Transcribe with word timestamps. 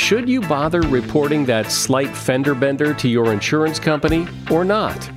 should 0.00 0.30
you 0.30 0.40
bother 0.40 0.80
reporting 0.80 1.44
that 1.44 1.70
slight 1.70 2.16
fender 2.16 2.54
bender 2.54 2.94
to 2.94 3.06
your 3.06 3.34
insurance 3.34 3.78
company 3.78 4.26
or 4.50 4.64
not? 4.64 5.08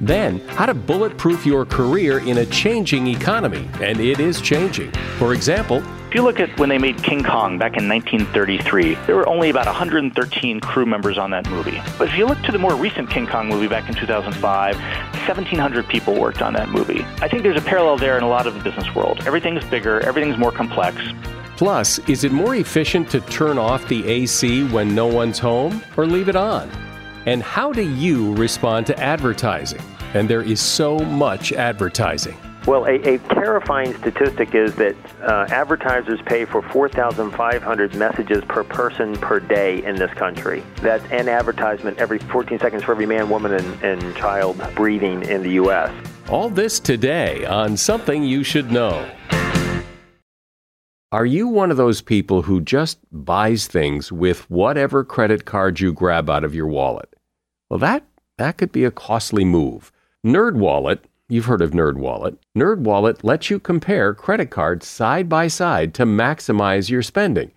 Then, 0.00 0.38
how 0.50 0.64
to 0.64 0.74
bulletproof 0.74 1.44
your 1.44 1.66
career 1.66 2.20
in 2.20 2.38
a 2.38 2.46
changing 2.46 3.08
economy, 3.08 3.68
and 3.82 4.00
it 4.00 4.20
is 4.20 4.40
changing. 4.40 4.92
For 5.18 5.34
example, 5.34 5.82
if 6.06 6.14
you 6.14 6.22
look 6.22 6.38
at 6.38 6.56
when 6.58 6.68
they 6.68 6.78
made 6.78 7.02
King 7.02 7.24
Kong 7.24 7.58
back 7.58 7.76
in 7.76 7.88
1933, 7.88 8.94
there 9.06 9.16
were 9.16 9.28
only 9.28 9.50
about 9.50 9.66
113 9.66 10.60
crew 10.60 10.86
members 10.86 11.18
on 11.18 11.30
that 11.32 11.50
movie. 11.50 11.82
But 11.98 12.08
if 12.08 12.16
you 12.16 12.24
look 12.24 12.40
to 12.42 12.52
the 12.52 12.58
more 12.58 12.76
recent 12.76 13.10
King 13.10 13.26
Kong 13.26 13.48
movie 13.48 13.66
back 13.66 13.88
in 13.88 13.94
2005, 13.96 14.76
1,700 14.76 15.88
people 15.88 16.14
worked 16.18 16.42
on 16.42 16.52
that 16.52 16.68
movie. 16.68 17.04
I 17.20 17.28
think 17.28 17.42
there's 17.42 17.60
a 17.60 17.64
parallel 17.64 17.98
there 17.98 18.16
in 18.16 18.22
a 18.22 18.28
lot 18.28 18.46
of 18.46 18.54
the 18.54 18.60
business 18.60 18.94
world. 18.94 19.20
Everything's 19.26 19.64
bigger, 19.64 20.00
everything's 20.00 20.38
more 20.38 20.52
complex. 20.52 20.96
Plus, 21.58 21.98
is 22.08 22.22
it 22.22 22.30
more 22.30 22.54
efficient 22.54 23.10
to 23.10 23.20
turn 23.22 23.58
off 23.58 23.88
the 23.88 24.06
AC 24.06 24.62
when 24.68 24.94
no 24.94 25.08
one's 25.08 25.40
home 25.40 25.82
or 25.96 26.06
leave 26.06 26.28
it 26.28 26.36
on? 26.36 26.70
And 27.26 27.42
how 27.42 27.72
do 27.72 27.82
you 27.82 28.32
respond 28.36 28.86
to 28.86 28.98
advertising? 29.00 29.82
And 30.14 30.30
there 30.30 30.40
is 30.40 30.60
so 30.60 31.00
much 31.00 31.52
advertising. 31.52 32.36
Well, 32.64 32.84
a, 32.84 33.14
a 33.14 33.18
terrifying 33.18 33.92
statistic 33.96 34.54
is 34.54 34.76
that 34.76 34.94
uh, 35.20 35.48
advertisers 35.48 36.20
pay 36.26 36.44
for 36.44 36.62
4,500 36.62 37.94
messages 37.96 38.44
per 38.44 38.62
person 38.62 39.16
per 39.16 39.40
day 39.40 39.84
in 39.84 39.96
this 39.96 40.12
country. 40.12 40.62
That's 40.80 41.04
an 41.10 41.28
advertisement 41.28 41.98
every 41.98 42.20
14 42.20 42.60
seconds 42.60 42.84
for 42.84 42.92
every 42.92 43.06
man, 43.06 43.28
woman, 43.28 43.54
and, 43.54 43.82
and 43.82 44.14
child 44.14 44.62
breathing 44.76 45.24
in 45.24 45.42
the 45.42 45.54
U.S. 45.54 45.92
All 46.28 46.50
this 46.50 46.78
today 46.78 47.44
on 47.46 47.76
Something 47.76 48.22
You 48.22 48.44
Should 48.44 48.70
Know. 48.70 49.10
Are 51.10 51.24
you 51.24 51.48
one 51.48 51.70
of 51.70 51.78
those 51.78 52.02
people 52.02 52.42
who 52.42 52.60
just 52.60 52.98
buys 53.10 53.66
things 53.66 54.12
with 54.12 54.40
whatever 54.50 55.04
credit 55.04 55.46
card 55.46 55.80
you 55.80 55.90
grab 55.90 56.28
out 56.28 56.44
of 56.44 56.54
your 56.54 56.66
wallet? 56.66 57.16
Well, 57.70 57.78
that, 57.78 58.04
that 58.36 58.58
could 58.58 58.72
be 58.72 58.84
a 58.84 58.90
costly 58.90 59.42
move. 59.42 59.90
NerdWallet, 60.26 60.98
you've 61.30 61.46
heard 61.46 61.62
of 61.62 61.70
NerdWallet. 61.70 62.36
NerdWallet 62.54 63.24
lets 63.24 63.48
you 63.48 63.58
compare 63.58 64.12
credit 64.12 64.50
cards 64.50 64.86
side 64.86 65.30
by 65.30 65.48
side 65.48 65.94
to 65.94 66.04
maximize 66.04 66.90
your 66.90 67.00
spending. 67.02 67.52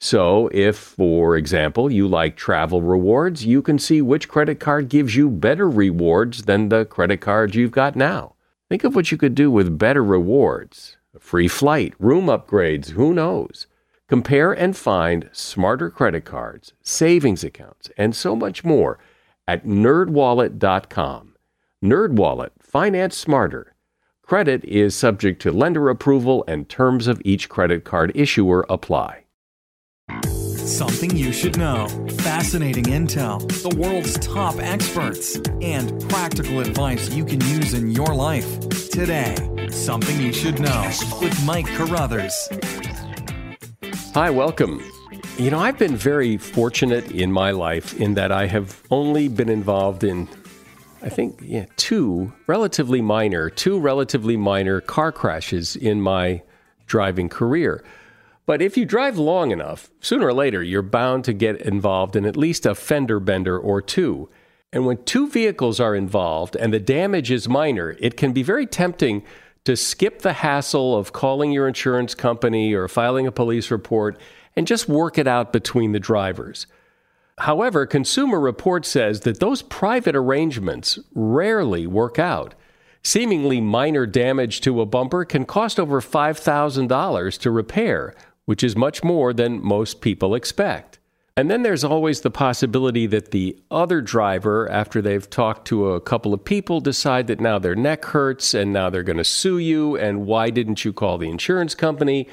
So, 0.00 0.48
if, 0.52 0.76
for 0.76 1.36
example, 1.36 1.92
you 1.92 2.08
like 2.08 2.34
travel 2.34 2.82
rewards, 2.82 3.46
you 3.46 3.62
can 3.62 3.78
see 3.78 4.02
which 4.02 4.28
credit 4.28 4.58
card 4.58 4.88
gives 4.88 5.14
you 5.14 5.30
better 5.30 5.70
rewards 5.70 6.42
than 6.42 6.70
the 6.70 6.86
credit 6.86 7.20
card 7.20 7.54
you've 7.54 7.70
got 7.70 7.94
now. 7.94 8.34
Think 8.68 8.82
of 8.82 8.96
what 8.96 9.12
you 9.12 9.16
could 9.16 9.36
do 9.36 9.48
with 9.48 9.78
better 9.78 10.02
rewards 10.02 10.96
free 11.18 11.48
flight, 11.48 11.94
room 11.98 12.26
upgrades, 12.26 12.90
who 12.90 13.12
knows? 13.12 13.66
Compare 14.08 14.52
and 14.52 14.76
find 14.76 15.28
smarter 15.32 15.90
credit 15.90 16.24
cards, 16.24 16.72
savings 16.82 17.44
accounts, 17.44 17.90
and 17.96 18.14
so 18.14 18.34
much 18.34 18.64
more 18.64 18.98
at 19.46 19.64
nerdwallet.com. 19.64 21.34
NerdWallet, 21.84 22.50
finance 22.60 23.16
smarter. 23.16 23.74
Credit 24.22 24.64
is 24.64 24.94
subject 24.94 25.42
to 25.42 25.50
lender 25.50 25.88
approval 25.88 26.44
and 26.46 26.68
terms 26.68 27.06
of 27.06 27.20
each 27.24 27.48
credit 27.48 27.84
card 27.84 28.12
issuer 28.14 28.66
apply. 28.68 29.24
Something 30.70 31.16
you 31.16 31.32
should 31.32 31.58
know. 31.58 31.88
Fascinating 32.20 32.84
intel, 32.84 33.40
the 33.68 33.76
world's 33.76 34.16
top 34.20 34.54
experts, 34.60 35.34
and 35.60 36.08
practical 36.08 36.60
advice 36.60 37.10
you 37.10 37.24
can 37.24 37.40
use 37.40 37.74
in 37.74 37.90
your 37.90 38.14
life. 38.14 38.60
Today, 38.88 39.34
Something 39.72 40.20
You 40.20 40.32
Should 40.32 40.60
Know 40.60 40.88
with 41.20 41.44
Mike 41.44 41.66
Carruthers. 41.66 42.48
Hi, 44.14 44.30
welcome. 44.30 44.80
You 45.38 45.50
know, 45.50 45.58
I've 45.58 45.76
been 45.76 45.96
very 45.96 46.36
fortunate 46.36 47.10
in 47.10 47.32
my 47.32 47.50
life 47.50 48.00
in 48.00 48.14
that 48.14 48.30
I 48.30 48.46
have 48.46 48.80
only 48.92 49.26
been 49.26 49.48
involved 49.48 50.04
in, 50.04 50.28
I 51.02 51.08
think, 51.08 51.40
yeah, 51.42 51.66
two 51.78 52.32
relatively 52.46 53.02
minor, 53.02 53.50
two 53.50 53.80
relatively 53.80 54.36
minor 54.36 54.80
car 54.80 55.10
crashes 55.10 55.74
in 55.74 56.00
my 56.00 56.42
driving 56.86 57.28
career. 57.28 57.82
But 58.50 58.60
if 58.60 58.76
you 58.76 58.84
drive 58.84 59.16
long 59.16 59.52
enough, 59.52 59.90
sooner 60.00 60.26
or 60.26 60.34
later, 60.34 60.60
you're 60.60 60.82
bound 60.82 61.24
to 61.26 61.32
get 61.32 61.60
involved 61.60 62.16
in 62.16 62.26
at 62.26 62.36
least 62.36 62.66
a 62.66 62.74
fender 62.74 63.20
bender 63.20 63.56
or 63.56 63.80
two. 63.80 64.28
And 64.72 64.84
when 64.84 65.04
two 65.04 65.28
vehicles 65.28 65.78
are 65.78 65.94
involved 65.94 66.56
and 66.56 66.72
the 66.72 66.80
damage 66.80 67.30
is 67.30 67.48
minor, 67.48 67.96
it 68.00 68.16
can 68.16 68.32
be 68.32 68.42
very 68.42 68.66
tempting 68.66 69.22
to 69.62 69.76
skip 69.76 70.22
the 70.22 70.32
hassle 70.32 70.96
of 70.96 71.12
calling 71.12 71.52
your 71.52 71.68
insurance 71.68 72.16
company 72.16 72.74
or 72.74 72.88
filing 72.88 73.24
a 73.24 73.30
police 73.30 73.70
report 73.70 74.18
and 74.56 74.66
just 74.66 74.88
work 74.88 75.16
it 75.16 75.28
out 75.28 75.52
between 75.52 75.92
the 75.92 76.00
drivers. 76.00 76.66
However, 77.38 77.86
Consumer 77.86 78.40
Report 78.40 78.84
says 78.84 79.20
that 79.20 79.38
those 79.38 79.62
private 79.62 80.16
arrangements 80.16 80.98
rarely 81.14 81.86
work 81.86 82.18
out. 82.18 82.56
Seemingly 83.02 83.60
minor 83.60 84.06
damage 84.06 84.60
to 84.62 84.80
a 84.80 84.86
bumper 84.86 85.24
can 85.24 85.46
cost 85.46 85.78
over 85.80 86.02
$5,000 86.02 87.38
to 87.38 87.50
repair, 87.50 88.14
which 88.50 88.64
is 88.64 88.74
much 88.74 89.04
more 89.04 89.32
than 89.32 89.64
most 89.64 90.00
people 90.00 90.34
expect. 90.34 90.98
And 91.36 91.48
then 91.48 91.62
there's 91.62 91.84
always 91.84 92.22
the 92.22 92.32
possibility 92.32 93.06
that 93.06 93.30
the 93.30 93.56
other 93.70 94.00
driver, 94.00 94.68
after 94.68 95.00
they've 95.00 95.30
talked 95.30 95.68
to 95.68 95.92
a 95.92 96.00
couple 96.00 96.34
of 96.34 96.44
people, 96.44 96.80
decide 96.80 97.28
that 97.28 97.38
now 97.38 97.60
their 97.60 97.76
neck 97.76 98.06
hurts 98.06 98.52
and 98.52 98.72
now 98.72 98.90
they're 98.90 99.04
going 99.04 99.18
to 99.18 99.24
sue 99.24 99.58
you. 99.58 99.96
And 99.96 100.26
why 100.26 100.50
didn't 100.50 100.84
you 100.84 100.92
call 100.92 101.16
the 101.16 101.30
insurance 101.30 101.76
company? 101.76 102.26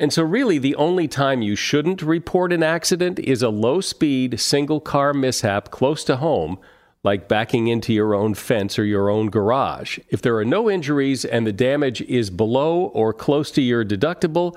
And 0.00 0.12
so, 0.12 0.24
really, 0.24 0.58
the 0.58 0.74
only 0.74 1.06
time 1.06 1.42
you 1.42 1.54
shouldn't 1.54 2.02
report 2.02 2.52
an 2.52 2.64
accident 2.64 3.20
is 3.20 3.40
a 3.40 3.50
low 3.50 3.80
speed, 3.80 4.40
single 4.40 4.80
car 4.80 5.14
mishap 5.14 5.70
close 5.70 6.02
to 6.06 6.16
home, 6.16 6.58
like 7.04 7.28
backing 7.28 7.68
into 7.68 7.92
your 7.92 8.16
own 8.16 8.34
fence 8.34 8.80
or 8.80 8.84
your 8.84 9.08
own 9.08 9.30
garage. 9.30 10.00
If 10.08 10.22
there 10.22 10.36
are 10.38 10.44
no 10.44 10.68
injuries 10.68 11.24
and 11.24 11.46
the 11.46 11.52
damage 11.52 12.02
is 12.02 12.30
below 12.30 12.86
or 12.86 13.12
close 13.12 13.52
to 13.52 13.62
your 13.62 13.84
deductible, 13.84 14.56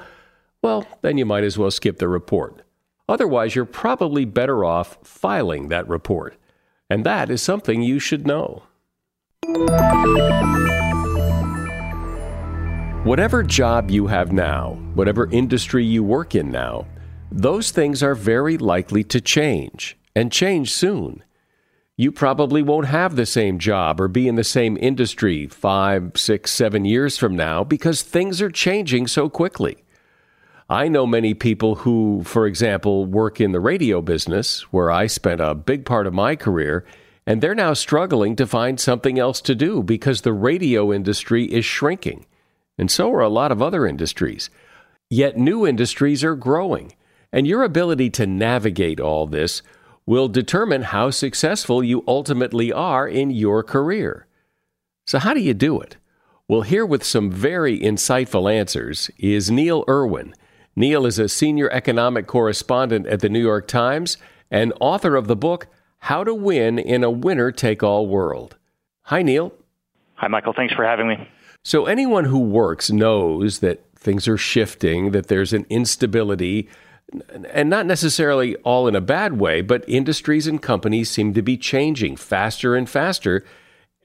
well, 0.62 0.85
then 1.01 1.18
you 1.18 1.25
might 1.25 1.44
as 1.44 1.57
well 1.57 1.72
skip 1.72 2.00
the 2.00 2.07
report. 2.07 2.63
Otherwise, 3.09 3.56
you're 3.56 3.66
probably 3.66 4.25
better 4.25 4.66
off 4.66 4.97
filing 5.03 5.69
that 5.69 5.88
report. 5.88 6.35
And 6.90 7.06
that 7.06 7.29
is 7.29 7.41
something 7.41 7.81
you 7.81 8.00
should 8.00 8.25
know. 8.25 8.63
Whatever 13.03 13.44
job 13.44 13.90
you 13.90 14.07
have 14.07 14.31
now, 14.33 14.77
whatever 14.94 15.30
industry 15.31 15.86
you 15.86 16.04
work 16.04 16.36
in 16.36 16.51
now, 16.51 16.86
those 17.31 17.71
things 17.71 18.03
are 18.03 18.15
very 18.15 18.57
likely 18.57 19.03
to 19.06 19.21
change, 19.21 19.98
and 20.15 20.31
change 20.31 20.74
soon. 20.74 21.24
You 21.95 22.12
probably 22.12 22.62
won't 22.62 22.88
have 22.88 23.15
the 23.15 23.25
same 23.25 23.60
job 23.60 24.00
or 24.00 24.07
be 24.07 24.27
in 24.27 24.36
the 24.36 24.44
same 24.44 24.77
industry 24.80 25.48
five, 25.48 26.12
six, 26.15 26.51
seven 26.51 26.86
years 26.86 27.18
from 27.18 27.36
now 27.36 27.63
because 27.63 28.01
things 28.01 28.42
are 28.42 28.51
changing 28.51 29.07
so 29.07 29.30
quickly. 29.30 29.83
I 30.69 30.89
know 30.89 31.07
many 31.07 31.33
people 31.33 31.75
who, 31.75 32.23
for 32.25 32.45
example, 32.45 33.05
work 33.05 33.39
in 33.39 33.53
the 33.53 33.59
radio 33.61 34.01
business, 34.01 34.61
where 34.73 34.91
I 34.91 35.07
spent 35.07 35.39
a 35.39 35.55
big 35.55 35.85
part 35.85 36.05
of 36.05 36.13
my 36.13 36.35
career, 36.35 36.85
and 37.25 37.41
they're 37.41 37.55
now 37.55 37.71
struggling 37.73 38.35
to 38.35 38.45
find 38.45 38.77
something 38.77 39.17
else 39.17 39.39
to 39.41 39.55
do 39.55 39.81
because 39.81 40.21
the 40.21 40.33
radio 40.33 40.91
industry 40.91 41.45
is 41.45 41.63
shrinking. 41.63 42.25
And 42.77 42.91
so 42.91 43.13
are 43.13 43.21
a 43.21 43.29
lot 43.29 43.53
of 43.53 43.61
other 43.61 43.87
industries. 43.87 44.49
Yet 45.09 45.37
new 45.37 45.65
industries 45.65 46.21
are 46.25 46.35
growing, 46.35 46.93
and 47.31 47.47
your 47.47 47.63
ability 47.63 48.09
to 48.11 48.27
navigate 48.27 48.99
all 48.99 49.25
this 49.25 49.61
will 50.05 50.27
determine 50.27 50.81
how 50.81 51.11
successful 51.11 51.81
you 51.81 52.03
ultimately 52.09 52.73
are 52.73 53.07
in 53.07 53.29
your 53.29 53.63
career. 53.63 54.27
So, 55.05 55.19
how 55.19 55.33
do 55.33 55.39
you 55.39 55.53
do 55.53 55.79
it? 55.79 55.95
Well, 56.49 56.61
here 56.61 56.85
with 56.85 57.05
some 57.05 57.31
very 57.31 57.79
insightful 57.79 58.51
answers 58.53 59.09
is 59.17 59.49
Neil 59.49 59.85
Irwin. 59.87 60.33
Neil 60.77 61.07
is 61.07 61.18
a 61.18 61.27
senior 61.27 61.71
economic 61.71 62.27
correspondent 62.27 63.07
at 63.07 63.21
the 63.21 63.29
New 63.29 63.41
York 63.41 63.68
Times 63.68 64.15
and 64.51 64.71
author 64.79 65.15
of 65.15 65.27
the 65.27 65.35
book 65.35 65.65
How 65.97 66.24
to 66.24 66.35
Win 66.35 66.77
in 66.77 67.03
a 67.03 67.09
Winner 67.09 67.51
Take 67.51 67.81
All 67.81 68.06
World. 68.06 68.57
Hi, 69.06 69.24
Neil. 69.24 69.51
Hi, 70.18 70.27
Michael. 70.27 70.53
Thanks 70.53 70.75
for 70.75 70.85
having 70.85 71.07
me. 71.07 71.27
So, 71.63 71.88
anyone 71.88 72.25
who 72.25 72.38
works 72.38 72.91
knows 72.91 73.57
that 73.59 73.83
things 73.95 74.27
are 74.27 74.38
shifting, 74.38 75.12
that 75.13 75.29
there's 75.29 75.51
an 75.51 75.65
instability, 75.68 76.69
and 77.51 77.71
not 77.71 77.88
necessarily 77.88 78.56
all 78.57 78.88
in 78.88 78.95
a 78.95 79.01
bad 79.01 79.39
way, 79.39 79.62
but 79.62 79.83
industries 79.89 80.45
and 80.45 80.62
companies 80.62 81.09
seem 81.09 81.33
to 81.33 81.41
be 81.41 81.57
changing 81.57 82.18
faster 82.18 82.75
and 82.75 82.88
faster 82.88 83.44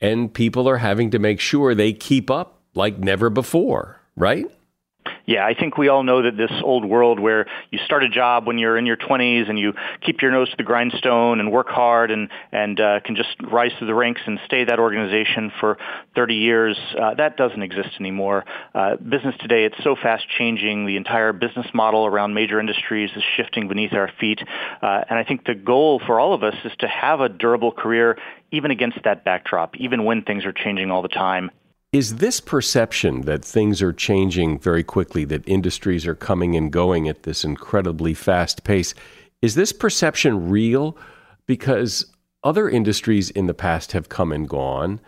and 0.00 0.34
people 0.34 0.68
are 0.68 0.78
having 0.78 1.10
to 1.10 1.18
make 1.18 1.38
sure 1.38 1.74
they 1.74 1.92
keep 1.92 2.30
up 2.30 2.60
like 2.74 2.98
never 2.98 3.30
before, 3.30 4.00
right? 4.16 4.46
Yeah, 5.26 5.46
I 5.46 5.54
think 5.54 5.78
we 5.78 5.88
all 5.88 6.02
know 6.02 6.22
that 6.22 6.36
this 6.36 6.50
old 6.64 6.84
world 6.84 7.20
where 7.20 7.46
you 7.70 7.78
start 7.84 8.02
a 8.02 8.08
job 8.08 8.46
when 8.46 8.58
you're 8.58 8.76
in 8.76 8.86
your 8.86 8.96
20s 8.96 9.48
and 9.48 9.58
you 9.58 9.72
keep 10.00 10.20
your 10.20 10.32
nose 10.32 10.50
to 10.50 10.56
the 10.56 10.64
grindstone 10.64 11.38
and 11.38 11.52
work 11.52 11.68
hard 11.68 12.10
and 12.10 12.28
and 12.50 12.80
uh, 12.80 13.00
can 13.04 13.14
just 13.14 13.36
rise 13.40 13.70
through 13.78 13.86
the 13.86 13.94
ranks 13.94 14.20
and 14.26 14.40
stay 14.46 14.64
that 14.64 14.80
organization 14.80 15.52
for 15.60 15.78
30 16.14 16.34
years, 16.34 16.78
uh, 17.00 17.14
that 17.14 17.36
doesn't 17.36 17.62
exist 17.62 17.90
anymore. 18.00 18.44
Uh, 18.74 18.96
business 18.96 19.34
today, 19.40 19.64
it's 19.64 19.82
so 19.84 19.94
fast 19.94 20.24
changing. 20.38 20.86
The 20.86 20.96
entire 20.96 21.32
business 21.32 21.66
model 21.72 22.04
around 22.06 22.34
major 22.34 22.58
industries 22.58 23.10
is 23.14 23.22
shifting 23.36 23.68
beneath 23.68 23.92
our 23.92 24.10
feet, 24.20 24.40
uh, 24.82 25.04
and 25.08 25.18
I 25.18 25.24
think 25.24 25.44
the 25.44 25.54
goal 25.54 26.00
for 26.04 26.18
all 26.18 26.34
of 26.34 26.42
us 26.42 26.54
is 26.64 26.72
to 26.80 26.88
have 26.88 27.20
a 27.20 27.28
durable 27.28 27.72
career 27.72 28.18
even 28.50 28.70
against 28.70 28.98
that 29.04 29.24
backdrop, 29.24 29.76
even 29.76 30.04
when 30.04 30.22
things 30.22 30.44
are 30.44 30.52
changing 30.52 30.90
all 30.90 31.02
the 31.02 31.08
time. 31.08 31.50
Is 31.92 32.16
this 32.16 32.40
perception 32.40 33.22
that 33.22 33.44
things 33.44 33.82
are 33.82 33.92
changing 33.92 34.58
very 34.58 34.82
quickly, 34.82 35.26
that 35.26 35.46
industries 35.46 36.06
are 36.06 36.14
coming 36.14 36.56
and 36.56 36.72
going 36.72 37.06
at 37.06 37.24
this 37.24 37.44
incredibly 37.44 38.14
fast 38.14 38.64
pace, 38.64 38.94
is 39.42 39.56
this 39.56 39.72
perception 39.72 40.48
real? 40.48 40.96
Because 41.44 42.06
other 42.42 42.70
industries 42.70 43.28
in 43.28 43.46
the 43.46 43.52
past 43.52 43.92
have 43.92 44.08
come 44.08 44.32
and 44.32 44.48
gone, 44.48 45.00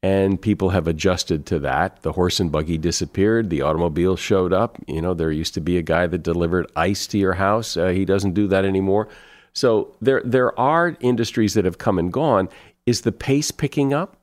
and 0.00 0.40
people 0.40 0.70
have 0.70 0.86
adjusted 0.86 1.44
to 1.46 1.58
that. 1.58 2.02
The 2.02 2.12
horse 2.12 2.38
and 2.38 2.52
buggy 2.52 2.78
disappeared, 2.78 3.50
the 3.50 3.62
automobile 3.62 4.14
showed 4.14 4.52
up. 4.52 4.78
You 4.86 5.02
know, 5.02 5.14
there 5.14 5.32
used 5.32 5.54
to 5.54 5.60
be 5.60 5.76
a 5.76 5.82
guy 5.82 6.06
that 6.06 6.22
delivered 6.22 6.70
ice 6.76 7.08
to 7.08 7.18
your 7.18 7.34
house. 7.34 7.76
Uh, 7.76 7.88
he 7.88 8.04
doesn't 8.04 8.34
do 8.34 8.46
that 8.46 8.64
anymore. 8.64 9.08
So 9.54 9.96
there, 10.00 10.22
there 10.24 10.56
are 10.56 10.96
industries 11.00 11.54
that 11.54 11.64
have 11.64 11.78
come 11.78 11.98
and 11.98 12.12
gone. 12.12 12.48
Is 12.86 13.00
the 13.00 13.10
pace 13.10 13.50
picking 13.50 13.92
up? 13.92 14.14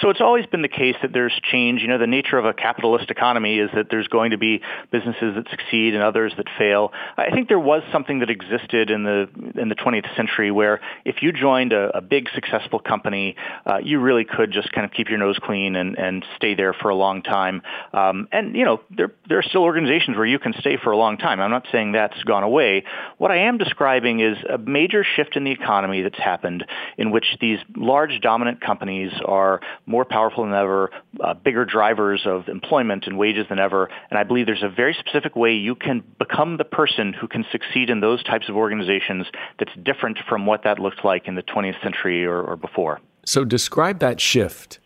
So 0.00 0.10
it's 0.10 0.20
always 0.20 0.46
been 0.46 0.62
the 0.62 0.68
case 0.68 0.96
that 1.02 1.12
there's 1.12 1.38
change. 1.42 1.82
You 1.82 1.88
know, 1.88 1.98
the 1.98 2.06
nature 2.06 2.38
of 2.38 2.44
a 2.44 2.52
capitalist 2.52 3.10
economy 3.10 3.58
is 3.58 3.70
that 3.74 3.86
there's 3.90 4.08
going 4.08 4.32
to 4.32 4.38
be 4.38 4.60
businesses 4.90 5.34
that 5.34 5.48
succeed 5.50 5.94
and 5.94 6.02
others 6.02 6.32
that 6.36 6.46
fail. 6.58 6.92
I 7.16 7.30
think 7.30 7.48
there 7.48 7.58
was 7.58 7.82
something 7.92 8.20
that 8.20 8.30
existed 8.30 8.90
in 8.90 9.04
the 9.04 9.28
in 9.60 9.68
the 9.68 9.74
20th 9.74 10.14
century 10.16 10.50
where 10.50 10.80
if 11.04 11.22
you 11.22 11.32
joined 11.32 11.72
a, 11.72 11.96
a 11.96 12.00
big 12.00 12.28
successful 12.34 12.78
company, 12.78 13.36
uh, 13.66 13.78
you 13.82 14.00
really 14.00 14.24
could 14.24 14.52
just 14.52 14.72
kind 14.72 14.84
of 14.84 14.92
keep 14.92 15.08
your 15.08 15.18
nose 15.18 15.38
clean 15.42 15.76
and, 15.76 15.98
and 15.98 16.24
stay 16.36 16.54
there 16.54 16.72
for 16.72 16.88
a 16.88 16.94
long 16.94 17.22
time. 17.22 17.62
Um, 17.92 18.28
and 18.32 18.54
you 18.56 18.64
know, 18.64 18.80
there 18.90 19.12
there 19.28 19.38
are 19.38 19.42
still 19.42 19.62
organizations 19.62 20.16
where 20.16 20.26
you 20.26 20.38
can 20.38 20.54
stay 20.58 20.76
for 20.82 20.90
a 20.92 20.96
long 20.96 21.16
time. 21.16 21.40
I'm 21.40 21.50
not 21.50 21.66
saying 21.72 21.92
that's 21.92 22.22
gone 22.24 22.42
away. 22.42 22.84
What 23.18 23.30
I 23.30 23.38
am 23.48 23.58
describing 23.58 24.20
is 24.20 24.36
a 24.48 24.58
major 24.58 25.04
shift 25.04 25.36
in 25.36 25.44
the 25.44 25.50
economy 25.50 26.02
that's 26.02 26.18
happened 26.18 26.64
in 26.98 27.10
which 27.10 27.36
these 27.40 27.58
large 27.76 28.20
dominant 28.20 28.60
companies 28.60 29.12
are 29.24 29.60
more 29.86 30.04
powerful 30.04 30.44
than 30.44 30.54
ever, 30.54 30.90
uh, 31.20 31.34
bigger 31.34 31.64
drivers 31.64 32.22
of 32.24 32.48
employment 32.48 33.06
and 33.06 33.18
wages 33.18 33.46
than 33.48 33.58
ever. 33.58 33.88
And 34.10 34.18
I 34.18 34.24
believe 34.24 34.46
there's 34.46 34.62
a 34.62 34.68
very 34.68 34.94
specific 34.98 35.36
way 35.36 35.54
you 35.54 35.74
can 35.74 36.02
become 36.18 36.56
the 36.56 36.64
person 36.64 37.12
who 37.12 37.28
can 37.28 37.44
succeed 37.50 37.90
in 37.90 38.00
those 38.00 38.22
types 38.22 38.48
of 38.48 38.56
organizations 38.56 39.26
that's 39.58 39.72
different 39.82 40.18
from 40.28 40.46
what 40.46 40.64
that 40.64 40.78
looked 40.78 41.04
like 41.04 41.26
in 41.28 41.34
the 41.34 41.42
20th 41.42 41.82
century 41.82 42.24
or, 42.24 42.40
or 42.42 42.56
before. 42.56 43.00
So 43.24 43.44
describe 43.44 43.98
that 44.00 44.20
shift 44.20 44.80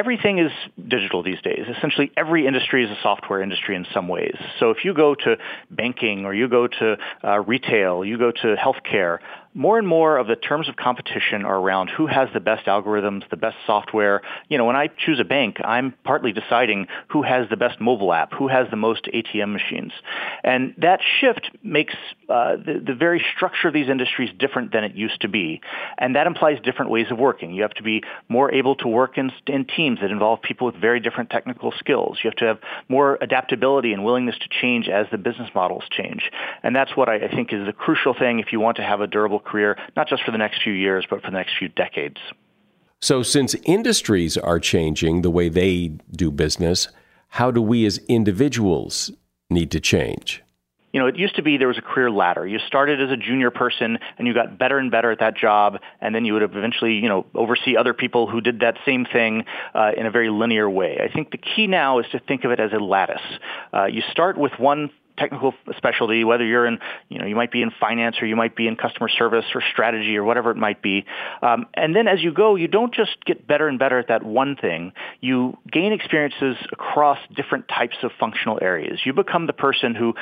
everything 0.00 0.38
is 0.38 0.50
digital 0.88 1.22
these 1.22 1.40
days. 1.42 1.66
Essentially, 1.76 2.10
every 2.16 2.46
industry 2.46 2.84
is 2.84 2.90
a 2.90 2.98
software 3.02 3.42
industry 3.42 3.76
in 3.76 3.84
some 3.92 4.08
ways. 4.08 4.34
So 4.58 4.70
if 4.70 4.78
you 4.84 4.94
go 4.94 5.14
to 5.14 5.36
banking 5.70 6.24
or 6.24 6.32
you 6.32 6.48
go 6.48 6.66
to 6.66 6.96
uh, 7.22 7.40
retail, 7.40 8.04
you 8.04 8.16
go 8.16 8.30
to 8.30 8.56
healthcare, 8.56 9.18
more 9.52 9.78
and 9.78 9.86
more 9.86 10.16
of 10.16 10.28
the 10.28 10.36
terms 10.36 10.68
of 10.68 10.76
competition 10.76 11.44
are 11.44 11.56
around 11.56 11.90
who 11.90 12.06
has 12.06 12.28
the 12.32 12.40
best 12.40 12.66
algorithms, 12.66 13.28
the 13.30 13.36
best 13.36 13.56
software. 13.66 14.22
You 14.48 14.58
know, 14.58 14.64
when 14.64 14.76
I 14.76 14.86
choose 14.86 15.18
a 15.18 15.24
bank, 15.24 15.56
I'm 15.64 15.92
partly 16.04 16.32
deciding 16.32 16.86
who 17.08 17.22
has 17.22 17.48
the 17.48 17.56
best 17.56 17.80
mobile 17.80 18.12
app, 18.12 18.32
who 18.32 18.46
has 18.46 18.68
the 18.70 18.76
most 18.76 19.08
ATM 19.12 19.52
machines. 19.52 19.92
And 20.44 20.74
that 20.78 21.00
shift 21.20 21.50
makes 21.64 21.94
uh, 22.28 22.56
the, 22.56 22.80
the 22.86 22.94
very 22.94 23.24
structure 23.34 23.66
of 23.66 23.74
these 23.74 23.88
industries 23.88 24.30
different 24.38 24.72
than 24.72 24.84
it 24.84 24.94
used 24.94 25.20
to 25.22 25.28
be. 25.28 25.60
And 25.98 26.14
that 26.14 26.28
implies 26.28 26.58
different 26.62 26.92
ways 26.92 27.06
of 27.10 27.18
working. 27.18 27.52
You 27.52 27.62
have 27.62 27.74
to 27.74 27.82
be 27.82 28.04
more 28.28 28.52
able 28.54 28.76
to 28.76 28.88
work 28.88 29.18
in, 29.18 29.32
in 29.48 29.64
teams 29.64 29.98
that 30.00 30.12
involve 30.12 30.42
people 30.42 30.66
with 30.66 30.76
very 30.76 31.00
different 31.00 31.28
technical 31.30 31.72
skills. 31.72 32.18
You 32.22 32.30
have 32.30 32.36
to 32.36 32.44
have 32.44 32.58
more 32.88 33.18
adaptability 33.20 33.92
and 33.92 34.04
willingness 34.04 34.36
to 34.38 34.48
change 34.48 34.88
as 34.88 35.06
the 35.10 35.18
business 35.18 35.50
models 35.56 35.84
change. 35.90 36.30
And 36.62 36.74
that's 36.76 36.96
what 36.96 37.08
I, 37.08 37.16
I 37.16 37.28
think 37.28 37.52
is 37.52 37.66
the 37.66 37.72
crucial 37.72 38.14
thing 38.14 38.38
if 38.38 38.52
you 38.52 38.60
want 38.60 38.76
to 38.76 38.84
have 38.84 39.00
a 39.00 39.08
durable 39.08 39.39
career, 39.40 39.76
not 39.96 40.08
just 40.08 40.22
for 40.22 40.30
the 40.30 40.38
next 40.38 40.62
few 40.62 40.72
years, 40.72 41.06
but 41.08 41.22
for 41.22 41.30
the 41.30 41.36
next 41.36 41.56
few 41.58 41.68
decades. 41.68 42.18
So, 43.00 43.22
since 43.22 43.54
industries 43.64 44.36
are 44.36 44.60
changing 44.60 45.22
the 45.22 45.30
way 45.30 45.48
they 45.48 45.88
do 46.12 46.30
business, 46.30 46.88
how 47.28 47.50
do 47.50 47.62
we 47.62 47.86
as 47.86 47.98
individuals 48.08 49.10
need 49.48 49.70
to 49.70 49.80
change? 49.80 50.42
you 50.92 50.98
know, 50.98 51.06
it 51.06 51.16
used 51.16 51.36
to 51.36 51.42
be 51.42 51.56
there 51.56 51.68
was 51.68 51.78
a 51.78 51.82
career 51.82 52.10
ladder. 52.10 52.46
You 52.46 52.58
started 52.66 53.00
as 53.00 53.10
a 53.10 53.16
junior 53.16 53.50
person 53.50 53.98
and 54.18 54.26
you 54.26 54.34
got 54.34 54.58
better 54.58 54.78
and 54.78 54.90
better 54.90 55.10
at 55.10 55.20
that 55.20 55.36
job, 55.36 55.78
and 56.00 56.14
then 56.14 56.24
you 56.24 56.32
would 56.34 56.42
eventually, 56.42 56.94
you 56.94 57.08
know, 57.08 57.26
oversee 57.34 57.76
other 57.76 57.94
people 57.94 58.26
who 58.26 58.40
did 58.40 58.60
that 58.60 58.76
same 58.84 59.04
thing 59.04 59.44
uh, 59.74 59.92
in 59.96 60.06
a 60.06 60.10
very 60.10 60.30
linear 60.30 60.68
way. 60.68 60.98
I 61.00 61.12
think 61.12 61.30
the 61.30 61.38
key 61.38 61.66
now 61.66 62.00
is 62.00 62.06
to 62.12 62.18
think 62.18 62.44
of 62.44 62.50
it 62.50 62.58
as 62.58 62.72
a 62.72 62.78
lattice. 62.78 63.22
Uh, 63.72 63.84
you 63.86 64.02
start 64.10 64.36
with 64.36 64.52
one 64.58 64.90
technical 65.20 65.54
specialty, 65.76 66.24
whether 66.24 66.44
you're 66.44 66.66
in, 66.66 66.78
you 67.08 67.18
know, 67.18 67.26
you 67.26 67.36
might 67.36 67.52
be 67.52 67.62
in 67.62 67.70
finance 67.78 68.16
or 68.20 68.26
you 68.26 68.36
might 68.36 68.56
be 68.56 68.66
in 68.66 68.74
customer 68.74 69.08
service 69.08 69.44
or 69.54 69.62
strategy 69.72 70.16
or 70.16 70.24
whatever 70.24 70.50
it 70.50 70.56
might 70.56 70.82
be. 70.82 71.04
Um, 71.42 71.66
and 71.74 71.94
then 71.94 72.08
as 72.08 72.22
you 72.22 72.32
go, 72.32 72.56
you 72.56 72.66
don't 72.66 72.94
just 72.94 73.24
get 73.24 73.46
better 73.46 73.68
and 73.68 73.78
better 73.78 73.98
at 73.98 74.08
that 74.08 74.24
one 74.24 74.56
thing. 74.56 74.92
You 75.20 75.58
gain 75.70 75.92
experiences 75.92 76.56
across 76.72 77.18
different 77.36 77.68
types 77.68 77.96
of 78.02 78.10
functional 78.18 78.58
areas. 78.60 79.00
You 79.04 79.12
become 79.12 79.46
the 79.46 79.52
person 79.52 79.94
who 79.94 80.14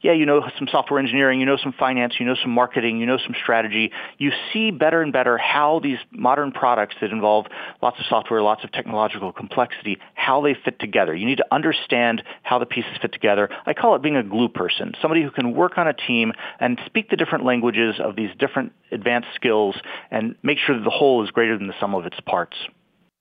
yeah, 0.00 0.12
you 0.12 0.26
know 0.26 0.42
some 0.58 0.68
software 0.70 1.00
engineering, 1.00 1.40
you 1.40 1.46
know 1.46 1.56
some 1.56 1.72
finance, 1.72 2.14
you 2.18 2.26
know 2.26 2.36
some 2.40 2.50
marketing, 2.50 3.00
you 3.00 3.06
know 3.06 3.18
some 3.18 3.34
strategy. 3.40 3.92
You 4.18 4.30
see 4.52 4.70
better 4.70 5.02
and 5.02 5.12
better 5.12 5.38
how 5.38 5.80
these 5.82 5.98
modern 6.10 6.52
products 6.52 6.96
that 7.00 7.10
involve 7.10 7.46
lots 7.82 7.98
of 7.98 8.06
software, 8.08 8.42
lots 8.42 8.64
of 8.64 8.72
technological 8.72 9.32
complexity, 9.32 9.98
how 10.14 10.40
they 10.42 10.54
fit 10.54 10.78
together. 10.78 11.14
You 11.14 11.26
need 11.26 11.38
to 11.38 11.46
understand 11.50 12.22
how 12.42 12.58
the 12.58 12.66
pieces 12.66 12.92
fit 13.00 13.12
together. 13.12 13.48
I 13.64 13.74
call 13.74 13.94
it 13.94 14.02
being 14.02 14.16
a 14.16 14.22
glue 14.22 14.48
person, 14.48 14.92
somebody 15.00 15.22
who 15.22 15.30
can 15.30 15.54
work 15.54 15.78
on 15.78 15.88
a 15.88 15.94
team 15.94 16.32
and 16.60 16.78
speak 16.86 17.10
the 17.10 17.16
different 17.16 17.44
languages 17.44 17.96
of 17.98 18.16
these 18.16 18.30
different 18.38 18.72
advanced 18.92 19.28
skills 19.34 19.76
and 20.10 20.34
make 20.42 20.58
sure 20.58 20.76
that 20.76 20.84
the 20.84 20.90
whole 20.90 21.24
is 21.24 21.30
greater 21.30 21.56
than 21.56 21.66
the 21.66 21.74
sum 21.80 21.94
of 21.94 22.06
its 22.06 22.20
parts. 22.20 22.56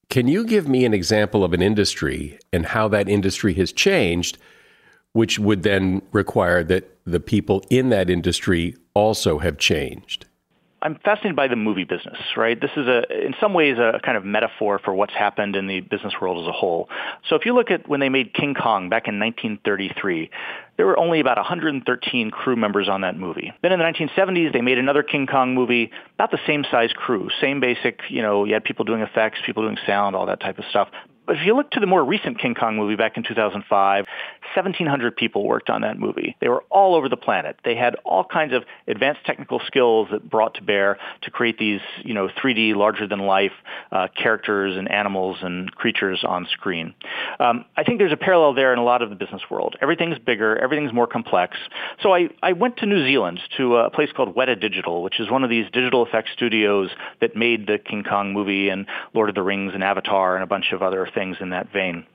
Can 0.09 0.27
you 0.27 0.45
give 0.45 0.67
me 0.67 0.85
an 0.85 0.93
example 0.93 1.43
of 1.43 1.53
an 1.53 1.61
industry 1.61 2.37
and 2.53 2.65
how 2.67 2.87
that 2.89 3.09
industry 3.09 3.53
has 3.55 3.71
changed 3.71 4.37
which 5.15 5.39
would 5.39 5.63
then 5.63 6.01
require 6.11 6.61
that 6.61 6.83
the 7.05 7.21
people 7.21 7.63
in 7.69 7.87
that 7.87 8.09
industry 8.09 8.75
also 8.93 9.39
have 9.39 9.57
changed. 9.57 10.25
I'm 10.81 10.99
fascinated 11.05 11.37
by 11.37 11.47
the 11.47 11.55
movie 11.55 11.85
business, 11.85 12.17
right? 12.35 12.59
This 12.59 12.71
is 12.75 12.85
a, 12.85 13.25
in 13.25 13.33
some 13.39 13.53
ways, 13.53 13.77
a 13.77 14.01
kind 14.03 14.17
of 14.17 14.25
metaphor 14.25 14.77
for 14.83 14.93
what's 14.93 15.13
happened 15.13 15.55
in 15.55 15.67
the 15.67 15.79
business 15.79 16.13
world 16.19 16.43
as 16.43 16.49
a 16.49 16.51
whole. 16.51 16.89
So 17.29 17.37
if 17.37 17.45
you 17.45 17.55
look 17.55 17.71
at 17.71 17.87
when 17.87 18.01
they 18.01 18.09
made 18.09 18.33
King 18.33 18.55
Kong 18.55 18.89
back 18.89 19.07
in 19.07 19.17
1933, 19.17 20.29
there 20.75 20.85
were 20.85 20.99
only 20.99 21.21
about 21.21 21.37
113 21.37 22.29
crew 22.29 22.57
members 22.57 22.89
on 22.89 23.01
that 23.01 23.17
movie. 23.17 23.53
Then 23.61 23.71
in 23.71 23.79
the 23.79 23.85
1970s, 23.85 24.51
they 24.51 24.61
made 24.61 24.77
another 24.77 25.01
King 25.01 25.27
Kong 25.27 25.55
movie, 25.55 25.91
about 26.15 26.31
the 26.31 26.39
same 26.45 26.65
size 26.69 26.91
crew, 26.93 27.29
same 27.39 27.61
basic, 27.61 28.01
you 28.09 28.21
know, 28.21 28.43
you 28.43 28.53
had 28.53 28.65
people 28.65 28.83
doing 28.83 28.99
effects, 28.99 29.39
people 29.45 29.63
doing 29.63 29.77
sound, 29.87 30.13
all 30.13 30.25
that 30.25 30.41
type 30.41 30.59
of 30.59 30.65
stuff. 30.69 30.89
But 31.25 31.37
if 31.37 31.45
you 31.45 31.55
look 31.55 31.71
to 31.71 31.79
the 31.79 31.87
more 31.87 32.03
recent 32.03 32.39
King 32.39 32.55
Kong 32.55 32.75
movie 32.75 32.95
back 32.95 33.17
in 33.17 33.23
2005, 33.23 34.05
1,700 34.53 35.15
people 35.15 35.45
worked 35.45 35.69
on 35.69 35.81
that 35.81 35.99
movie. 35.99 36.35
They 36.39 36.47
were 36.47 36.63
all 36.69 36.95
over 36.95 37.09
the 37.09 37.17
planet. 37.17 37.57
They 37.63 37.75
had 37.75 37.95
all 38.05 38.23
kinds 38.23 38.53
of 38.53 38.63
advanced 38.87 39.25
technical 39.25 39.59
skills 39.65 40.07
that 40.11 40.29
brought 40.29 40.55
to 40.55 40.63
bear 40.63 40.97
to 41.23 41.31
create 41.31 41.57
these, 41.57 41.81
you 42.03 42.13
know, 42.13 42.29
3D, 42.29 42.75
larger-than-life 42.75 43.51
uh, 43.91 44.07
characters 44.15 44.77
and 44.77 44.89
animals 44.89 45.37
and 45.41 45.71
creatures 45.75 46.23
on 46.27 46.47
screen. 46.51 46.93
Um, 47.39 47.65
I 47.75 47.83
think 47.83 47.99
there's 47.99 48.13
a 48.13 48.17
parallel 48.17 48.53
there 48.53 48.71
in 48.71 48.79
a 48.79 48.83
lot 48.83 49.01
of 49.01 49.09
the 49.09 49.15
business 49.15 49.41
world. 49.49 49.75
Everything's 49.81 50.19
bigger. 50.19 50.57
Everything's 50.57 50.93
more 50.93 51.07
complex. 51.07 51.57
So 52.01 52.13
I, 52.13 52.29
I 52.41 52.53
went 52.53 52.77
to 52.77 52.85
New 52.85 53.05
Zealand 53.05 53.39
to 53.57 53.77
a 53.77 53.89
place 53.89 54.09
called 54.15 54.35
Weta 54.35 54.59
Digital, 54.59 55.03
which 55.03 55.19
is 55.19 55.29
one 55.29 55.43
of 55.43 55.49
these 55.49 55.65
digital 55.71 56.05
effects 56.05 56.31
studios 56.33 56.89
that 57.21 57.35
made 57.35 57.67
the 57.67 57.77
King 57.77 58.03
Kong 58.03 58.33
movie 58.33 58.69
and 58.69 58.85
Lord 59.13 59.29
of 59.29 59.35
the 59.35 59.43
Rings 59.43 59.73
and 59.73 59.83
Avatar 59.83 60.35
and 60.35 60.43
a 60.43 60.47
bunch 60.47 60.71
of 60.71 60.81
other 60.81 61.07
things 61.15 61.37
in 61.39 61.49
that 61.49 61.71
vein. 61.73 62.05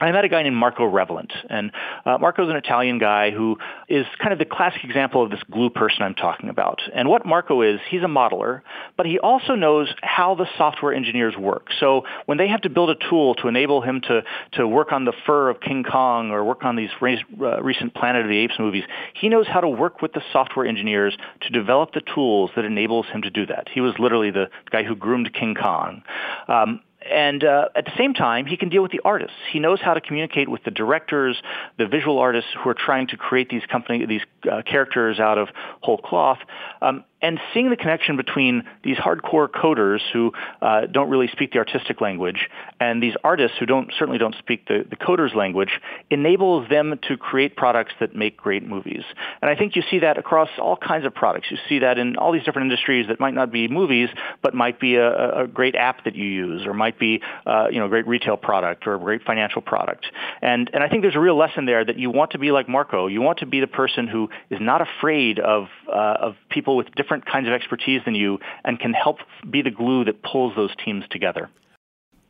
I 0.00 0.12
met 0.12 0.24
a 0.24 0.28
guy 0.28 0.42
named 0.42 0.56
Marco 0.56 0.84
Revelant, 0.84 1.30
and 1.50 1.72
uh, 2.06 2.16
Marco's 2.16 2.48
an 2.48 2.56
Italian 2.56 2.98
guy 2.98 3.30
who 3.30 3.58
is 3.88 4.06
kind 4.18 4.32
of 4.32 4.38
the 4.38 4.46
classic 4.46 4.82
example 4.82 5.22
of 5.22 5.30
this 5.30 5.42
glue 5.50 5.68
person 5.68 6.02
I'm 6.02 6.14
talking 6.14 6.48
about. 6.48 6.80
And 6.94 7.06
what 7.08 7.26
Marco 7.26 7.60
is, 7.60 7.80
he's 7.90 8.00
a 8.00 8.06
modeler, 8.06 8.62
but 8.96 9.04
he 9.04 9.18
also 9.18 9.54
knows 9.54 9.88
how 10.02 10.34
the 10.34 10.46
software 10.56 10.94
engineers 10.94 11.36
work. 11.36 11.66
So 11.78 12.04
when 12.24 12.38
they 12.38 12.48
have 12.48 12.62
to 12.62 12.70
build 12.70 12.88
a 12.88 12.94
tool 13.10 13.34
to 13.36 13.48
enable 13.48 13.82
him 13.82 14.00
to, 14.08 14.22
to 14.52 14.66
work 14.66 14.90
on 14.90 15.04
the 15.04 15.12
fur 15.26 15.50
of 15.50 15.60
King 15.60 15.84
Kong 15.84 16.30
or 16.30 16.44
work 16.44 16.64
on 16.64 16.76
these 16.76 16.90
re- 17.02 17.22
uh, 17.38 17.62
recent 17.62 17.92
Planet 17.94 18.22
of 18.22 18.30
the 18.30 18.38
Apes 18.38 18.54
movies, 18.58 18.84
he 19.12 19.28
knows 19.28 19.46
how 19.46 19.60
to 19.60 19.68
work 19.68 20.00
with 20.00 20.14
the 20.14 20.22
software 20.32 20.64
engineers 20.64 21.14
to 21.42 21.50
develop 21.50 21.92
the 21.92 22.02
tools 22.14 22.50
that 22.56 22.64
enables 22.64 23.04
him 23.06 23.20
to 23.20 23.30
do 23.30 23.44
that. 23.44 23.68
He 23.70 23.82
was 23.82 23.92
literally 23.98 24.30
the 24.30 24.48
guy 24.70 24.82
who 24.82 24.96
groomed 24.96 25.30
King 25.34 25.54
Kong. 25.54 26.02
Um, 26.48 26.80
and 27.08 27.42
uh, 27.44 27.68
at 27.74 27.86
the 27.86 27.92
same 27.96 28.12
time, 28.12 28.46
he 28.46 28.56
can 28.56 28.68
deal 28.68 28.82
with 28.82 28.92
the 28.92 29.00
artists. 29.04 29.36
He 29.50 29.58
knows 29.58 29.80
how 29.80 29.94
to 29.94 30.00
communicate 30.00 30.48
with 30.48 30.64
the 30.64 30.70
directors, 30.70 31.40
the 31.78 31.86
visual 31.86 32.18
artists 32.18 32.50
who 32.58 32.68
are 32.68 32.74
trying 32.74 33.06
to 33.08 33.16
create 33.16 33.48
these 33.48 33.64
company, 33.70 34.04
these 34.04 34.22
uh, 34.50 34.62
characters 34.62 35.18
out 35.18 35.38
of 35.38 35.48
whole 35.80 35.98
cloth. 35.98 36.38
Um, 36.82 37.04
and 37.22 37.38
seeing 37.52 37.70
the 37.70 37.76
connection 37.76 38.16
between 38.16 38.64
these 38.82 38.96
hardcore 38.96 39.48
coders 39.48 40.00
who 40.12 40.32
uh, 40.62 40.86
don't 40.86 41.10
really 41.10 41.28
speak 41.28 41.52
the 41.52 41.58
artistic 41.58 42.00
language 42.00 42.48
and 42.78 43.02
these 43.02 43.14
artists 43.22 43.56
who 43.58 43.66
don't 43.66 43.92
certainly 43.98 44.18
don't 44.18 44.34
speak 44.38 44.66
the, 44.66 44.84
the 44.88 44.96
coders 44.96 45.34
language 45.34 45.80
enables 46.10 46.68
them 46.68 46.98
to 47.08 47.16
create 47.16 47.56
products 47.56 47.92
that 48.00 48.14
make 48.14 48.36
great 48.36 48.66
movies. 48.66 49.02
And 49.42 49.50
I 49.50 49.56
think 49.56 49.76
you 49.76 49.82
see 49.90 50.00
that 50.00 50.18
across 50.18 50.48
all 50.58 50.76
kinds 50.76 51.04
of 51.04 51.14
products. 51.14 51.48
You 51.50 51.58
see 51.68 51.80
that 51.80 51.98
in 51.98 52.16
all 52.16 52.32
these 52.32 52.44
different 52.44 52.70
industries 52.70 53.08
that 53.08 53.20
might 53.20 53.34
not 53.34 53.52
be 53.52 53.68
movies, 53.68 54.08
but 54.42 54.54
might 54.54 54.80
be 54.80 54.96
a, 54.96 55.42
a 55.42 55.46
great 55.46 55.74
app 55.74 56.04
that 56.04 56.14
you 56.14 56.24
use, 56.24 56.66
or 56.66 56.74
might 56.74 56.98
be 56.98 57.20
uh, 57.46 57.66
you 57.70 57.78
know 57.78 57.86
a 57.86 57.88
great 57.88 58.06
retail 58.06 58.36
product 58.36 58.86
or 58.86 58.94
a 58.94 58.98
great 58.98 59.22
financial 59.22 59.62
product. 59.62 60.06
And 60.40 60.70
and 60.72 60.82
I 60.82 60.88
think 60.88 61.02
there's 61.02 61.16
a 61.16 61.20
real 61.20 61.36
lesson 61.36 61.66
there 61.66 61.84
that 61.84 61.98
you 61.98 62.10
want 62.10 62.32
to 62.32 62.38
be 62.38 62.50
like 62.50 62.68
Marco. 62.68 63.06
You 63.06 63.20
want 63.20 63.40
to 63.40 63.46
be 63.46 63.60
the 63.60 63.66
person 63.66 64.06
who 64.06 64.30
is 64.48 64.58
not 64.60 64.80
afraid 64.80 65.38
of 65.38 65.68
uh, 65.88 66.16
of 66.20 66.34
people 66.48 66.76
with 66.76 66.86
different 66.94 67.09
different 67.10 67.26
kinds 67.26 67.48
of 67.48 67.52
expertise 67.52 68.00
than 68.04 68.14
you 68.14 68.38
and 68.64 68.78
can 68.78 68.92
help 68.92 69.18
be 69.50 69.62
the 69.62 69.70
glue 69.70 70.04
that 70.04 70.22
pulls 70.22 70.54
those 70.54 70.70
teams 70.84 71.04
together. 71.10 71.50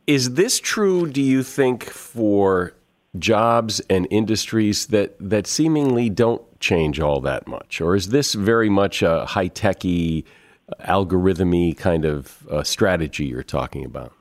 Is 0.07 0.35
this 0.35 0.59
true, 0.59 1.07
do 1.07 1.21
you 1.21 1.43
think, 1.43 1.85
for 1.85 2.73
jobs 3.19 3.81
and 3.91 4.09
industries 4.11 4.87
that, 4.87 5.17
that 5.21 5.47
seemingly 5.47 6.09
don't 6.09 6.43
change 6.61 6.99
all 6.99 7.21
that 7.21 7.47
much? 7.47 7.83
Or 7.83 7.95
is 7.95 8.09
this 8.09 8.33
very 8.33 8.71
much 8.71 9.03
a 9.03 9.27
high 9.27 9.49
techy, 9.49 10.25
algorithmy 10.81 11.77
kind 11.77 12.07
of 12.07 12.47
uh, 12.51 12.63
strategy 12.63 13.27
you're 13.27 13.43
talking 13.43 13.85
about? 13.85 14.15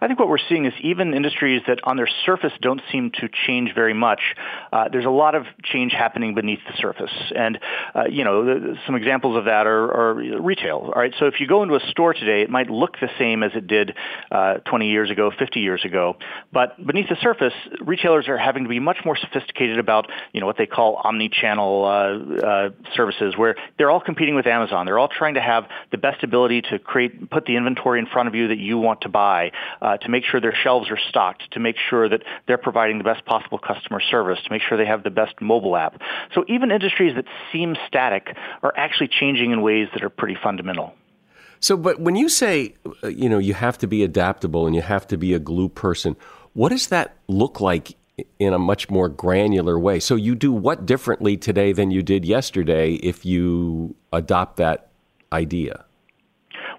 I 0.00 0.06
think 0.06 0.18
what 0.18 0.28
we're 0.28 0.38
seeing 0.48 0.66
is 0.66 0.72
even 0.80 1.14
industries 1.14 1.62
that 1.66 1.80
on 1.84 1.96
their 1.96 2.08
surface 2.24 2.52
don't 2.60 2.80
seem 2.92 3.10
to 3.20 3.28
change 3.46 3.74
very 3.74 3.94
much, 3.94 4.20
uh, 4.72 4.88
there's 4.90 5.04
a 5.04 5.10
lot 5.10 5.34
of 5.34 5.44
change 5.62 5.92
happening 5.92 6.34
beneath 6.34 6.60
the 6.66 6.76
surface. 6.78 7.12
And, 7.34 7.58
uh, 7.94 8.04
you 8.10 8.24
know, 8.24 8.44
the, 8.44 8.76
some 8.86 8.94
examples 8.94 9.36
of 9.36 9.44
that 9.46 9.66
are, 9.66 9.84
are, 9.84 10.14
retail. 10.40 10.92
All 10.94 11.00
right. 11.00 11.14
So 11.18 11.26
if 11.26 11.40
you 11.40 11.46
go 11.46 11.62
into 11.62 11.74
a 11.74 11.80
store 11.90 12.12
today, 12.14 12.42
it 12.42 12.50
might 12.50 12.70
look 12.70 12.98
the 13.00 13.08
same 13.18 13.42
as 13.42 13.52
it 13.54 13.66
did 13.66 13.94
uh, 14.30 14.54
20 14.58 14.88
years 14.88 15.10
ago, 15.10 15.30
50 15.36 15.60
years 15.60 15.84
ago. 15.84 16.16
But 16.52 16.84
beneath 16.84 17.08
the 17.08 17.16
surface, 17.20 17.54
retailers 17.80 18.28
are 18.28 18.38
having 18.38 18.64
to 18.64 18.68
be 18.68 18.80
much 18.80 18.98
more 19.04 19.16
sophisticated 19.16 19.78
about, 19.78 20.10
you 20.32 20.40
know, 20.40 20.46
what 20.46 20.58
they 20.58 20.66
call 20.66 21.00
omni-channel 21.02 21.84
uh, 21.84 22.46
uh, 22.46 22.70
services, 22.94 23.34
where 23.36 23.56
they're 23.78 23.90
all 23.90 24.00
competing 24.00 24.34
with 24.34 24.46
Amazon. 24.46 24.86
They're 24.86 24.98
all 24.98 25.08
trying 25.08 25.34
to 25.34 25.40
have 25.40 25.64
the 25.90 25.98
best 25.98 26.22
ability 26.22 26.62
to 26.70 26.78
create, 26.78 27.30
put 27.30 27.46
the 27.46 27.56
inventory 27.56 27.98
in 27.98 28.06
front 28.06 28.28
of 28.28 28.34
you 28.34 28.48
that 28.48 28.58
you 28.58 28.78
want 28.78 29.02
to 29.02 29.08
buy 29.08 29.52
uh, 29.86 29.96
to 29.98 30.08
make 30.08 30.24
sure 30.24 30.40
their 30.40 30.54
shelves 30.64 30.90
are 30.90 30.98
stocked, 31.08 31.44
to 31.52 31.60
make 31.60 31.76
sure 31.88 32.08
that 32.08 32.22
they're 32.48 32.58
providing 32.58 32.98
the 32.98 33.04
best 33.04 33.24
possible 33.24 33.56
customer 33.56 34.00
service, 34.00 34.38
to 34.44 34.50
make 34.50 34.60
sure 34.60 34.76
they 34.76 34.84
have 34.84 35.04
the 35.04 35.10
best 35.10 35.40
mobile 35.40 35.76
app. 35.76 36.00
So 36.34 36.44
even 36.48 36.72
industries 36.72 37.14
that 37.14 37.24
seem 37.52 37.76
static 37.86 38.36
are 38.64 38.74
actually 38.76 39.08
changing 39.08 39.52
in 39.52 39.62
ways 39.62 39.86
that 39.94 40.02
are 40.02 40.10
pretty 40.10 40.36
fundamental. 40.42 40.92
So, 41.60 41.76
but 41.76 42.00
when 42.00 42.16
you 42.16 42.28
say, 42.28 42.74
uh, 43.04 43.08
you 43.08 43.28
know, 43.28 43.38
you 43.38 43.54
have 43.54 43.78
to 43.78 43.86
be 43.86 44.02
adaptable 44.02 44.66
and 44.66 44.74
you 44.74 44.82
have 44.82 45.06
to 45.06 45.16
be 45.16 45.32
a 45.34 45.38
glue 45.38 45.68
person, 45.68 46.16
what 46.52 46.70
does 46.70 46.88
that 46.88 47.16
look 47.28 47.60
like 47.60 47.96
in 48.40 48.52
a 48.52 48.58
much 48.58 48.90
more 48.90 49.08
granular 49.08 49.78
way? 49.78 50.00
So, 50.00 50.16
you 50.16 50.34
do 50.34 50.52
what 50.52 50.84
differently 50.84 51.36
today 51.36 51.72
than 51.72 51.92
you 51.92 52.02
did 52.02 52.24
yesterday 52.24 52.94
if 52.94 53.24
you 53.24 53.94
adopt 54.12 54.56
that 54.56 54.88
idea? 55.32 55.85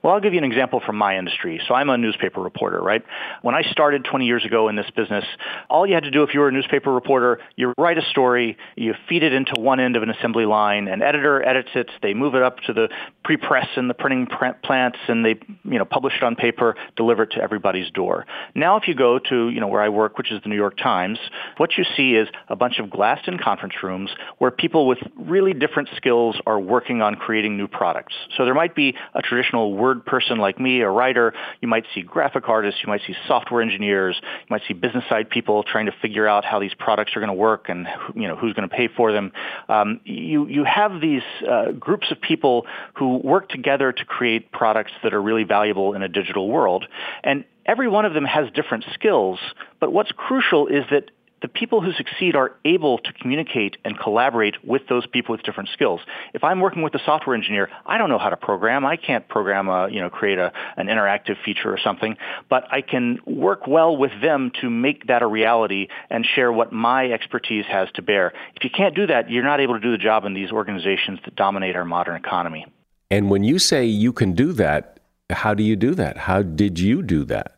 Well, 0.07 0.15
I'll 0.15 0.21
give 0.21 0.31
you 0.31 0.37
an 0.39 0.45
example 0.45 0.79
from 0.85 0.95
my 0.95 1.17
industry. 1.17 1.59
So 1.67 1.73
I'm 1.73 1.89
a 1.89 1.97
newspaper 1.97 2.39
reporter, 2.39 2.79
right? 2.79 3.03
When 3.41 3.55
I 3.55 3.63
started 3.71 4.05
20 4.05 4.25
years 4.25 4.45
ago 4.45 4.69
in 4.69 4.77
this 4.77 4.89
business, 4.95 5.25
all 5.69 5.85
you 5.85 5.95
had 5.95 6.03
to 6.03 6.11
do 6.11 6.23
if 6.23 6.33
you 6.33 6.39
were 6.39 6.47
a 6.47 6.51
newspaper 6.53 6.93
reporter, 6.93 7.41
you 7.57 7.73
write 7.77 7.97
a 7.97 8.01
story, 8.03 8.57
you 8.77 8.93
feed 9.09 9.21
it 9.21 9.33
into 9.33 9.59
one 9.59 9.81
end 9.81 9.97
of 9.97 10.03
an 10.03 10.09
assembly 10.09 10.45
line, 10.45 10.87
an 10.87 11.01
editor 11.01 11.45
edits 11.45 11.71
it, 11.75 11.91
they 12.01 12.13
move 12.13 12.35
it 12.35 12.41
up 12.41 12.59
to 12.67 12.71
the 12.71 12.87
pre-press 13.25 13.67
and 13.75 13.89
the 13.89 13.93
printing 13.93 14.29
plants, 14.63 14.97
and 15.09 15.25
they, 15.25 15.35
you 15.65 15.77
know, 15.77 15.83
publish 15.83 16.13
it 16.15 16.23
on 16.23 16.37
paper, 16.37 16.77
deliver 16.95 17.23
it 17.23 17.31
to 17.31 17.41
everybody's 17.41 17.91
door. 17.91 18.25
Now, 18.55 18.77
if 18.77 18.87
you 18.87 18.95
go 18.95 19.19
to, 19.19 19.49
you 19.49 19.59
know, 19.59 19.67
where 19.67 19.81
I 19.81 19.89
work, 19.89 20.17
which 20.17 20.31
is 20.31 20.41
the 20.41 20.47
New 20.47 20.55
York 20.55 20.77
Times, 20.77 21.19
what 21.57 21.77
you 21.77 21.83
see 21.97 22.15
is 22.15 22.29
a 22.47 22.55
bunch 22.55 22.79
of 22.79 22.89
glassed-in 22.89 23.39
conference 23.39 23.73
rooms 23.83 24.09
where 24.37 24.51
people 24.51 24.87
with 24.87 24.99
really 25.17 25.51
different 25.51 25.89
skills 25.97 26.39
are 26.45 26.61
working 26.61 27.01
on 27.01 27.15
creating 27.15 27.57
new 27.57 27.67
products. 27.67 28.13
So 28.37 28.45
there 28.45 28.53
might 28.53 28.73
be 28.73 28.95
a 29.13 29.21
traditional 29.21 29.73
word 29.73 29.96
person 29.97 30.37
like 30.37 30.59
me, 30.59 30.81
a 30.81 30.89
writer. 30.89 31.33
You 31.61 31.67
might 31.67 31.85
see 31.93 32.01
graphic 32.01 32.49
artists. 32.49 32.81
You 32.83 32.89
might 32.89 33.01
see 33.05 33.15
software 33.27 33.61
engineers. 33.61 34.19
You 34.21 34.47
might 34.49 34.61
see 34.67 34.73
business 34.73 35.03
side 35.09 35.29
people 35.29 35.63
trying 35.63 35.87
to 35.87 35.93
figure 36.01 36.27
out 36.27 36.45
how 36.45 36.59
these 36.59 36.73
products 36.73 37.15
are 37.15 37.19
going 37.19 37.29
to 37.29 37.33
work 37.33 37.69
and 37.69 37.87
you 38.15 38.27
know 38.27 38.35
who's 38.35 38.53
going 38.53 38.67
to 38.67 38.75
pay 38.75 38.87
for 38.87 39.11
them. 39.11 39.31
Um, 39.69 40.01
you 40.05 40.47
you 40.47 40.63
have 40.63 41.01
these 41.01 41.23
uh, 41.47 41.71
groups 41.71 42.11
of 42.11 42.21
people 42.21 42.65
who 42.93 43.17
work 43.17 43.49
together 43.49 43.91
to 43.91 44.05
create 44.05 44.51
products 44.51 44.91
that 45.03 45.13
are 45.13 45.21
really 45.21 45.43
valuable 45.43 45.93
in 45.93 46.01
a 46.01 46.07
digital 46.07 46.47
world, 46.47 46.85
and 47.23 47.45
every 47.65 47.87
one 47.87 48.05
of 48.05 48.13
them 48.13 48.25
has 48.25 48.49
different 48.53 48.85
skills. 48.93 49.39
But 49.79 49.91
what's 49.91 50.11
crucial 50.11 50.67
is 50.67 50.85
that 50.91 51.11
the 51.47 51.59
people 51.59 51.79
who 51.79 51.93
succeed 51.93 52.35
are 52.35 52.51
able 52.65 52.97
to 52.97 53.13
communicate 53.13 53.77
and 53.85 53.97
collaborate 53.97 54.55
with 54.65 54.81
those 54.89 55.07
people 55.07 55.31
with 55.33 55.43
different 55.43 55.69
skills. 55.71 56.01
If 56.33 56.43
I'm 56.43 56.59
working 56.59 56.81
with 56.81 56.93
a 56.93 56.99
software 57.05 57.37
engineer, 57.37 57.69
I 57.85 57.97
don't 57.97 58.09
know 58.09 58.17
how 58.17 58.27
to 58.27 58.35
program. 58.35 58.85
I 58.85 58.97
can't 58.97 59.25
program 59.29 59.69
a, 59.69 59.87
you 59.89 60.01
know, 60.01 60.09
create 60.09 60.39
a, 60.39 60.51
an 60.75 60.87
interactive 60.87 61.35
feature 61.45 61.71
or 61.71 61.79
something, 61.81 62.17
but 62.49 62.65
I 62.69 62.81
can 62.81 63.19
work 63.25 63.65
well 63.65 63.95
with 63.95 64.11
them 64.21 64.51
to 64.59 64.69
make 64.69 65.07
that 65.07 65.21
a 65.21 65.27
reality 65.27 65.87
and 66.09 66.25
share 66.25 66.51
what 66.51 66.73
my 66.73 67.05
expertise 67.11 67.65
has 67.65 67.87
to 67.95 68.01
bear. 68.01 68.33
If 68.57 68.65
you 68.65 68.69
can't 68.69 68.93
do 68.93 69.07
that, 69.07 69.31
you're 69.31 69.45
not 69.45 69.61
able 69.61 69.75
to 69.75 69.79
do 69.79 69.91
the 69.93 69.97
job 69.97 70.25
in 70.25 70.33
these 70.33 70.51
organizations 70.51 71.19
that 71.23 71.37
dominate 71.37 71.77
our 71.77 71.85
modern 71.85 72.17
economy. 72.17 72.65
And 73.09 73.29
when 73.29 73.45
you 73.45 73.57
say 73.57 73.85
you 73.85 74.11
can 74.11 74.33
do 74.33 74.51
that, 74.53 74.99
how 75.29 75.53
do 75.53 75.63
you 75.63 75.77
do 75.77 75.95
that? 75.95 76.17
How 76.17 76.41
did 76.41 76.77
you 76.77 77.01
do 77.01 77.23
that? 77.25 77.56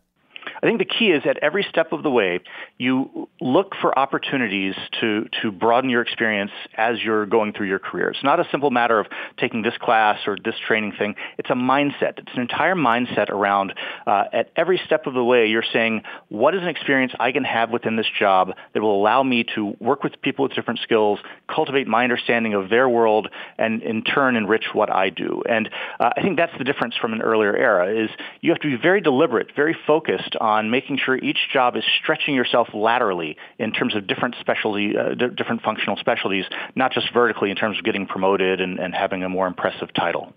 I 0.62 0.66
think 0.66 0.80
the 0.80 0.86
key 0.86 1.12
is 1.12 1.24
at 1.25 1.38
every 1.38 1.66
step 1.70 1.94
of 1.94 2.04
the 2.04 2.10
way, 2.10 2.42
you 2.78 3.30
look 3.39 3.75
for 3.80 3.98
opportunities 3.98 4.75
to, 5.00 5.28
to 5.42 5.51
broaden 5.51 5.89
your 5.89 6.01
experience 6.01 6.51
as 6.75 7.01
you're 7.01 7.25
going 7.25 7.54
through 7.54 7.68
your 7.68 7.80
career. 7.80 8.10
It's 8.10 8.24
not 8.24 8.39
a 8.39 8.48
simple 8.51 8.70
matter 8.70 9.00
of 9.00 9.08
taking 9.38 9.62
this 9.62 9.75
class 9.80 10.20
or 10.28 10.38
this 10.44 10.56
training 10.68 10.94
thing. 10.98 11.16
It's 11.38 11.50
a 11.50 11.54
mindset. 11.54 12.20
It's 12.20 12.32
an 12.34 12.42
entire 12.42 12.75
mindset 12.75 13.30
around 13.30 13.74
uh, 14.06 14.25
at 14.34 14.51
every 14.56 14.82
step 14.86 15.08
of 15.08 15.13
the 15.13 15.24
way, 15.24 15.48
you're 15.48 15.63
saying, 15.74 16.04
what 16.28 16.54
is 16.56 16.62
an 16.62 16.68
experience 16.68 17.13
I 17.20 17.32
can 17.32 17.44
have 17.44 17.72
within 17.72 17.96
this 17.96 18.08
job 18.20 18.51
that 18.74 18.82
will 18.82 19.00
allow 19.00 19.24
me 19.24 19.46
to 19.56 19.75
work 19.80 20.04
with 20.04 20.22
people 20.22 20.44
with 20.44 20.54
different 20.54 20.80
skills, 20.82 21.20
cultivate 21.48 21.88
my 21.88 22.04
understanding 22.04 22.54
of 22.54 22.70
their 22.70 22.89
world, 22.89 23.30
and 23.58 23.82
in 23.82 24.04
turn 24.04 24.36
enrich 24.36 24.66
what 24.74 24.89
I 24.89 25.10
do. 25.10 25.42
And 25.48 25.70
uh, 26.00 26.12
I 26.16 26.22
think 26.22 26.38
that's 26.38 26.58
the 26.58 26.63
difference 26.63 26.96
from 26.96 27.13
an 27.13 27.22
earlier 27.22 27.56
era 27.56 28.04
is 28.04 28.10
you 28.42 28.51
have 28.51 28.60
to 28.62 28.68
be 28.70 28.82
very 28.82 29.01
deliberate, 29.01 29.51
very 29.56 29.75
focused 29.88 30.36
on 30.50 30.72
making 30.72 30.98
sure 30.98 31.15
each 31.18 31.38
job 31.53 31.75
is 31.75 31.84
stretching 32.01 32.34
yourself 32.34 32.70
laterally 32.74 33.38
in 33.60 33.72
terms 33.72 33.96
of 33.96 34.08
different 34.08 34.36
specialty, 34.39 34.98
uh, 34.98 35.13
d- 35.13 35.27
different 35.38 35.62
functional 35.62 35.96
specialties, 35.98 36.46
not 36.75 36.91
just 36.91 37.13
vertically 37.13 37.51
in 37.51 37.56
terms 37.56 37.77
of 37.77 37.84
getting 37.84 38.08
promoted 38.08 38.60
and, 38.60 38.79
and 38.79 38.96
having 38.96 39.24
a 39.24 39.29
more 39.29 39.46
impressive 39.46 39.94
title. 39.94 40.34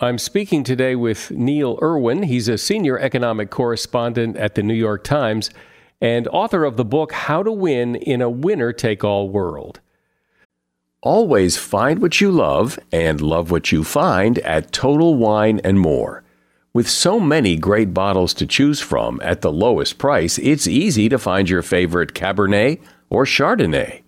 I'm 0.00 0.18
speaking 0.18 0.62
today 0.64 0.94
with 0.94 1.30
Neil 1.30 1.78
Irwin. 1.82 2.24
He's 2.24 2.48
a 2.48 2.58
senior 2.58 2.98
economic 2.98 3.50
correspondent 3.50 4.36
at 4.36 4.54
the 4.54 4.62
New 4.62 4.74
York 4.74 5.02
Times 5.02 5.50
and 6.00 6.28
author 6.28 6.64
of 6.64 6.76
the 6.76 6.84
book 6.84 7.12
How 7.12 7.42
to 7.42 7.50
Win 7.50 7.96
in 7.96 8.20
a 8.20 8.30
Winner 8.30 8.72
Take 8.72 9.02
All 9.02 9.28
World. 9.30 9.80
Always 11.00 11.56
find 11.56 12.02
what 12.02 12.20
you 12.20 12.30
love 12.30 12.78
and 12.92 13.20
love 13.20 13.50
what 13.50 13.72
you 13.72 13.82
find 13.82 14.38
at 14.40 14.72
Total 14.72 15.14
Wine 15.14 15.60
and 15.64 15.80
More. 15.80 16.22
With 16.78 16.88
so 16.88 17.18
many 17.18 17.56
great 17.56 17.92
bottles 17.92 18.32
to 18.34 18.46
choose 18.46 18.78
from 18.78 19.20
at 19.24 19.40
the 19.40 19.50
lowest 19.50 19.98
price, 19.98 20.38
it's 20.38 20.68
easy 20.68 21.08
to 21.08 21.18
find 21.18 21.50
your 21.50 21.60
favorite 21.60 22.14
Cabernet 22.14 22.80
or 23.10 23.24
Chardonnay. 23.24 24.02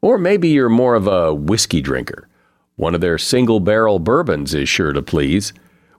Or 0.00 0.18
maybe 0.18 0.48
you're 0.48 0.68
more 0.68 0.96
of 0.96 1.06
a 1.06 1.32
whiskey 1.32 1.80
drinker. 1.80 2.26
One 2.74 2.96
of 2.96 3.00
their 3.00 3.18
single 3.18 3.60
barrel 3.60 4.00
bourbons 4.00 4.52
is 4.52 4.68
sure 4.68 4.92
to 4.92 5.00
please. 5.00 5.52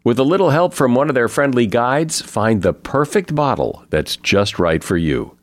With 0.04 0.20
a 0.20 0.26
little 0.26 0.50
help 0.50 0.74
from 0.74 0.94
one 0.94 1.08
of 1.08 1.16
their 1.16 1.30
friendly 1.30 1.68
guides, 1.68 2.22
find 2.22 2.64
the 2.64 2.74
perfect 2.74 3.34
bottle 3.34 3.86
that's 3.90 4.18
just 4.18 4.60
right 4.60 4.84
for 4.84 4.98
you. 4.98 5.38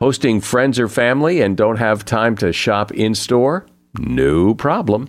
Hosting 0.00 0.42
friends 0.42 0.78
or 0.78 0.86
family 0.86 1.40
and 1.40 1.56
don't 1.56 1.78
have 1.78 2.04
time 2.04 2.36
to 2.36 2.52
shop 2.52 2.92
in 2.92 3.14
store? 3.14 3.64
No 3.98 4.54
problem. 4.54 5.08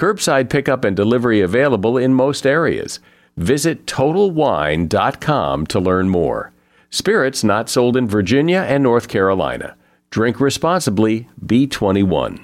Curbside 0.00 0.48
pickup 0.48 0.82
and 0.82 0.96
delivery 0.96 1.42
available 1.42 1.98
in 1.98 2.14
most 2.14 2.46
areas. 2.46 3.00
Visit 3.36 3.84
TotalWine.com 3.84 5.66
to 5.66 5.78
learn 5.78 6.08
more. 6.08 6.54
Spirits 6.88 7.44
not 7.44 7.68
sold 7.68 7.98
in 7.98 8.08
Virginia 8.08 8.64
and 8.66 8.82
North 8.82 9.08
Carolina. 9.08 9.76
Drink 10.08 10.40
responsibly, 10.40 11.28
B21. 11.44 12.42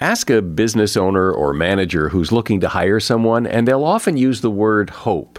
Ask 0.00 0.28
a 0.28 0.42
business 0.42 0.96
owner 0.96 1.30
or 1.30 1.52
manager 1.54 2.08
who's 2.08 2.32
looking 2.32 2.58
to 2.58 2.70
hire 2.70 2.98
someone, 2.98 3.46
and 3.46 3.68
they'll 3.68 3.84
often 3.84 4.16
use 4.16 4.40
the 4.40 4.50
word 4.50 4.90
hope, 4.90 5.38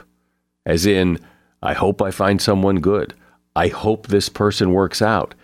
as 0.65 0.85
in, 0.85 1.19
I 1.61 1.73
hope 1.73 2.01
I 2.01 2.11
find 2.11 2.41
someone 2.41 2.77
good. 2.77 3.13
I 3.57 3.67
hope 3.67 4.07
this 4.07 4.29
person 4.29 4.71
works 4.71 5.01
out. 5.01 5.35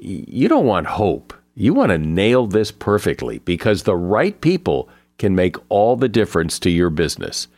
You 0.00 0.48
don't 0.48 0.66
want 0.66 0.88
hope. 0.88 1.32
You 1.58 1.72
want 1.72 1.90
to 1.90 1.96
nail 1.96 2.46
this 2.46 2.70
perfectly 2.70 3.38
because 3.38 3.82
the 3.82 3.96
right 3.96 4.38
people 4.42 4.90
can 5.16 5.34
make 5.34 5.56
all 5.70 5.96
the 5.96 6.08
difference 6.08 6.58
to 6.58 6.70
your 6.70 6.90
business. 6.90 7.48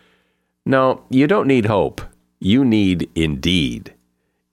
No, 0.64 1.02
you 1.10 1.26
don't 1.26 1.48
need 1.48 1.66
hope. 1.66 2.00
You 2.38 2.64
need 2.64 3.10
Indeed. 3.16 3.94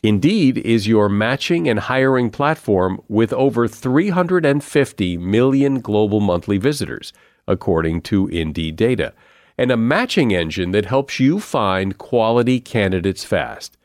Indeed 0.02 0.58
is 0.58 0.88
your 0.88 1.10
matching 1.10 1.70
and 1.70 1.80
hiring 1.80 2.32
platform 2.32 3.00
with 3.08 3.32
over 3.34 3.68
350 3.68 5.18
million 5.18 5.80
global 5.80 6.20
monthly 6.22 6.58
visitors, 6.58 7.14
according 7.48 8.02
to 8.02 8.28
Indeed 8.30 8.76
data, 8.76 9.14
and 9.60 9.70
a 9.70 9.78
matching 9.78 10.34
engine 10.34 10.72
that 10.72 10.86
helps 10.86 11.20
you 11.20 11.40
find 11.40 12.00
quality 12.00 12.60
candidates 12.60 13.24
fast. 13.24 13.78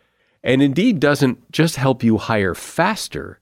And 0.42 0.62
Indeed 0.62 1.00
doesn't 1.00 1.52
just 1.52 1.76
help 1.76 2.02
you 2.02 2.16
hire 2.16 2.54
faster. 2.54 3.39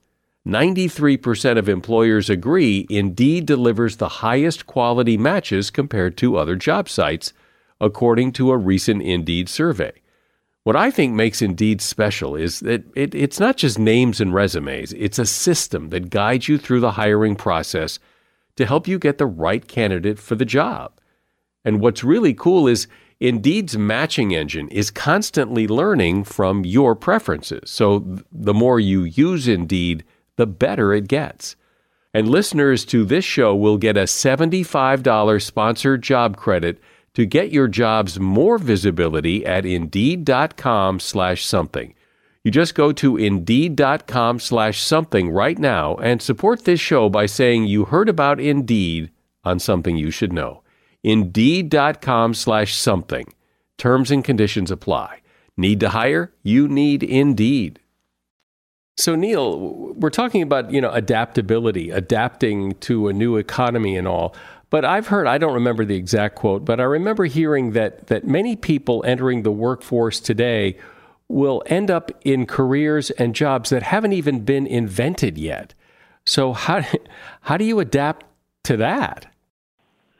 93% 0.49 1.57
of 1.57 1.69
employers 1.69 2.29
agree 2.29 2.87
Indeed 2.89 3.45
delivers 3.45 3.97
the 3.97 4.09
highest 4.09 4.65
quality 4.65 5.17
matches 5.17 5.69
compared 5.69 6.17
to 6.17 6.37
other 6.37 6.55
job 6.55 6.89
sites, 6.89 7.33
according 7.79 8.31
to 8.33 8.51
a 8.51 8.57
recent 8.57 9.01
Indeed 9.01 9.47
survey. 9.47 9.93
What 10.63 10.75
I 10.75 10.91
think 10.91 11.13
makes 11.13 11.41
Indeed 11.41 11.81
special 11.81 12.35
is 12.35 12.59
that 12.61 12.83
it, 12.95 13.15
it's 13.15 13.39
not 13.39 13.57
just 13.57 13.79
names 13.79 14.19
and 14.19 14.33
resumes, 14.33 14.93
it's 14.93 15.19
a 15.19 15.25
system 15.25 15.89
that 15.89 16.09
guides 16.09 16.47
you 16.47 16.57
through 16.57 16.81
the 16.81 16.91
hiring 16.91 17.35
process 17.35 17.99
to 18.55 18.65
help 18.65 18.87
you 18.87 18.99
get 18.99 19.17
the 19.17 19.25
right 19.25 19.67
candidate 19.67 20.19
for 20.19 20.35
the 20.35 20.45
job. 20.45 20.99
And 21.63 21.79
what's 21.79 22.03
really 22.03 22.33
cool 22.33 22.67
is 22.67 22.87
Indeed's 23.19 23.77
matching 23.77 24.33
engine 24.33 24.67
is 24.69 24.91
constantly 24.91 25.67
learning 25.67 26.23
from 26.23 26.65
your 26.65 26.95
preferences. 26.95 27.69
So 27.69 28.19
the 28.31 28.53
more 28.53 28.79
you 28.79 29.03
use 29.03 29.47
Indeed, 29.47 30.03
the 30.39 30.47
better 30.47 30.93
it 30.93 31.09
gets. 31.09 31.57
And 32.13 32.29
listeners 32.29 32.85
to 32.85 33.03
this 33.05 33.25
show 33.25 33.53
will 33.55 33.77
get 33.77 33.97
a 33.97 34.03
$75 34.03 35.43
sponsored 35.43 36.01
job 36.01 36.37
credit 36.37 36.81
to 37.13 37.25
get 37.25 37.51
your 37.51 37.67
jobs 37.67 38.19
more 38.19 38.57
visibility 38.57 39.45
at 39.45 39.65
indeed.com 39.65 41.01
slash 41.01 41.45
something. 41.45 41.93
You 42.43 42.51
just 42.51 42.73
go 42.73 42.93
to 42.93 43.17
indeed.com 43.17 44.39
slash 44.39 44.81
something 44.81 45.29
right 45.29 45.59
now 45.59 45.97
and 45.97 46.21
support 46.21 46.63
this 46.63 46.79
show 46.79 47.09
by 47.09 47.25
saying 47.25 47.65
you 47.65 47.85
heard 47.85 48.07
about 48.07 48.39
Indeed 48.39 49.11
on 49.43 49.59
something 49.59 49.97
you 49.97 50.09
should 50.09 50.31
know. 50.31 50.63
Indeed.com 51.03 52.33
slash 52.33 52.75
something. 52.75 53.25
Terms 53.77 54.09
and 54.09 54.23
conditions 54.23 54.71
apply. 54.71 55.19
Need 55.57 55.81
to 55.81 55.89
hire? 55.89 56.33
You 56.43 56.69
need 56.69 57.03
Indeed. 57.03 57.81
So 58.99 59.15
Neil, 59.15 59.93
we're 59.95 60.09
talking 60.09 60.41
about 60.41 60.71
you 60.73 60.81
know 60.81 60.91
adaptability, 60.91 61.89
adapting 61.89 62.75
to 62.81 63.07
a 63.07 63.13
new 63.13 63.37
economy 63.37 63.95
and 63.95 64.05
all. 64.05 64.35
But 64.69 64.83
I've 64.83 65.07
heard 65.07 65.25
I 65.25 65.37
don't 65.37 65.53
remember 65.53 65.85
the 65.85 65.95
exact 65.95 66.35
quote, 66.35 66.65
but 66.65 66.81
I 66.81 66.83
remember 66.83 67.23
hearing 67.23 67.71
that 67.71 68.07
that 68.07 68.27
many 68.27 68.57
people 68.57 69.01
entering 69.07 69.43
the 69.43 69.53
workforce 69.53 70.19
today 70.19 70.77
will 71.29 71.63
end 71.67 71.89
up 71.89 72.11
in 72.25 72.45
careers 72.45 73.09
and 73.11 73.33
jobs 73.33 73.69
that 73.69 73.83
haven't 73.83 74.11
even 74.11 74.41
been 74.41 74.67
invented 74.67 75.37
yet. 75.37 75.73
So 76.25 76.51
how 76.51 76.83
how 77.43 77.55
do 77.55 77.63
you 77.63 77.79
adapt 77.79 78.25
to 78.65 78.75
that? 78.77 79.33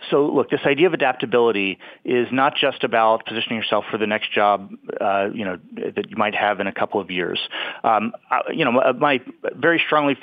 So 0.10 0.26
look, 0.28 0.50
this 0.50 0.62
idea 0.65 0.88
of 0.88 0.93
adaptability 0.93 1.80
is 2.04 2.28
not 2.32 2.56
just 2.56 2.84
about 2.84 3.26
positioning 3.26 3.58
yourself 3.58 3.86
for 3.91 3.98
the 3.98 4.08
next 4.08 4.32
job, 4.32 4.72
uh, 5.00 5.30
you 5.34 5.45
know, 5.45 5.58
that 5.95 6.10
you 6.10 6.17
might 6.17 6.36
have 6.36 6.60
in 6.60 6.67
a 6.67 6.74
couple 6.74 7.00
of 7.00 7.12
years. 7.12 7.39
Um, 7.84 8.13
I, 8.30 8.41
you 8.52 8.65
know, 8.65 8.72
my, 8.72 8.91
my 8.93 9.22
very 9.56 9.82
strongly 9.86 10.17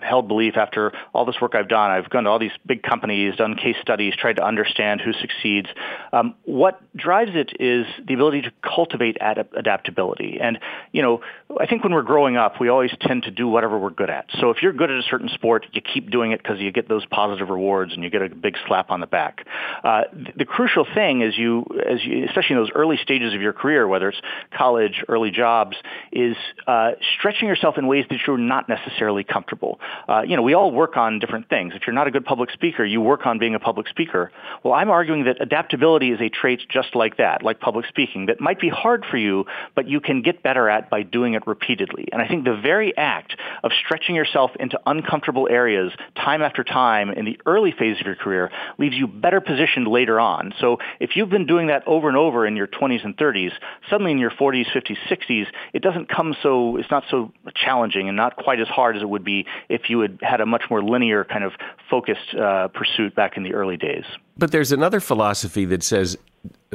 held 0.00 0.28
belief 0.28 0.56
after 0.56 0.92
all 1.14 1.24
this 1.24 1.36
work 1.40 1.54
I've 1.54 1.68
done, 1.68 1.90
I've 1.90 2.10
gone 2.10 2.24
to 2.24 2.30
all 2.30 2.38
these 2.38 2.52
big 2.66 2.82
companies, 2.82 3.36
done 3.36 3.56
case 3.56 3.76
studies, 3.80 4.14
tried 4.16 4.36
to 4.36 4.44
understand 4.44 5.00
who 5.00 5.12
succeeds. 5.12 5.68
Um, 6.12 6.34
what 6.44 6.80
drives 6.96 7.32
it 7.34 7.52
is 7.60 7.86
the 8.06 8.14
ability 8.14 8.42
to 8.42 8.52
cultivate 8.62 9.16
ad- 9.20 9.48
adaptability. 9.56 10.38
And, 10.40 10.58
you 10.92 11.02
know, 11.02 11.20
I 11.60 11.66
think 11.66 11.84
when 11.84 11.92
we're 11.92 12.02
growing 12.02 12.36
up, 12.36 12.60
we 12.60 12.68
always 12.68 12.90
tend 13.00 13.24
to 13.24 13.30
do 13.30 13.48
whatever 13.48 13.78
we're 13.78 13.90
good 13.90 14.10
at. 14.10 14.26
So 14.40 14.50
if 14.50 14.62
you're 14.62 14.72
good 14.72 14.90
at 14.90 14.98
a 14.98 15.02
certain 15.02 15.28
sport, 15.28 15.66
you 15.72 15.80
keep 15.80 16.10
doing 16.10 16.32
it 16.32 16.42
because 16.42 16.60
you 16.60 16.70
get 16.72 16.88
those 16.88 17.04
positive 17.06 17.48
rewards 17.48 17.92
and 17.92 18.02
you 18.02 18.10
get 18.10 18.22
a 18.22 18.28
big 18.28 18.56
slap 18.66 18.90
on 18.90 19.00
the 19.00 19.06
back 19.06 19.31
back. 19.32 19.46
Uh, 19.84 20.02
the 20.36 20.44
crucial 20.44 20.86
thing 20.94 21.22
is 21.22 21.36
you, 21.36 21.64
as 21.88 22.04
you, 22.04 22.24
especially 22.26 22.56
in 22.56 22.62
those 22.62 22.70
early 22.74 22.96
stages 23.02 23.34
of 23.34 23.40
your 23.40 23.52
career, 23.52 23.86
whether 23.86 24.08
it's 24.08 24.20
college, 24.56 25.02
early 25.08 25.30
jobs, 25.30 25.76
is 26.12 26.36
uh, 26.66 26.92
stretching 27.18 27.48
yourself 27.48 27.78
in 27.78 27.86
ways 27.86 28.04
that 28.10 28.20
you're 28.26 28.38
not 28.38 28.68
necessarily 28.68 29.24
comfortable. 29.24 29.80
Uh, 30.08 30.22
you 30.22 30.36
know, 30.36 30.42
we 30.42 30.54
all 30.54 30.70
work 30.70 30.96
on 30.96 31.18
different 31.18 31.48
things. 31.48 31.72
If 31.74 31.82
you're 31.86 31.94
not 31.94 32.06
a 32.06 32.10
good 32.10 32.24
public 32.24 32.50
speaker, 32.50 32.84
you 32.84 33.00
work 33.00 33.26
on 33.26 33.38
being 33.38 33.54
a 33.54 33.60
public 33.60 33.88
speaker. 33.88 34.30
Well, 34.62 34.74
I'm 34.74 34.90
arguing 34.90 35.24
that 35.24 35.40
adaptability 35.40 36.10
is 36.10 36.20
a 36.20 36.28
trait 36.28 36.60
just 36.68 36.94
like 36.94 37.16
that, 37.16 37.42
like 37.42 37.60
public 37.60 37.86
speaking, 37.86 38.26
that 38.26 38.40
might 38.40 38.60
be 38.60 38.68
hard 38.68 39.04
for 39.10 39.16
you, 39.16 39.46
but 39.74 39.88
you 39.88 40.00
can 40.00 40.22
get 40.22 40.42
better 40.42 40.68
at 40.68 40.90
by 40.90 41.02
doing 41.02 41.34
it 41.34 41.46
repeatedly. 41.46 42.08
And 42.12 42.22
I 42.22 42.28
think 42.28 42.44
the 42.44 42.56
very 42.56 42.96
act 42.96 43.36
of 43.62 43.72
stretching 43.84 44.14
yourself 44.14 44.50
into 44.58 44.78
uncomfortable 44.86 45.48
areas 45.50 45.92
time 46.16 46.42
after 46.42 46.64
time 46.64 47.10
in 47.10 47.24
the 47.24 47.38
early 47.46 47.72
phase 47.72 48.00
of 48.00 48.06
your 48.06 48.16
career 48.16 48.50
leaves 48.78 48.94
you 48.96 49.06
better 49.22 49.40
positioned 49.40 49.86
later 49.86 50.20
on. 50.20 50.52
So 50.60 50.78
if 51.00 51.16
you've 51.16 51.30
been 51.30 51.46
doing 51.46 51.68
that 51.68 51.82
over 51.86 52.08
and 52.08 52.16
over 52.16 52.46
in 52.46 52.56
your 52.56 52.66
20s 52.66 53.04
and 53.04 53.16
30s, 53.16 53.52
suddenly 53.88 54.12
in 54.12 54.18
your 54.18 54.30
40s, 54.30 54.66
50s, 54.74 54.96
60s, 55.08 55.46
it 55.72 55.82
doesn't 55.82 56.08
come 56.08 56.34
so, 56.42 56.76
it's 56.76 56.90
not 56.90 57.04
so 57.10 57.32
challenging 57.54 58.08
and 58.08 58.16
not 58.16 58.36
quite 58.36 58.60
as 58.60 58.68
hard 58.68 58.96
as 58.96 59.02
it 59.02 59.08
would 59.08 59.24
be 59.24 59.46
if 59.68 59.88
you 59.88 60.00
had 60.00 60.18
had 60.20 60.40
a 60.40 60.46
much 60.46 60.64
more 60.68 60.82
linear 60.82 61.24
kind 61.24 61.44
of 61.44 61.52
focused 61.88 62.34
uh, 62.34 62.68
pursuit 62.68 63.14
back 63.14 63.36
in 63.36 63.44
the 63.44 63.54
early 63.54 63.76
days. 63.76 64.04
But 64.36 64.50
there's 64.50 64.72
another 64.72 65.00
philosophy 65.00 65.64
that 65.66 65.82
says 65.82 66.18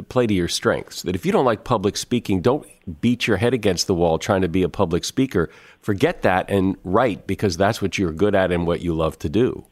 play 0.08 0.26
to 0.26 0.34
your 0.34 0.48
strengths. 0.48 1.02
That 1.02 1.14
if 1.14 1.26
you 1.26 1.32
don't 1.32 1.44
like 1.44 1.64
public 1.64 1.96
speaking, 1.96 2.40
don't 2.40 2.66
beat 3.00 3.26
your 3.26 3.36
head 3.36 3.52
against 3.52 3.86
the 3.86 3.94
wall 3.94 4.18
trying 4.18 4.42
to 4.42 4.48
be 4.48 4.62
a 4.62 4.68
public 4.68 5.04
speaker. 5.04 5.50
Forget 5.80 6.22
that 6.22 6.50
and 6.50 6.76
write 6.84 7.26
because 7.26 7.56
that's 7.56 7.82
what 7.82 7.98
you're 7.98 8.12
good 8.12 8.34
at 8.34 8.52
and 8.52 8.66
what 8.66 8.80
you 8.80 8.94
love 8.94 9.18
to 9.20 9.28
do. 9.28 9.64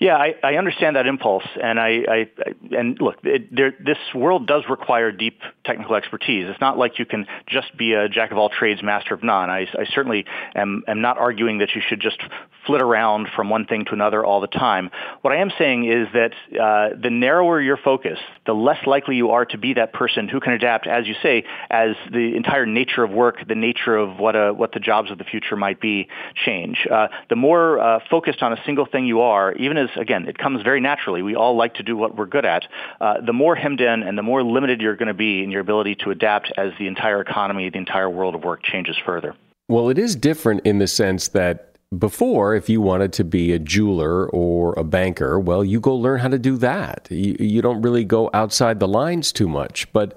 Yeah, 0.00 0.16
I, 0.16 0.34
I 0.42 0.54
understand 0.54 0.96
that 0.96 1.06
impulse, 1.06 1.44
and 1.62 1.78
I, 1.80 2.04
I 2.08 2.30
and 2.76 3.00
look, 3.00 3.16
it, 3.24 3.54
there, 3.54 3.72
this 3.84 3.98
world 4.14 4.46
does 4.46 4.64
require 4.68 5.12
deep 5.12 5.40
technical 5.64 5.94
expertise. 5.94 6.46
It's 6.48 6.60
not 6.60 6.78
like 6.78 6.98
you 6.98 7.06
can 7.06 7.26
just 7.46 7.76
be 7.76 7.94
a 7.94 8.08
jack 8.08 8.30
of 8.30 8.38
all 8.38 8.48
trades, 8.48 8.82
master 8.82 9.14
of 9.14 9.22
none. 9.22 9.50
I, 9.50 9.60
I 9.60 9.86
certainly 9.94 10.24
am, 10.54 10.82
am 10.86 11.00
not 11.00 11.18
arguing 11.18 11.58
that 11.58 11.74
you 11.74 11.82
should 11.86 12.00
just 12.00 12.20
flit 12.66 12.82
around 12.82 13.28
from 13.34 13.48
one 13.48 13.64
thing 13.64 13.86
to 13.86 13.92
another 13.92 14.24
all 14.24 14.40
the 14.40 14.46
time. 14.46 14.90
What 15.22 15.32
I 15.32 15.36
am 15.36 15.50
saying 15.58 15.90
is 15.90 16.08
that 16.12 16.32
uh, 16.52 16.96
the 17.00 17.10
narrower 17.10 17.60
your 17.60 17.78
focus, 17.78 18.18
the 18.44 18.52
less 18.52 18.86
likely 18.86 19.16
you 19.16 19.30
are 19.30 19.46
to 19.46 19.58
be 19.58 19.74
that 19.74 19.92
person 19.92 20.28
who 20.28 20.38
can 20.38 20.52
adapt, 20.52 20.86
as 20.86 21.06
you 21.06 21.14
say, 21.22 21.44
as 21.70 21.96
the 22.12 22.36
entire 22.36 22.66
nature 22.66 23.02
of 23.02 23.10
work, 23.10 23.46
the 23.48 23.54
nature 23.54 23.96
of 23.96 24.18
what 24.18 24.36
a, 24.36 24.52
what 24.52 24.72
the 24.72 24.80
jobs 24.80 25.10
of 25.10 25.16
the 25.16 25.24
future 25.24 25.56
might 25.56 25.80
be, 25.80 26.08
change. 26.34 26.86
Uh, 26.90 27.08
the 27.30 27.36
more 27.36 27.80
uh, 27.80 28.00
focused 28.10 28.42
on 28.42 28.52
a 28.52 28.62
single 28.66 28.84
thing 28.84 29.06
you 29.06 29.22
are, 29.22 29.54
even 29.54 29.77
as 29.78 29.90
again, 29.96 30.26
it 30.26 30.38
comes 30.38 30.62
very 30.62 30.80
naturally. 30.80 31.22
We 31.22 31.34
all 31.34 31.56
like 31.56 31.74
to 31.74 31.82
do 31.82 31.96
what 31.96 32.16
we're 32.16 32.26
good 32.26 32.46
at. 32.46 32.64
Uh, 33.00 33.20
the 33.20 33.32
more 33.32 33.54
hemmed 33.54 33.80
in 33.80 34.02
and 34.02 34.16
the 34.16 34.22
more 34.22 34.42
limited 34.42 34.80
you're 34.80 34.96
going 34.96 35.08
to 35.08 35.14
be 35.14 35.42
in 35.42 35.50
your 35.50 35.58
your 35.58 35.62
ability 35.62 35.96
to 35.96 36.12
adapt 36.12 36.52
as 36.56 36.70
the 36.78 36.86
entire 36.86 37.20
economy, 37.20 37.68
the 37.68 37.78
entire 37.78 38.08
world 38.08 38.36
of 38.36 38.44
work 38.44 38.62
changes 38.62 38.96
further. 39.04 39.34
Well, 39.68 39.88
it 39.88 39.98
is 39.98 40.14
different 40.14 40.64
in 40.64 40.78
the 40.78 40.86
sense 40.86 41.28
that 41.28 41.76
before, 41.98 42.54
if 42.54 42.68
you 42.68 42.80
wanted 42.80 43.12
to 43.14 43.24
be 43.24 43.52
a 43.52 43.58
jeweler 43.58 44.28
or 44.28 44.74
a 44.74 44.84
banker, 44.84 45.40
well, 45.40 45.64
you 45.64 45.80
go 45.80 45.96
learn 45.96 46.20
how 46.20 46.28
to 46.28 46.38
do 46.38 46.56
that. 46.58 47.08
You, 47.10 47.34
you 47.40 47.60
don't 47.60 47.82
really 47.82 48.04
go 48.04 48.30
outside 48.32 48.78
the 48.78 48.86
lines 48.86 49.32
too 49.32 49.48
much. 49.48 49.92
But 49.92 50.16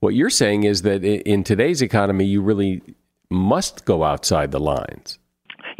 what 0.00 0.14
you're 0.16 0.28
saying 0.28 0.64
is 0.64 0.82
that 0.82 1.04
in 1.04 1.44
today's 1.44 1.80
economy, 1.80 2.24
you 2.24 2.42
really 2.42 2.82
must 3.30 3.84
go 3.84 4.02
outside 4.02 4.50
the 4.50 4.58
lines. 4.58 5.19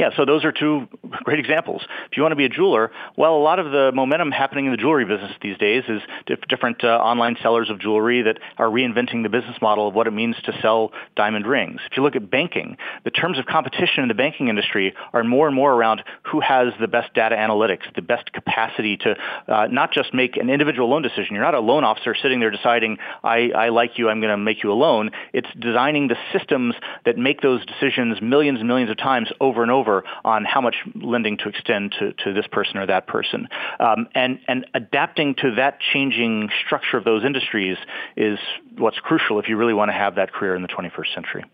Yeah, 0.00 0.08
so 0.16 0.24
those 0.24 0.46
are 0.46 0.52
two 0.52 0.88
great 1.24 1.40
examples. 1.40 1.82
If 2.10 2.16
you 2.16 2.22
want 2.22 2.32
to 2.32 2.36
be 2.36 2.46
a 2.46 2.48
jeweler, 2.48 2.90
well, 3.18 3.36
a 3.36 3.42
lot 3.42 3.58
of 3.58 3.70
the 3.70 3.92
momentum 3.92 4.30
happening 4.30 4.64
in 4.64 4.70
the 4.70 4.78
jewelry 4.78 5.04
business 5.04 5.30
these 5.42 5.58
days 5.58 5.84
is 5.88 6.00
different 6.48 6.82
uh, 6.82 6.86
online 6.86 7.36
sellers 7.42 7.68
of 7.68 7.78
jewelry 7.78 8.22
that 8.22 8.38
are 8.56 8.68
reinventing 8.68 9.24
the 9.24 9.28
business 9.28 9.58
model 9.60 9.86
of 9.86 9.94
what 9.94 10.06
it 10.06 10.12
means 10.12 10.36
to 10.44 10.58
sell 10.62 10.92
diamond 11.16 11.46
rings. 11.46 11.82
If 11.90 11.98
you 11.98 12.02
look 12.02 12.16
at 12.16 12.30
banking, 12.30 12.78
the 13.04 13.10
terms 13.10 13.38
of 13.38 13.44
competition 13.44 14.02
in 14.02 14.08
the 14.08 14.14
banking 14.14 14.48
industry 14.48 14.94
are 15.12 15.22
more 15.22 15.46
and 15.46 15.54
more 15.54 15.70
around 15.70 16.02
who 16.22 16.40
has 16.40 16.72
the 16.80 16.88
best 16.88 17.12
data 17.12 17.36
analytics, 17.36 17.94
the 17.94 18.00
best 18.00 18.32
capacity 18.32 18.96
to 18.96 19.16
uh, 19.48 19.66
not 19.66 19.92
just 19.92 20.14
make 20.14 20.38
an 20.38 20.48
individual 20.48 20.88
loan 20.88 21.02
decision. 21.02 21.34
You're 21.34 21.44
not 21.44 21.54
a 21.54 21.60
loan 21.60 21.84
officer 21.84 22.14
sitting 22.14 22.40
there 22.40 22.50
deciding, 22.50 22.96
I, 23.22 23.50
I 23.54 23.68
like 23.68 23.98
you, 23.98 24.08
I'm 24.08 24.20
going 24.22 24.30
to 24.30 24.38
make 24.38 24.62
you 24.62 24.72
a 24.72 24.78
loan. 24.80 25.10
It's 25.34 25.48
designing 25.58 26.08
the 26.08 26.16
systems 26.32 26.74
that 27.04 27.18
make 27.18 27.42
those 27.42 27.60
decisions 27.66 28.22
millions 28.22 28.60
and 28.60 28.66
millions 28.66 28.90
of 28.90 28.96
times 28.96 29.28
over 29.40 29.60
and 29.60 29.70
over 29.70 29.89
over 29.90 30.04
on 30.24 30.44
how 30.44 30.60
much 30.60 30.76
lending 30.94 31.36
to 31.38 31.48
extend 31.48 31.92
to, 31.98 32.12
to 32.24 32.32
this 32.32 32.46
person 32.50 32.78
or 32.78 32.86
that 32.86 33.06
person. 33.06 33.48
Um, 33.78 34.08
and, 34.14 34.38
and 34.48 34.66
adapting 34.74 35.34
to 35.36 35.54
that 35.56 35.78
changing 35.92 36.50
structure 36.64 36.96
of 36.96 37.04
those 37.04 37.24
industries 37.24 37.76
is 38.16 38.38
what's 38.76 38.98
crucial 38.98 39.38
if 39.38 39.48
you 39.48 39.56
really 39.56 39.74
want 39.74 39.90
to 39.90 39.92
have 39.92 40.14
that 40.16 40.32
career 40.32 40.54
in 40.54 40.62
the 40.62 40.68
21st 40.68 41.14
century. 41.14 41.44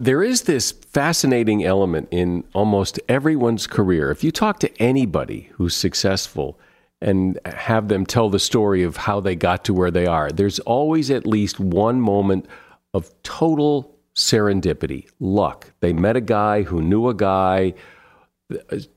There 0.00 0.22
is 0.22 0.42
this 0.42 0.72
fascinating 0.72 1.64
element 1.64 2.08
in 2.10 2.44
almost 2.54 2.98
everyone's 3.08 3.66
career. 3.66 4.10
If 4.10 4.24
you 4.24 4.32
talk 4.32 4.58
to 4.60 4.82
anybody 4.82 5.50
who's 5.52 5.76
successful, 5.76 6.58
and 7.00 7.40
have 7.44 7.88
them 7.88 8.06
tell 8.06 8.30
the 8.30 8.38
story 8.38 8.84
of 8.84 8.96
how 8.96 9.18
they 9.18 9.34
got 9.34 9.64
to 9.64 9.74
where 9.74 9.90
they 9.90 10.06
are. 10.06 10.30
There's 10.30 10.60
always 10.60 11.10
at 11.10 11.26
least 11.26 11.58
one 11.58 12.00
moment 12.00 12.46
of 12.94 13.10
total 13.24 13.91
serendipity, 14.14 15.08
luck. 15.20 15.72
They 15.80 15.92
met 15.92 16.16
a 16.16 16.20
guy 16.20 16.62
who 16.62 16.82
knew 16.82 17.08
a 17.08 17.14
guy. 17.14 17.74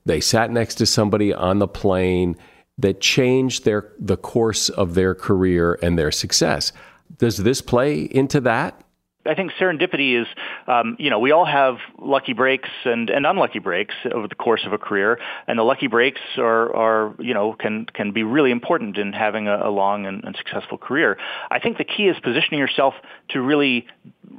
They 0.05 0.19
sat 0.19 0.51
next 0.51 0.75
to 0.75 0.85
somebody 0.85 1.33
on 1.33 1.59
the 1.59 1.67
plane 1.67 2.35
that 2.77 2.99
changed 2.99 3.63
their 3.63 3.93
the 3.99 4.17
course 4.17 4.69
of 4.69 4.95
their 4.95 5.15
career 5.15 5.79
and 5.81 5.97
their 5.97 6.11
success. 6.11 6.73
Does 7.17 7.37
this 7.37 7.61
play 7.61 8.01
into 8.01 8.41
that? 8.41 8.81
I 9.27 9.33
think 9.33 9.51
serendipity 9.59 10.21
is, 10.21 10.27
um, 10.67 10.95
you 10.99 11.09
know, 11.09 11.19
we 11.19 11.31
all 11.31 11.45
have 11.45 11.77
lucky 11.99 12.33
breaks 12.33 12.69
and, 12.83 13.09
and 13.09 13.25
unlucky 13.25 13.59
breaks 13.59 13.95
over 14.13 14.27
the 14.27 14.35
course 14.35 14.63
of 14.65 14.73
a 14.73 14.77
career, 14.77 15.19
and 15.47 15.57
the 15.57 15.63
lucky 15.63 15.87
breaks 15.87 16.21
are, 16.37 16.75
are 16.75 17.15
you 17.19 17.33
know, 17.33 17.53
can 17.53 17.85
can 17.85 18.11
be 18.11 18.23
really 18.23 18.51
important 18.51 18.97
in 18.97 19.13
having 19.13 19.47
a, 19.47 19.67
a 19.67 19.71
long 19.71 20.05
and, 20.05 20.23
and, 20.23 20.35
successful 20.35 20.77
career. 20.77 21.17
I 21.49 21.59
think 21.59 21.77
the 21.77 21.83
key 21.83 22.07
is 22.07 22.17
positioning 22.21 22.59
yourself 22.59 22.93
to 23.29 23.41
really 23.41 23.87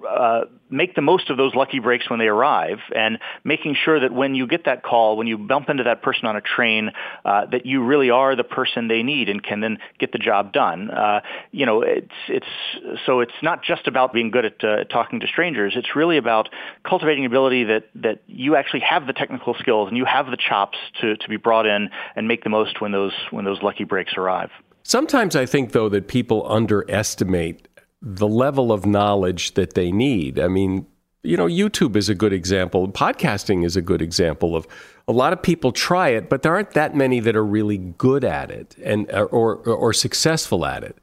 uh, 0.08 0.42
make 0.70 0.94
the 0.94 1.02
most 1.02 1.30
of 1.30 1.36
those 1.36 1.54
lucky 1.54 1.78
breaks 1.78 2.08
when 2.10 2.18
they 2.18 2.26
arrive 2.26 2.78
and 2.94 3.18
making 3.44 3.76
sure 3.84 4.00
that 4.00 4.12
when 4.12 4.34
you 4.34 4.46
get 4.46 4.64
that 4.64 4.82
call, 4.82 5.16
when 5.16 5.26
you 5.26 5.38
bump 5.38 5.68
into 5.68 5.84
that 5.84 6.02
person 6.02 6.26
on 6.26 6.36
a 6.36 6.40
train, 6.40 6.90
uh, 7.24 7.46
that 7.46 7.66
you 7.66 7.82
really 7.82 8.10
are 8.10 8.34
the 8.34 8.44
person 8.44 8.88
they 8.88 9.02
need 9.02 9.28
and 9.28 9.42
can 9.42 9.60
then 9.60 9.78
get 9.98 10.12
the 10.12 10.18
job 10.18 10.52
done. 10.52 10.90
Uh, 10.90 11.20
you 11.52 11.66
know, 11.66 11.82
it's, 11.82 12.10
it's, 12.28 12.46
so 13.04 13.20
it's 13.20 13.32
not 13.42 13.62
just 13.62 13.86
about 13.86 14.12
being 14.12 14.30
good 14.30 14.44
at 14.44 14.64
uh, 14.64 14.84
talking 14.84 15.20
to 15.20 15.26
strangers. 15.26 15.74
It's 15.76 15.94
really 15.94 16.16
about 16.16 16.48
cultivating 16.84 17.24
ability 17.24 17.64
that, 17.64 17.84
that 17.96 18.22
you 18.26 18.56
actually 18.56 18.80
have 18.80 19.06
the 19.06 19.12
technical 19.12 19.54
skills 19.54 19.88
and 19.88 19.96
you 19.96 20.04
have 20.04 20.26
the 20.26 20.36
chops 20.36 20.78
to, 21.00 21.16
to 21.16 21.28
be 21.28 21.36
brought 21.36 21.66
in 21.66 21.90
and 22.14 22.28
make 22.28 22.44
the 22.44 22.50
most 22.50 22.80
when 22.80 22.92
those, 22.92 23.12
when 23.30 23.44
those 23.44 23.62
lucky 23.62 23.84
breaks 23.84 24.14
arrive. 24.16 24.50
Sometimes 24.82 25.34
I 25.34 25.46
think, 25.46 25.72
though, 25.72 25.88
that 25.88 26.06
people 26.06 26.50
underestimate 26.50 27.66
the 28.08 28.28
level 28.28 28.70
of 28.70 28.86
knowledge 28.86 29.54
that 29.54 29.74
they 29.74 29.90
need. 29.90 30.38
I 30.38 30.46
mean, 30.46 30.86
you 31.24 31.36
know, 31.36 31.46
YouTube 31.46 31.96
is 31.96 32.08
a 32.08 32.14
good 32.14 32.32
example. 32.32 32.86
Podcasting 32.86 33.64
is 33.64 33.74
a 33.74 33.82
good 33.82 34.00
example 34.00 34.54
of 34.54 34.64
a 35.08 35.12
lot 35.12 35.32
of 35.32 35.42
people 35.42 35.72
try 35.72 36.10
it, 36.10 36.28
but 36.28 36.42
there 36.42 36.54
aren't 36.54 36.70
that 36.70 36.94
many 36.94 37.18
that 37.18 37.34
are 37.34 37.44
really 37.44 37.78
good 37.78 38.22
at 38.22 38.52
it 38.52 38.76
and 38.82 39.10
or 39.10 39.26
or, 39.26 39.56
or 39.56 39.92
successful 39.92 40.64
at 40.64 40.84
it. 40.84 40.96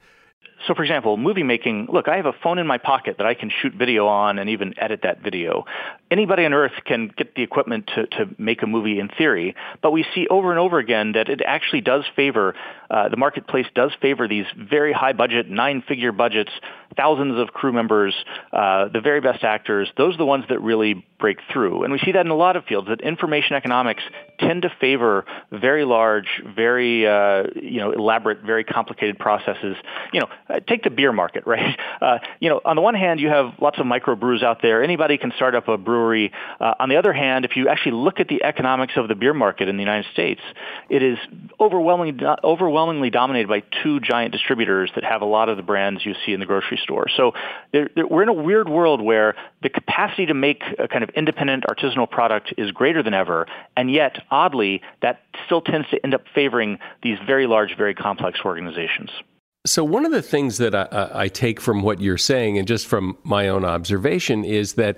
So, 0.68 0.74
for 0.74 0.84
example, 0.84 1.18
movie 1.18 1.44
making, 1.44 1.88
look, 1.92 2.08
I 2.08 2.16
have 2.16 2.26
a 2.26 2.34
phone 2.42 2.58
in 2.58 2.66
my 2.66 2.78
pocket 2.78 3.18
that 3.18 3.28
I 3.28 3.34
can 3.34 3.50
shoot 3.50 3.74
video 3.74 4.08
on 4.08 4.40
and 4.40 4.50
even 4.50 4.74
edit 4.78 5.02
that 5.04 5.22
video. 5.22 5.66
Anybody 6.10 6.46
on 6.46 6.54
earth 6.54 6.72
can 6.86 7.12
get 7.18 7.36
the 7.36 7.44
equipment 7.44 7.90
to, 7.96 8.08
to 8.08 8.30
make 8.38 8.64
a 8.64 8.68
movie 8.68 9.00
in 9.00 9.10
theory, 9.10 9.56
but 9.82 9.92
we 9.92 10.06
see 10.16 10.28
over 10.30 10.52
and 10.52 10.60
over 10.60 10.80
again 10.80 11.14
that 11.14 11.28
it 11.28 11.42
actually 11.46 11.82
does 11.82 12.04
favor, 12.16 12.56
uh, 12.90 13.10
the 13.10 13.18
marketplace 13.18 13.66
does 13.76 13.92
favor 14.02 14.28
these 14.28 14.46
very 14.58 14.94
high 14.94 15.14
budget, 15.14 15.50
nine 15.50 15.84
figure 15.86 16.14
budgets, 16.14 16.52
thousands 16.96 17.38
of 17.40 17.54
crew 17.54 17.74
members, 17.74 18.16
uh, 18.54 18.88
the 18.88 19.02
very 19.02 19.20
best 19.20 19.44
actors. 19.44 19.90
Those 19.98 20.16
are 20.16 20.20
the 20.20 20.26
ones 20.26 20.46
that 20.50 20.62
really 20.62 21.06
break 21.20 21.40
through. 21.52 21.84
And 21.84 21.92
we 21.92 22.00
see 22.00 22.12
that 22.14 22.26
in 22.26 22.32
a 22.32 22.36
lot 22.36 22.56
of 22.56 22.66
fields, 22.66 22.88
that 22.88 23.02
information 23.02 23.56
economics 23.56 24.04
tend 24.40 24.64
to 24.64 24.70
favor 24.82 25.26
very 25.52 25.86
large, 25.86 26.28
very, 26.56 27.08
uh, 27.08 27.44
you 27.56 27.80
know, 27.80 27.92
elaborate, 27.92 28.42
very 28.42 28.64
complicated 28.64 29.18
processes. 29.20 29.76
You 30.12 30.22
know, 30.22 30.28
uh, 30.50 30.60
take 30.68 30.84
the 30.84 30.90
beer 30.90 31.12
market, 31.12 31.44
right? 31.48 31.78
Uh, 32.02 32.20
you 32.40 32.50
know, 32.50 32.62
on 32.66 32.76
the 32.76 32.82
one 32.82 32.96
hand, 32.96 33.20
you 33.20 33.30
have 33.30 33.54
lots 33.62 33.80
of 33.80 33.86
microbrews 33.86 34.44
out 34.44 34.62
there. 34.62 34.84
Anybody 34.84 35.18
can 35.18 35.32
start 35.36 35.56
up 35.56 35.68
a 35.68 35.78
brewery. 35.78 36.32
Uh, 36.60 36.74
on 36.80 36.90
the 36.90 36.98
other 36.98 37.14
hand, 37.14 37.46
if 37.46 37.56
you 37.56 37.70
actually 37.70 37.94
look 37.94 38.20
at 38.20 38.28
the 38.28 38.44
economics 38.44 38.94
of 38.98 39.08
the 39.08 39.16
beer 39.16 39.34
market 39.34 39.68
in 39.68 39.78
the 39.78 39.84
United 39.84 40.12
States, 40.12 40.42
it 40.90 41.04
is 41.04 41.18
overwhelmingly 41.60 42.14
overwhelmingly 42.44 43.10
dominated 43.10 43.48
by 43.48 43.62
two 43.84 44.00
giant 44.00 44.32
distributors 44.32 44.92
that 44.96 45.04
have 45.04 45.22
a 45.22 45.26
lot 45.26 45.50
of 45.50 45.58
the 45.58 45.64
brands 45.64 46.06
you 46.06 46.14
see 46.26 46.34
in 46.34 46.40
the 46.40 46.46
grocery 46.46 46.80
store. 46.82 47.08
So 47.16 47.34
they're, 47.72 47.90
they're, 47.96 48.08
we're 48.08 48.24
in 48.24 48.30
a 48.30 48.34
weird 48.34 48.70
world 48.70 49.02
where 49.02 49.36
the 49.62 49.70
capacity 49.70 50.28
to 50.28 50.34
make 50.34 50.64
a 50.80 50.88
kind 50.88 51.04
of 51.04 51.10
independent 51.12 51.66
artisanal 51.70 52.10
product 52.10 52.54
is 52.58 52.72
greater 52.72 53.04
than 53.04 53.14
ever, 53.14 53.48
and 53.76 53.92
yet, 53.92 54.23
oddly, 54.32 54.82
that 55.02 55.22
still 55.46 55.62
tends 55.62 55.90
to 55.90 56.04
end 56.04 56.14
up 56.14 56.24
favoring 56.34 56.80
these 57.02 57.18
very 57.26 57.48
large, 57.48 57.78
very 57.78 57.94
complex 57.94 58.40
organizations. 58.44 59.10
So, 59.66 59.84
one 59.84 60.06
of 60.06 60.12
the 60.12 60.22
things 60.22 60.58
that 60.58 60.76
I, 60.76 61.10
I, 61.14 61.28
take 61.30 61.62
from 61.62 61.84
what 61.84 62.02
you're 62.02 62.18
saying, 62.18 62.58
and 62.58 62.68
just 62.68 62.86
from 62.86 63.18
my 63.24 63.48
own 63.48 63.64
observation, 63.64 64.44
is 64.44 64.74
that 64.74 64.98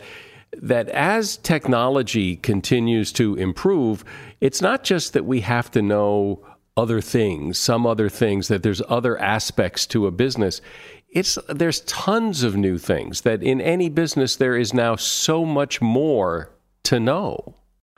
that 0.62 0.90
as 0.90 1.38
technology 1.38 2.36
continues 2.38 3.12
to 3.14 3.36
improve, 3.36 4.04
it's 4.42 4.62
not 4.62 4.84
just 4.84 5.14
that 5.14 5.26
we 5.26 5.42
have 5.42 5.70
to 5.72 5.82
know 5.82 6.44
other 6.78 7.02
things, 7.02 7.58
some 7.58 7.86
other 7.86 8.10
things, 8.10 8.48
that 8.48 8.64
there's 8.64 8.82
other 8.90 9.18
aspects 9.20 9.86
to 9.88 10.08
a 10.08 10.12
business. 10.12 10.62
It's 11.10 11.38
there's 11.48 11.82
tons 11.82 12.44
of 12.44 12.58
new 12.58 12.78
things 12.78 13.22
that 13.22 13.42
in 13.42 13.62
any 13.62 13.90
business 13.90 14.36
there 14.36 14.58
is 14.58 14.74
now 14.74 14.96
so 14.96 15.46
much 15.46 15.82
more 15.82 16.52
to 16.84 17.00
know. 17.00 17.56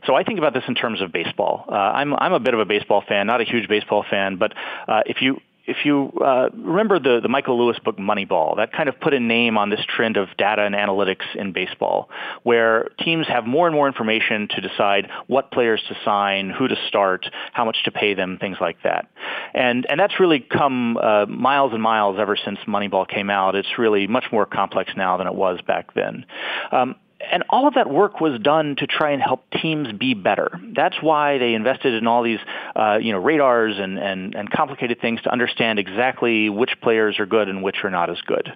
So 0.08 0.16
I 0.16 0.24
think 0.24 0.40
about 0.40 0.54
this 0.54 0.64
in 0.68 0.74
terms 0.74 1.02
of 1.02 1.12
baseball. 1.12 1.66
Uh, 1.68 1.74
I'm 1.74 2.14
I'm 2.16 2.34
a 2.34 2.40
bit 2.40 2.54
of 2.54 2.62
a 2.62 2.66
baseball 2.66 3.04
fan, 3.08 3.28
not 3.28 3.42
a 3.42 3.44
huge 3.44 3.68
baseball 3.68 4.06
fan, 4.10 4.38
but 4.38 4.54
uh, 4.88 5.02
if 5.06 5.22
you 5.22 5.42
if 5.68 5.84
you 5.84 6.14
uh, 6.24 6.50
remember 6.54 6.98
the, 6.98 7.20
the 7.22 7.28
Michael 7.28 7.62
Lewis 7.62 7.78
book 7.84 7.98
Moneyball, 7.98 8.56
that 8.56 8.72
kind 8.72 8.88
of 8.88 9.00
put 9.02 9.14
a 9.14 9.20
name 9.20 9.58
on 9.58 9.70
this 9.70 9.82
trend 9.86 10.16
of 10.16 10.30
data 10.38 10.62
and 10.62 10.74
analytics 10.74 11.26
in 11.36 11.52
baseball, 11.52 12.10
where 12.44 12.88
teams 13.04 13.28
have 13.28 13.46
more 13.46 13.68
and 13.68 13.76
more 13.76 13.86
information 13.86 14.48
to 14.48 14.62
decide 14.62 15.10
what 15.28 15.52
players 15.52 15.84
to 15.90 15.98
sign, 16.06 16.50
who 16.50 16.70
to 16.70 16.76
start, 16.88 17.26
how 17.52 17.66
much 17.66 17.84
to 17.84 17.92
pay 17.92 18.14
them, 18.14 18.38
things 18.40 18.58
like 18.62 18.82
that. 18.84 19.12
And, 19.54 19.86
and 19.90 20.00
that's 20.00 20.22
really 20.22 20.40
come 20.40 20.96
uh, 20.96 21.26
miles 21.26 21.74
and 21.74 21.84
miles 21.84 22.16
ever 22.18 22.38
since 22.38 22.60
Moneyball 22.66 23.06
came 23.06 23.30
out. 23.30 23.56
It's 23.56 23.78
really 23.78 24.08
much 24.08 24.26
more 24.32 24.46
complex 24.46 24.94
now 24.96 25.18
than 25.18 25.28
it 25.28 25.36
was 25.36 25.60
back 25.68 25.94
then. 25.94 26.26
Um, 26.72 26.96
and 27.20 27.44
all 27.50 27.68
of 27.68 27.74
that 27.74 27.90
work 27.90 28.22
was 28.22 28.40
done 28.40 28.76
to 28.78 28.88
try 28.88 29.12
and 29.12 29.22
help 29.22 29.44
teams 29.62 29.92
be 29.92 30.14
better. 30.14 30.60
That's 30.76 30.96
why 31.02 31.38
they 31.38 31.54
invested 31.54 31.94
in 31.94 32.06
all 32.08 32.24
these, 32.24 32.40
uh, 32.76 33.00
you 33.02 33.12
know, 33.12 33.20
radars 33.20 33.76
and, 33.80 33.98
and, 33.98 34.36
and 34.36 34.52
complicated 34.52 35.02
things 35.02 35.22
to 35.24 35.32
understand 35.32 35.80
exactly 35.80 36.50
which 36.50 36.80
players 36.82 37.20
are 37.20 37.26
good 37.26 37.50
and 37.50 37.64
which 37.64 37.78
are 37.84 37.90
not 37.90 38.10
as 38.10 38.22
good. 38.22 38.52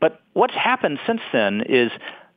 But 0.00 0.20
what's 0.32 0.54
happened 0.54 0.98
since 1.06 1.20
then 1.32 1.62
is 1.68 1.90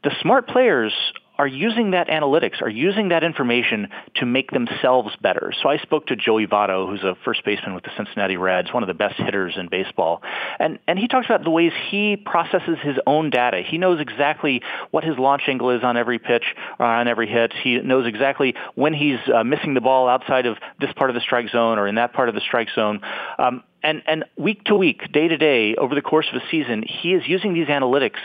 the 0.03 0.12
smart 0.21 0.47
players 0.47 0.93
are 1.41 1.47
using 1.47 1.89
that 1.89 2.08
analytics, 2.08 2.62
are 2.62 2.69
using 2.69 3.10
that 3.10 3.23
information 3.23 3.88
to 4.13 4.27
make 4.27 4.51
themselves 4.51 5.10
better. 5.23 5.51
So 5.60 5.69
I 5.69 5.77
spoke 5.77 6.06
to 6.08 6.15
Joey 6.15 6.45
Votto, 6.45 6.88
who's 6.88 7.01
a 7.04 7.15
first 7.25 7.43
baseman 7.43 7.73
with 7.73 7.84
the 7.84 7.89
Cincinnati 7.97 8.38
Reds, 8.38 8.71
one 8.71 8.84
of 8.84 8.88
the 8.88 8.93
best 8.93 9.15
hitters 9.15 9.56
in 9.58 9.67
baseball. 9.67 10.21
And, 10.60 10.77
and 10.88 10.99
he 10.99 11.08
talks 11.08 11.25
about 11.25 11.43
the 11.43 11.49
ways 11.49 11.71
he 11.89 12.15
processes 12.15 12.77
his 12.84 12.97
own 13.08 13.32
data. 13.32 13.63
He 13.67 13.80
knows 13.80 13.99
exactly 13.99 14.62
what 14.91 15.04
his 15.04 15.17
launch 15.17 15.41
angle 15.47 15.71
is 15.71 15.84
on 15.84 15.97
every 15.97 16.19
pitch 16.19 16.45
or 16.77 16.86
on 16.86 17.08
every 17.08 17.27
hit. 17.27 17.54
He 17.54 17.80
knows 17.80 18.06
exactly 18.06 18.54
when 18.75 18.93
he's 18.93 19.17
uh, 19.34 19.43
missing 19.43 19.73
the 19.73 19.82
ball 19.82 20.08
outside 20.08 20.45
of 20.45 20.58
this 20.80 20.93
part 20.93 21.10
of 21.10 21.15
the 21.15 21.21
strike 21.21 21.49
zone 21.49 21.80
or 21.80 21.88
in 21.88 21.95
that 21.95 22.13
part 22.13 22.30
of 22.30 22.36
the 22.36 22.41
strike 22.41 22.69
zone. 22.75 23.01
Um, 23.39 23.63
and, 23.83 24.01
and 24.07 24.25
week 24.37 24.63
to 24.65 24.75
week, 24.75 25.11
day 25.11 25.27
to 25.27 25.37
day, 25.37 25.75
over 25.75 25.95
the 25.95 26.01
course 26.01 26.27
of 26.31 26.41
a 26.41 26.45
season, 26.49 26.83
he 26.87 27.13
is 27.13 27.23
using 27.27 27.53
these 27.53 27.67
analytics 27.67 28.19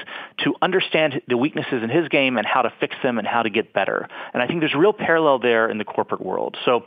to 0.44 0.54
understand 0.60 1.22
the 1.28 1.36
weaknesses 1.36 1.82
in 1.82 1.90
his 1.90 2.08
game 2.08 2.36
and 2.36 2.46
how 2.46 2.62
to 2.62 2.72
fix 2.80 2.94
them 3.02 3.18
and 3.18 3.26
how 3.26 3.42
to 3.42 3.50
get 3.50 3.72
better. 3.72 4.08
And 4.32 4.42
I 4.42 4.46
think 4.46 4.60
there's 4.60 4.74
a 4.74 4.78
real 4.78 4.92
parallel 4.92 5.38
there 5.38 5.68
in 5.68 5.78
the 5.78 5.84
corporate 5.84 6.20
world. 6.20 6.56
So 6.64 6.84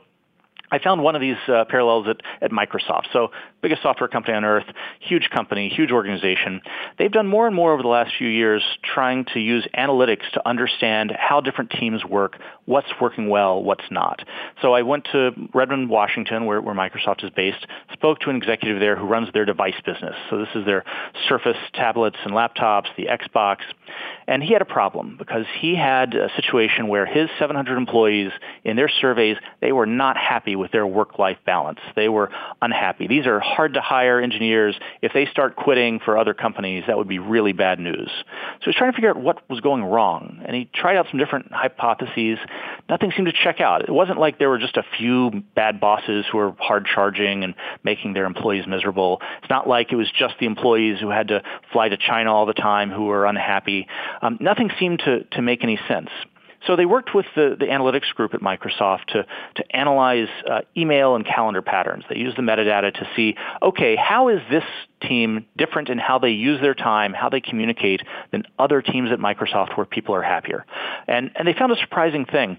I 0.71 0.79
found 0.79 1.03
one 1.03 1.15
of 1.15 1.21
these 1.21 1.38
uh, 1.47 1.65
parallels 1.65 2.08
at, 2.08 2.21
at 2.41 2.51
Microsoft. 2.51 3.08
So 3.12 3.29
biggest 3.62 3.82
software 3.82 4.08
company 4.08 4.36
on 4.36 4.45
earth, 4.45 4.65
huge 4.99 5.29
company, 5.29 5.69
huge 5.69 5.91
organization. 5.91 6.62
They've 6.97 7.12
done 7.12 7.27
more 7.27 7.47
and 7.47 7.55
more 7.55 7.73
over 7.73 7.82
the 7.82 7.89
last 7.89 8.12
few 8.17 8.27
years 8.27 8.63
trying 8.84 9.25
to 9.34 9.39
use 9.39 9.67
analytics 9.77 10.29
to 10.34 10.47
understand 10.47 11.12
how 11.17 11.41
different 11.41 11.71
teams 11.71 12.05
work, 12.05 12.38
what's 12.65 12.88
working 13.01 13.29
well, 13.29 13.62
what's 13.63 13.89
not. 13.91 14.23
So 14.62 14.73
I 14.73 14.84
went 14.84 15.05
to 15.12 15.32
Redmond, 15.53 15.89
Washington, 15.89 16.45
where, 16.45 16.62
where 16.62 16.75
Microsoft 16.75 17.23
is 17.23 17.32
based, 17.32 17.65
spoke 17.93 18.19
to 18.21 18.29
an 18.29 18.36
executive 18.36 18.79
there 18.79 18.95
who 18.95 19.05
runs 19.05 19.32
their 19.34 19.45
device 19.45 19.79
business. 19.86 20.15
So 20.29 20.38
this 20.38 20.49
is 20.55 20.65
their 20.65 20.84
Surface 21.27 21.58
tablets 21.73 22.17
and 22.23 22.34
laptops, 22.34 22.88
the 22.97 23.08
Xbox. 23.08 23.58
And 24.30 24.44
he 24.44 24.54
had 24.54 24.62
a 24.62 24.65
problem 24.65 25.15
because 25.18 25.46
he 25.60 25.76
had 25.76 26.13
a 26.13 26.30
situation 26.36 26.88
where 26.88 27.08
his 27.08 27.30
700 27.39 27.78
employees 27.78 28.32
in 28.63 28.76
their 28.76 28.88
surveys, 28.88 29.38
they 29.60 29.72
were 29.72 29.88
not 29.88 30.18
happy 30.18 30.56
with 30.56 30.72
their 30.72 30.86
work-life 30.86 31.38
balance. 31.48 31.80
They 31.96 32.10
were 32.10 32.30
unhappy. 32.62 33.08
These 33.08 33.26
are 33.26 33.39
hard 33.39 33.74
to 33.74 33.82
hire 33.82 34.22
engineers. 34.22 34.76
If 35.02 35.13
they 35.13 35.26
start 35.26 35.56
quitting 35.56 36.00
for 36.00 36.15
other 36.15 36.36
companies, 36.36 36.84
that 36.86 36.96
would 36.96 37.08
be 37.08 37.18
really 37.18 37.54
bad 37.54 37.80
news. 37.80 38.08
So 38.08 38.65
he 38.65 38.70
was 38.70 38.76
trying 38.76 38.92
to 38.92 38.96
figure 38.96 39.10
out 39.10 39.20
what 39.20 39.50
was 39.50 39.62
going 39.62 39.84
wrong. 39.84 40.44
And 40.46 40.56
he 40.56 40.70
tried 40.76 40.98
out 40.98 41.08
some 41.10 41.18
different 41.18 41.52
hypotheses. 41.52 42.38
Nothing 42.88 43.12
seemed 43.15 43.30
to 43.30 43.34
check 43.34 43.60
out. 43.60 43.82
It 43.82 43.92
wasn't 43.92 44.20
like 44.20 44.38
there 44.38 44.50
were 44.50 44.60
just 44.60 44.78
a 44.78 44.84
few 45.00 45.44
bad 45.56 45.80
bosses 45.80 46.26
who 46.32 46.38
were 46.38 46.54
hard 46.60 46.86
charging 46.86 47.44
and 47.44 47.56
making 47.84 48.13
their 48.13 48.26
employees 48.26 48.68
miserable. 48.68 49.24
It's 49.42 49.50
not 49.50 49.68
like 49.68 49.92
it 49.92 49.96
was 49.96 50.12
just 50.12 50.36
the 50.39 50.46
employees 50.46 51.00
who 51.00 51.10
had 51.10 51.30
to 51.30 51.42
fly 51.74 51.89
to 51.89 51.98
China 51.98 52.32
all 52.32 52.46
the 52.46 52.54
time 52.54 52.92
who 52.92 53.06
were 53.06 53.26
unhappy. 53.26 53.88
Um, 54.21 54.38
nothing 54.39 54.69
seemed 54.79 54.99
to, 54.99 55.23
to 55.23 55.41
make 55.41 55.63
any 55.63 55.79
sense. 55.88 56.10
So 56.67 56.75
they 56.75 56.86
worked 56.86 57.15
with 57.15 57.25
the, 57.36 57.55
the 57.58 57.65
analytics 57.65 58.13
group 58.13 58.34
at 58.34 58.41
Microsoft 58.41 59.05
to, 59.08 59.25
to 59.55 59.75
analyze 59.75 60.27
uh, 60.49 60.62
email 60.75 61.15
and 61.15 61.25
calendar 61.25 61.62
patterns. 61.62 62.03
They 62.10 62.17
used 62.17 62.38
the 62.38 62.41
metadata 62.41 62.93
to 62.93 63.08
see, 63.15 63.36
okay, 63.62 63.95
how 63.95 64.27
is 64.27 64.41
this 64.49 64.63
team 65.01 65.45
different 65.58 65.89
in 65.89 65.97
how 65.97 66.19
they 66.19 66.32
use 66.32 66.60
their 66.62 66.75
time, 66.75 67.13
how 67.13 67.29
they 67.29 67.39
communicate 67.39 68.01
than 68.32 68.43
other 68.58 68.82
teams 68.82 69.10
at 69.12 69.19
Microsoft 69.19 69.77
where 69.77 69.86
people 69.86 70.15
are 70.15 70.21
happier? 70.21 70.65
And, 71.08 71.32
and 71.36 71.47
they 71.47 71.53
found 71.53 71.71
a 71.71 71.77
surprising 71.77 72.25
thing 72.25 72.58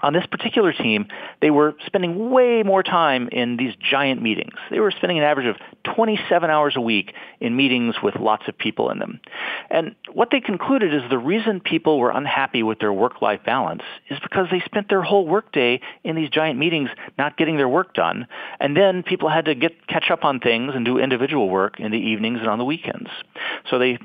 on 0.00 0.12
this 0.12 0.26
particular 0.26 0.72
team, 0.72 1.06
they 1.40 1.50
were 1.50 1.74
spending 1.86 2.30
way 2.30 2.62
more 2.62 2.82
time 2.82 3.28
in 3.30 3.56
these 3.56 3.74
giant 3.76 4.22
meetings. 4.22 4.54
They 4.70 4.80
were 4.80 4.90
spending 4.90 5.18
an 5.18 5.24
average 5.24 5.46
of 5.46 5.56
27 5.94 6.50
hours 6.50 6.74
a 6.76 6.80
week 6.80 7.12
in 7.40 7.56
meetings 7.56 7.96
with 8.02 8.16
lots 8.16 8.48
of 8.48 8.56
people 8.56 8.90
in 8.90 8.98
them. 8.98 9.20
And 9.70 9.94
what 10.12 10.28
they 10.30 10.40
concluded 10.40 10.94
is 10.94 11.02
the 11.10 11.18
reason 11.18 11.60
people 11.60 11.98
were 11.98 12.10
unhappy 12.10 12.62
with 12.62 12.78
their 12.78 12.92
work-life 12.92 13.40
balance 13.44 13.82
is 14.08 14.18
because 14.20 14.46
they 14.50 14.60
spent 14.60 14.88
their 14.88 15.02
whole 15.02 15.26
workday 15.26 15.80
in 16.04 16.16
these 16.16 16.30
giant 16.30 16.58
meetings 16.58 16.90
not 17.18 17.36
getting 17.36 17.56
their 17.56 17.68
work 17.68 17.94
done. 17.94 18.26
And 18.60 18.76
then 18.76 19.02
people 19.02 19.28
had 19.28 19.46
to 19.46 19.54
get 19.54 19.86
catch 19.86 20.10
up 20.10 20.24
on 20.24 20.40
things 20.40 20.72
and 20.74 20.84
do 20.84 20.98
individual 20.98 21.48
work 21.48 21.80
in 21.80 21.90
the 21.90 21.98
evenings 21.98 22.38
and 22.40 22.48
on 22.48 22.58
the 22.58 22.64
weekends. 22.64 23.10
So 23.70 23.78
they 23.78 23.98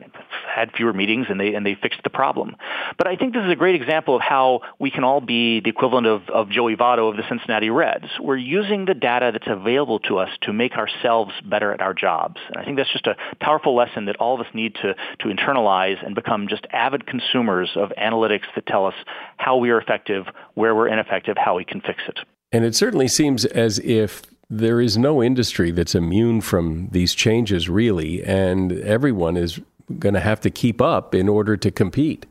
had 0.47 0.71
fewer 0.73 0.93
meetings 0.93 1.27
and 1.29 1.39
they 1.39 1.53
and 1.53 1.65
they 1.65 1.75
fixed 1.75 2.01
the 2.03 2.09
problem. 2.09 2.55
But 2.97 3.07
I 3.07 3.15
think 3.15 3.33
this 3.33 3.43
is 3.43 3.51
a 3.51 3.55
great 3.55 3.75
example 3.75 4.15
of 4.15 4.21
how 4.21 4.61
we 4.79 4.91
can 4.91 5.03
all 5.03 5.21
be 5.21 5.59
the 5.59 5.71
equivalent 5.77 6.07
of, 6.07 6.27
of 6.29 6.49
Joey 6.49 6.75
Votto 6.75 7.07
of 7.07 7.17
the 7.17 7.23
Cincinnati 7.29 7.69
Reds. 7.69 8.07
We're 8.19 8.35
using 8.35 8.85
the 8.85 8.95
data 8.95 9.29
that's 9.31 9.47
available 9.47 9.99
to 9.99 10.17
us 10.17 10.29
to 10.41 10.51
make 10.51 10.73
ourselves 10.73 11.31
better 11.45 11.71
at 11.71 11.81
our 11.81 11.93
jobs. 11.93 12.37
And 12.47 12.57
I 12.57 12.65
think 12.65 12.77
that's 12.77 12.91
just 12.91 13.05
a 13.05 13.15
powerful 13.39 13.75
lesson 13.75 14.05
that 14.05 14.15
all 14.15 14.33
of 14.33 14.45
us 14.45 14.51
need 14.55 14.73
to, 14.81 14.95
to 15.19 15.27
internalize 15.27 16.03
and 16.03 16.15
become 16.15 16.47
just 16.47 16.65
avid 16.71 17.05
consumers 17.05 17.69
of 17.75 17.91
analytics 17.95 18.45
that 18.55 18.65
tell 18.65 18.87
us 18.87 18.95
how 19.37 19.57
we 19.57 19.69
are 19.69 19.79
effective, 19.79 20.25
where 20.55 20.73
we're 20.73 20.87
ineffective, 20.87 21.37
how 21.37 21.55
we 21.55 21.63
can 21.63 21.79
fix 21.81 22.01
it. 22.07 22.17
And 22.51 22.65
it 22.65 22.75
certainly 22.75 23.07
seems 23.07 23.45
as 23.45 23.77
if 23.79 24.23
there 24.49 24.81
is 24.81 24.97
no 24.97 25.21
industry 25.21 25.69
that's 25.69 25.93
immune 25.93 26.41
from 26.41 26.87
these 26.91 27.13
changes, 27.13 27.69
really, 27.69 28.23
and 28.23 28.71
everyone 28.71 29.37
is 29.37 29.59
going 29.99 30.15
to 30.15 30.21
have 30.21 30.41
to 30.41 30.49
keep 30.49 30.81
up 30.81 31.13
in 31.13 31.29
order 31.29 31.55
to 31.55 31.69
compete. 31.69 32.25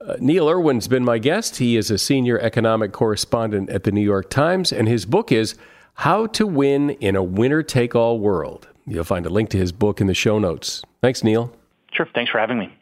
Uh, 0.00 0.16
Neil 0.20 0.48
Irwin's 0.48 0.88
been 0.88 1.04
my 1.04 1.18
guest. 1.18 1.56
He 1.56 1.76
is 1.76 1.90
a 1.90 1.96
senior 1.96 2.38
economic 2.38 2.92
correspondent 2.92 3.70
at 3.70 3.84
the 3.84 3.92
New 3.92 4.02
York 4.02 4.28
Times, 4.28 4.70
and 4.70 4.86
his 4.86 5.06
book 5.06 5.32
is 5.32 5.54
How 5.94 6.26
to 6.28 6.46
Win 6.46 6.90
in 6.90 7.16
a 7.16 7.22
Winner 7.22 7.62
Take 7.62 7.94
All 7.94 8.20
World. 8.20 8.68
You'll 8.86 9.04
find 9.04 9.24
a 9.24 9.30
link 9.30 9.48
to 9.50 9.58
his 9.58 9.72
book 9.72 10.00
in 10.00 10.06
the 10.06 10.14
show 10.14 10.38
notes. 10.38 10.82
Thanks, 11.00 11.24
Neil. 11.24 11.50
Sure. 11.92 12.06
Thanks 12.14 12.30
for 12.30 12.38
having 12.38 12.58
me. 12.58 12.72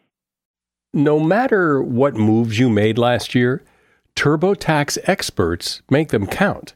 No 0.93 1.21
matter 1.21 1.83
what 1.83 2.15
moves 2.15 2.59
you 2.59 2.69
made 2.69 2.99
last 2.99 3.35
year, 3.35 3.63
TurboTax 4.17 4.99
experts 5.05 5.83
make 5.89 6.09
them 6.09 6.27
count. 6.27 6.75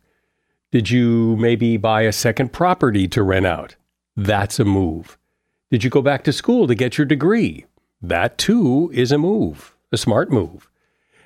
Did 0.71 0.91
you 0.91 1.37
maybe 1.37 1.77
buy 1.77 2.03
a 2.03 2.13
second 2.13 2.53
property 2.53 3.09
to 3.09 3.23
rent 3.23 3.47
out? 3.47 3.75
That's 4.17 4.61
a 4.61 4.65
move. 4.65 5.19
Did 5.71 5.83
you 5.83 5.91
go 5.91 6.03
back 6.03 6.25
to 6.25 6.33
school 6.33 6.67
to 6.69 6.75
get 6.75 6.97
your 6.97 7.07
degree? 7.07 7.67
That 8.01 8.39
too 8.39 8.91
is 8.95 9.11
a 9.11 9.19
move 9.19 9.75
a 9.93 9.97
smart 9.97 10.31
move. 10.31 10.69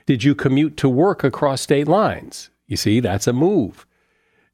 Did 0.07 0.25
you 0.25 0.35
commute 0.35 0.77
to 0.79 0.89
work 0.89 1.25
across 1.25 1.63
state 1.63 1.89
lines? 1.89 2.51
You 2.67 2.77
see, 2.77 3.01
that's 3.01 3.27
a 3.27 3.33
move. 3.33 3.87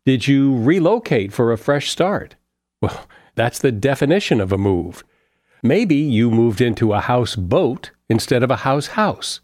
Did 0.04 0.26
you 0.26 0.58
relocate 0.58 1.32
for 1.32 1.52
a 1.52 1.58
fresh 1.58 1.90
start? 1.90 2.36
Well, 2.80 3.06
that's 3.34 3.58
the 3.58 3.72
definition 3.72 4.40
of 4.40 4.52
a 4.52 4.58
move. 4.58 5.04
Maybe 5.62 5.96
you 5.96 6.30
moved 6.30 6.60
into 6.60 6.92
a 6.92 7.00
house 7.00 7.36
boat 7.36 7.90
instead 8.08 8.42
of 8.42 8.50
a 8.50 8.56
house 8.56 8.88
house. 8.88 9.40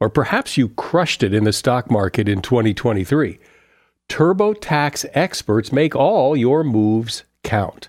Or 0.00 0.10
perhaps 0.10 0.56
you 0.58 0.68
crushed 0.70 1.22
it 1.22 1.32
in 1.32 1.44
the 1.44 1.52
stock 1.52 1.90
market 1.90 2.28
in 2.28 2.42
2023. 2.42 3.38
TurboTax 4.08 5.06
experts 5.14 5.72
make 5.72 5.96
all 5.96 6.36
your 6.36 6.62
moves 6.62 7.24
count, 7.42 7.88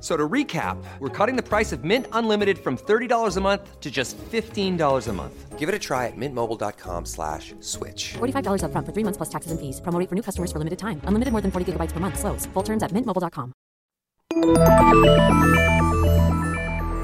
So 0.00 0.16
to 0.16 0.26
recap, 0.26 0.82
we're 0.98 1.10
cutting 1.10 1.36
the 1.36 1.42
price 1.42 1.72
of 1.72 1.84
Mint 1.84 2.06
Unlimited 2.12 2.58
from 2.58 2.78
$30 2.78 3.36
a 3.36 3.40
month 3.40 3.80
to 3.80 3.90
just 3.90 4.16
$15 4.16 5.08
a 5.08 5.12
month. 5.12 5.58
Give 5.58 5.68
it 5.68 5.74
a 5.74 5.78
try 5.78 6.06
at 6.06 6.16
mintmobile.com 6.16 7.04
slash 7.04 7.54
switch. 7.60 8.14
$45 8.14 8.64
up 8.64 8.72
front 8.72 8.86
for 8.86 8.94
three 8.94 9.04
months 9.04 9.18
plus 9.18 9.28
taxes 9.28 9.52
and 9.52 9.60
fees. 9.60 9.78
Promoting 9.82 10.08
for 10.08 10.14
new 10.14 10.22
customers 10.22 10.50
for 10.50 10.56
limited 10.56 10.78
time. 10.78 11.02
Unlimited 11.04 11.32
more 11.32 11.42
than 11.42 11.50
40 11.50 11.72
gigabytes 11.72 11.92
per 11.92 12.00
month. 12.00 12.18
Slows. 12.18 12.46
Full 12.54 12.62
terms 12.62 12.82
at 12.82 12.92
mintmobile.com. 12.92 13.52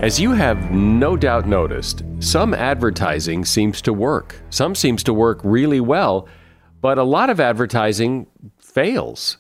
As 0.01 0.19
you 0.21 0.33
have 0.33 0.71
no 0.71 1.17
doubt 1.17 1.47
noticed, 1.47 2.03
some 2.21 2.55
advertising 2.55 3.45
seems 3.45 3.83
to 3.83 3.93
work. 3.93 4.41
Some 4.49 4.75
seems 4.75 5.03
to 5.05 5.13
work 5.13 5.41
really 5.43 5.81
well, 5.81 6.29
but 6.81 6.97
a 6.97 7.03
lot 7.03 7.29
of 7.29 7.41
advertising 7.41 8.27
fails. 8.59 9.39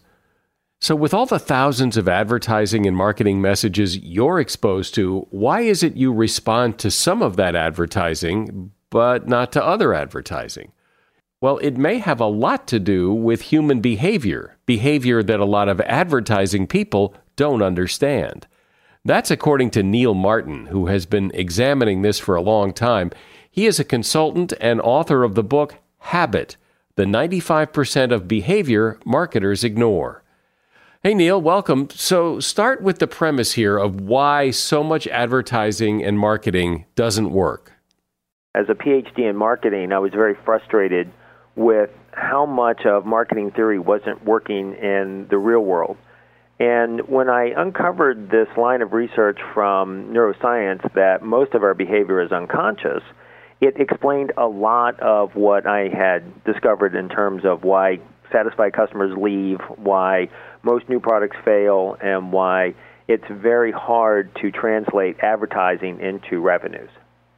So, 0.79 0.95
with 0.95 1.15
all 1.15 1.27
the 1.27 1.39
thousands 1.39 1.97
of 1.97 2.07
advertising 2.07 2.87
and 2.87 2.97
marketing 2.97 3.41
messages 3.41 3.97
you're 3.99 4.39
exposed 4.39 4.95
to, 4.97 5.27
why 5.31 5.62
is 5.62 5.83
it 5.83 5.97
you 5.97 6.12
respond 6.12 6.79
to 6.79 6.91
some 6.91 7.23
of 7.23 7.37
that 7.37 7.57
advertising, 7.57 8.73
but 8.91 9.27
not 9.27 9.53
to 9.53 9.65
other 9.65 9.95
advertising? 9.95 10.73
Well, 11.41 11.59
it 11.59 11.77
may 11.77 11.99
have 11.99 12.21
a 12.21 12.27
lot 12.27 12.67
to 12.69 12.79
do 12.79 13.12
with 13.12 13.43
human 13.43 13.81
behavior, 13.81 14.57
behavior 14.67 15.23
that 15.23 15.41
a 15.41 15.45
lot 15.45 15.69
of 15.69 15.81
advertising 15.83 16.67
people 16.67 17.15
don't 17.37 17.62
understand. 17.62 18.47
That's 19.05 19.31
according 19.31 19.71
to 19.71 19.83
Neil 19.83 20.15
Martin, 20.15 20.67
who 20.67 20.87
has 20.87 21.07
been 21.07 21.31
examining 21.33 22.03
this 22.03 22.19
for 22.19 22.35
a 22.35 22.43
long 22.43 22.73
time. 22.73 23.12
He 23.51 23.67
is 23.67 23.79
a 23.79 23.85
consultant 23.85 24.53
and 24.61 24.81
author 24.81 25.25
of 25.25 25.35
the 25.35 25.45
book 25.45 25.77
Habit 25.99 26.57
The 26.97 27.05
95% 27.05 28.12
of 28.12 28.29
Behavior 28.29 28.99
Marketers 29.05 29.62
Ignore. 29.62 30.23
Hey, 31.07 31.14
Neil, 31.14 31.40
welcome. 31.40 31.88
So, 31.90 32.40
start 32.40 32.83
with 32.83 32.99
the 32.99 33.07
premise 33.07 33.53
here 33.53 33.79
of 33.79 34.01
why 34.01 34.51
so 34.51 34.83
much 34.83 35.07
advertising 35.07 36.03
and 36.03 36.19
marketing 36.19 36.85
doesn't 36.97 37.31
work. 37.31 37.75
as 38.57 38.64
a 38.69 38.75
PhD 38.75 39.31
in 39.31 39.37
marketing, 39.37 39.92
I 39.92 40.01
was 40.01 40.11
very 40.11 40.35
frustrated 40.45 41.09
with 41.55 41.90
how 42.11 42.45
much 42.45 42.85
of 42.87 43.07
marketing 43.07 43.53
theory 43.53 43.79
wasn't 43.79 44.25
working 44.25 44.75
in 44.75 45.29
the 45.31 45.38
real 45.38 45.61
world. 45.61 45.97
And 46.59 47.09
when 47.09 47.31
I 47.31 47.53
uncovered 47.57 48.29
this 48.29 48.49
line 48.57 48.83
of 48.83 48.92
research 48.92 49.38
from 49.55 50.12
neuroscience 50.12 50.92
that 50.95 51.23
most 51.23 51.55
of 51.55 51.62
our 51.62 51.75
behavior 51.75 52.21
is 52.21 52.33
unconscious, 52.33 53.05
it 53.61 53.81
explained 53.81 54.33
a 54.37 54.47
lot 54.47 54.99
of 54.99 55.37
what 55.37 55.69
I 55.69 55.87
had 55.87 56.42
discovered 56.42 56.97
in 56.97 57.09
terms 57.09 57.45
of 57.45 57.62
why 57.62 58.01
satisfied 58.33 58.73
customers 58.73 59.17
leave, 59.17 59.61
why 59.77 60.29
most 60.62 60.89
new 60.89 61.01
products 61.01 61.37
fail, 61.45 61.97
and 62.01 62.33
why 62.33 62.75
it's 63.09 63.25
very 63.31 63.73
hard 63.73 64.35
to 64.37 64.51
translate 64.51 65.17
advertising 65.21 66.01
into 66.01 66.41
revenues. 66.41 66.91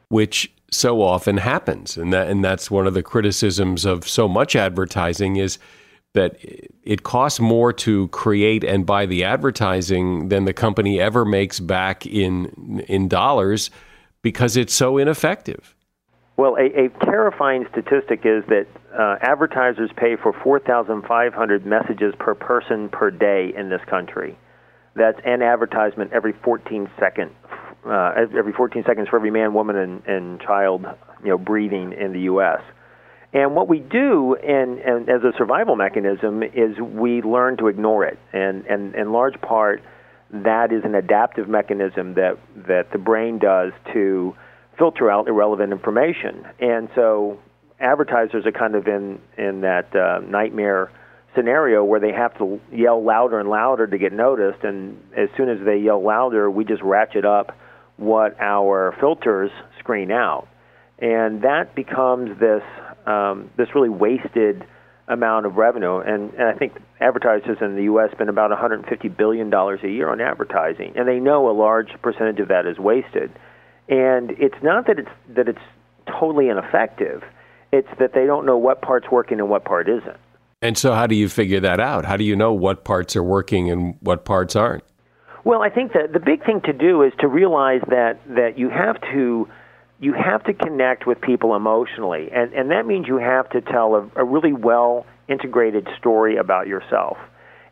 Which 0.09 0.51
so 0.70 1.03
often 1.03 1.37
happens, 1.38 1.96
and 1.96 2.12
that 2.12 2.29
and 2.29 2.44
that's 2.44 2.70
one 2.70 2.87
of 2.87 2.94
the 2.94 3.03
criticisms 3.03 3.85
of 3.85 4.09
so 4.09 4.29
much 4.29 4.57
advertising 4.57 5.37
is 5.37 5.59
that 6.14 6.38
it 6.83 7.03
costs 7.03 7.38
more 7.38 7.72
to 7.72 8.09
create 8.09 8.64
and 8.64 8.87
buy 8.87 9.07
the 9.07 9.24
advertising 9.24 10.29
than 10.29 10.46
the 10.46 10.53
company 10.53 11.01
ever 11.01 11.24
makes 11.24 11.61
back 11.61 12.07
in 12.07 12.81
in 12.88 13.09
dollars 13.09 13.70
because 14.22 14.57
it's 14.57 14.74
so 14.74 14.98
ineffective. 14.98 15.74
Well, 16.38 16.55
a, 16.55 16.85
a 16.85 16.88
terrifying 17.05 17.66
statistic 17.72 18.20
is 18.24 18.44
that 18.46 18.66
uh, 18.96 19.16
advertisers 19.20 19.90
pay 19.96 20.14
for 20.14 20.33
4,500 20.44 21.66
messages 21.66 22.14
per 22.16 22.37
person 22.37 22.88
per 22.90 23.11
day 23.11 23.53
in 23.57 23.68
this 23.68 23.81
country. 23.90 24.38
That's 24.94 25.18
an 25.24 25.42
advertisement 25.42 26.12
every 26.12 26.33
14 26.44 26.88
second, 26.98 27.33
uh, 27.85 28.12
every 28.38 28.53
14 28.53 28.85
seconds 28.87 29.09
for 29.09 29.16
every 29.16 29.33
man, 29.33 29.53
woman, 29.53 29.74
and, 29.77 30.07
and 30.07 30.40
child, 30.40 30.87
you 31.24 31.31
know, 31.31 31.38
breathing 31.38 31.92
in 31.92 32.12
the 32.12 32.20
U.S. 32.20 32.61
And 33.33 33.57
what 33.57 33.66
we 33.66 33.81
do, 33.81 34.37
and, 34.37 34.79
and 34.79 35.09
as 35.09 35.22
a 35.24 35.37
survival 35.37 35.74
mechanism, 35.74 36.44
is 36.44 36.79
we 36.79 37.20
learn 37.20 37.57
to 37.57 37.66
ignore 37.66 38.05
it. 38.05 38.18
And, 38.33 38.64
and 38.66 38.94
in 38.94 39.11
large 39.11 39.40
part, 39.40 39.83
that 40.31 40.72
is 40.72 40.85
an 40.85 40.94
adaptive 40.94 41.48
mechanism 41.48 42.14
that, 42.14 42.38
that 42.68 42.92
the 42.92 42.98
brain 42.98 43.40
does 43.40 43.72
to 43.92 44.37
filter 44.79 45.11
out 45.11 45.29
irrelevant 45.29 45.73
information. 45.73 46.47
And 46.61 46.88
so 46.95 47.38
advertisers 47.81 48.47
are 48.47 48.53
kind 48.53 48.75
of 48.75 48.87
in, 48.87 49.21
in 49.37 49.62
that 49.62 49.95
uh, 49.95 50.21
nightmare 50.21 50.91
scenario 51.35 51.85
where 51.85 52.01
they 52.01 52.12
have 52.12 52.37
to 52.38 52.61
yell 52.73 53.03
louder 53.03 53.38
and 53.38 53.49
louder 53.49 53.87
to 53.87 53.99
get 53.99 54.12
noticed. 54.12 54.64
And 54.64 55.01
as 55.17 55.29
soon 55.37 55.49
as 55.49 55.59
they 55.64 55.79
yell 55.79 56.03
louder, 56.03 56.51
we 56.51 56.64
just 56.64 56.83
ratchet 56.83 57.25
up 57.25 57.57
what 57.97 58.41
our 58.41 58.97
filters 59.01 59.51
screen 59.79 60.11
out. 60.11 60.49
And 60.99 61.43
that 61.43 61.75
becomes 61.75 62.38
this 62.41 62.62
um, 63.07 63.51
this 63.57 63.69
really 63.75 63.88
wasted 63.88 64.64
amount 65.07 65.47
of 65.47 65.57
revenue. 65.57 65.99
And, 65.99 66.35
and 66.35 66.43
I 66.43 66.53
think 66.53 66.75
advertisers 67.01 67.59
in 67.61 67.77
the 67.77 67.85
U.S. 67.85 68.11
spend 68.12 68.29
about 68.29 68.51
150 68.51 69.09
billion 69.09 69.49
dollars 69.49 69.81
a 69.83 69.88
year 69.88 70.11
on 70.11 70.21
advertising, 70.21 70.93
and 70.97 71.09
they 71.09 71.19
know 71.19 71.51
a 71.51 71.55
large 71.57 71.91
percentage 72.03 72.41
of 72.41 72.49
that 72.49 72.67
is 72.67 72.79
wasted. 72.79 73.33
And 73.88 74.33
it's 74.33 74.62
not 74.62 74.87
that 74.87 74.98
it's 74.98 75.11
that 75.35 75.48
it's 75.48 75.59
totally 76.07 76.48
ineffective; 76.48 77.22
it's 77.72 77.88
that 77.98 78.12
they 78.12 78.27
don't 78.27 78.44
know 78.44 78.59
what 78.59 78.83
part's 78.83 79.11
working 79.11 79.40
and 79.40 79.48
what 79.48 79.64
part 79.64 79.88
isn't. 79.88 80.16
And 80.61 80.77
so, 80.77 80.92
how 80.92 81.07
do 81.07 81.14
you 81.14 81.29
figure 81.29 81.61
that 81.61 81.81
out? 81.81 82.05
How 82.05 82.16
do 82.16 82.24
you 82.24 82.35
know 82.35 82.53
what 82.53 82.85
parts 82.85 83.14
are 83.14 83.22
working 83.22 83.70
and 83.70 83.94
what 84.01 84.24
parts 84.24 84.57
aren't? 84.57 84.85
Well, 85.44 85.62
I 85.62 85.70
think 85.70 85.92
that 85.92 86.12
the 86.12 86.18
big 86.18 86.44
thing 86.44 86.61
to 86.62 86.72
do 86.72 87.03
is 87.03 87.12
to 87.20 87.29
realize 87.29 87.81
that 87.88 88.18
that 88.29 88.59
you 88.59 88.68
have 88.68 89.01
to 89.12 89.48
you 90.01 90.12
have 90.12 90.44
to 90.44 90.53
connect 90.53 91.07
with 91.07 91.20
people 91.20 91.55
emotionally, 91.55 92.29
and 92.33 92.53
and 92.53 92.70
that 92.70 92.87
means 92.87 93.07
you 93.07 93.18
have 93.18 93.48
to 93.51 93.61
tell 93.61 93.94
a, 93.94 94.11
a 94.16 94.24
really 94.24 94.53
well 94.53 95.07
integrated 95.29 95.88
story 95.96 96.37
about 96.37 96.66
yourself, 96.66 97.16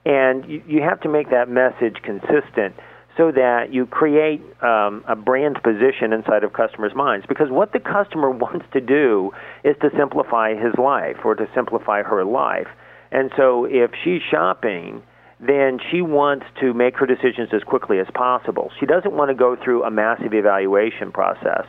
and 0.05 0.45
you, 0.49 0.63
you 0.67 0.83
have 0.83 1.01
to 1.01 1.09
make 1.09 1.31
that 1.31 1.49
message 1.49 1.97
consistent 2.03 2.75
so 3.17 3.33
that 3.33 3.73
you 3.73 3.87
create 3.87 4.43
um, 4.63 5.05
a 5.09 5.17
brand 5.17 5.59
position 5.63 6.13
inside 6.13 6.45
of 6.45 6.53
customers' 6.53 6.93
minds. 6.95 7.25
Because 7.27 7.51
what 7.51 7.73
the 7.73 7.81
customer 7.81 8.31
wants 8.45 8.67
to 8.73 8.81
do 8.81 9.33
is 9.65 9.77
to 9.81 9.91
simplify 9.97 10.55
his 10.55 10.75
life 10.79 11.17
or 11.25 11.35
to 11.35 11.49
simplify 11.55 12.03
her 12.03 12.25
life. 12.25 12.69
And 13.11 13.31
so 13.37 13.65
if 13.65 13.91
she's 14.05 14.21
shopping, 14.31 15.03
then 15.41 15.79
she 15.91 16.01
wants 16.01 16.47
to 16.61 16.73
make 16.75 16.97
her 16.97 17.07
decisions 17.07 17.51
as 17.53 17.63
quickly 17.63 17.99
as 17.99 18.07
possible. 18.15 18.71
She 18.81 18.87
doesn't 18.87 19.13
want 19.13 19.31
to 19.31 19.35
go 19.35 19.57
through 19.63 19.85
a 19.85 19.91
massive 19.91 20.35
evaluation 20.35 21.13
process. 21.13 21.67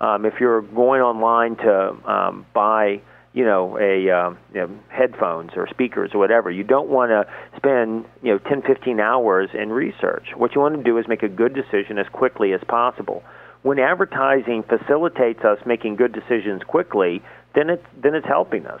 Um, 0.00 0.24
if 0.24 0.34
you're 0.40 0.62
going 0.62 1.02
online 1.02 1.56
to 1.56 2.10
um, 2.10 2.46
buy 2.54 3.02
you 3.32 3.44
know, 3.44 3.78
a 3.78 4.10
uh, 4.10 4.30
you 4.52 4.60
know, 4.60 4.70
headphones 4.88 5.50
or 5.56 5.68
speakers 5.68 6.10
or 6.14 6.18
whatever. 6.18 6.50
You 6.50 6.64
don't 6.64 6.88
want 6.88 7.10
to 7.10 7.24
spend 7.56 8.04
you 8.22 8.32
know 8.32 8.38
10, 8.38 8.62
15 8.62 9.00
hours 9.00 9.50
in 9.54 9.70
research. 9.70 10.28
What 10.36 10.54
you 10.54 10.60
want 10.60 10.76
to 10.76 10.82
do 10.82 10.98
is 10.98 11.06
make 11.08 11.22
a 11.22 11.28
good 11.28 11.54
decision 11.54 11.98
as 11.98 12.06
quickly 12.12 12.52
as 12.52 12.60
possible. 12.66 13.22
When 13.62 13.78
advertising 13.78 14.64
facilitates 14.64 15.40
us 15.44 15.58
making 15.66 15.96
good 15.96 16.12
decisions 16.12 16.62
quickly, 16.66 17.22
then 17.54 17.70
it's 17.70 17.86
then 18.02 18.14
it's 18.14 18.26
helping 18.26 18.66
us. 18.66 18.80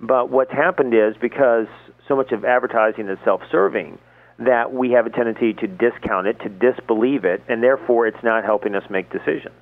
But 0.00 0.30
what's 0.30 0.52
happened 0.52 0.92
is 0.94 1.14
because 1.20 1.66
so 2.08 2.16
much 2.16 2.32
of 2.32 2.44
advertising 2.44 3.08
is 3.08 3.18
self-serving, 3.24 3.98
that 4.38 4.72
we 4.72 4.90
have 4.90 5.06
a 5.06 5.10
tendency 5.10 5.54
to 5.54 5.66
discount 5.66 6.26
it, 6.26 6.38
to 6.40 6.48
disbelieve 6.48 7.24
it, 7.24 7.42
and 7.48 7.62
therefore 7.62 8.06
it's 8.06 8.22
not 8.22 8.44
helping 8.44 8.74
us 8.74 8.82
make 8.90 9.10
decisions. 9.10 9.54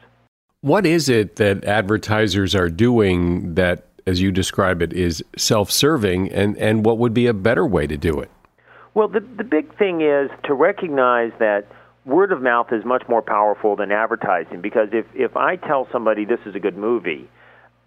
What 0.63 0.87
is 0.87 1.09
it 1.09 1.37
that 1.37 1.65
advertisers 1.65 2.55
are 2.55 2.71
doing 2.71 3.55
that 3.57 3.89
as 4.07 4.21
you 4.21 4.33
describe 4.33 4.83
it, 4.83 4.93
is 4.93 5.25
self-serving, 5.37 6.33
and, 6.33 6.57
and 6.59 6.85
what 6.85 6.99
would 6.99 7.15
be 7.15 7.27
a 7.27 7.35
better 7.35 7.67
way 7.67 7.87
to 7.87 7.97
do 7.97 8.21
it? 8.21 8.31
Well, 8.95 9.09
the, 9.09 9.21
the 9.21 9.45
big 9.45 9.77
thing 9.79 10.03
is 10.03 10.31
to 10.45 10.55
recognize 10.55 11.33
that 11.39 11.67
word 12.05 12.33
of 12.33 12.43
mouth 12.43 12.73
is 12.73 12.85
much 12.85 13.05
more 13.09 13.23
powerful 13.23 13.77
than 13.77 13.93
advertising 13.93 14.61
because 14.61 14.89
if, 14.93 15.07
if 15.15 15.37
I 15.37 15.57
tell 15.57 15.89
somebody 15.93 16.25
this 16.25 16.41
is 16.47 16.55
a 16.55 16.61
good 16.61 16.77
movie, 16.77 17.29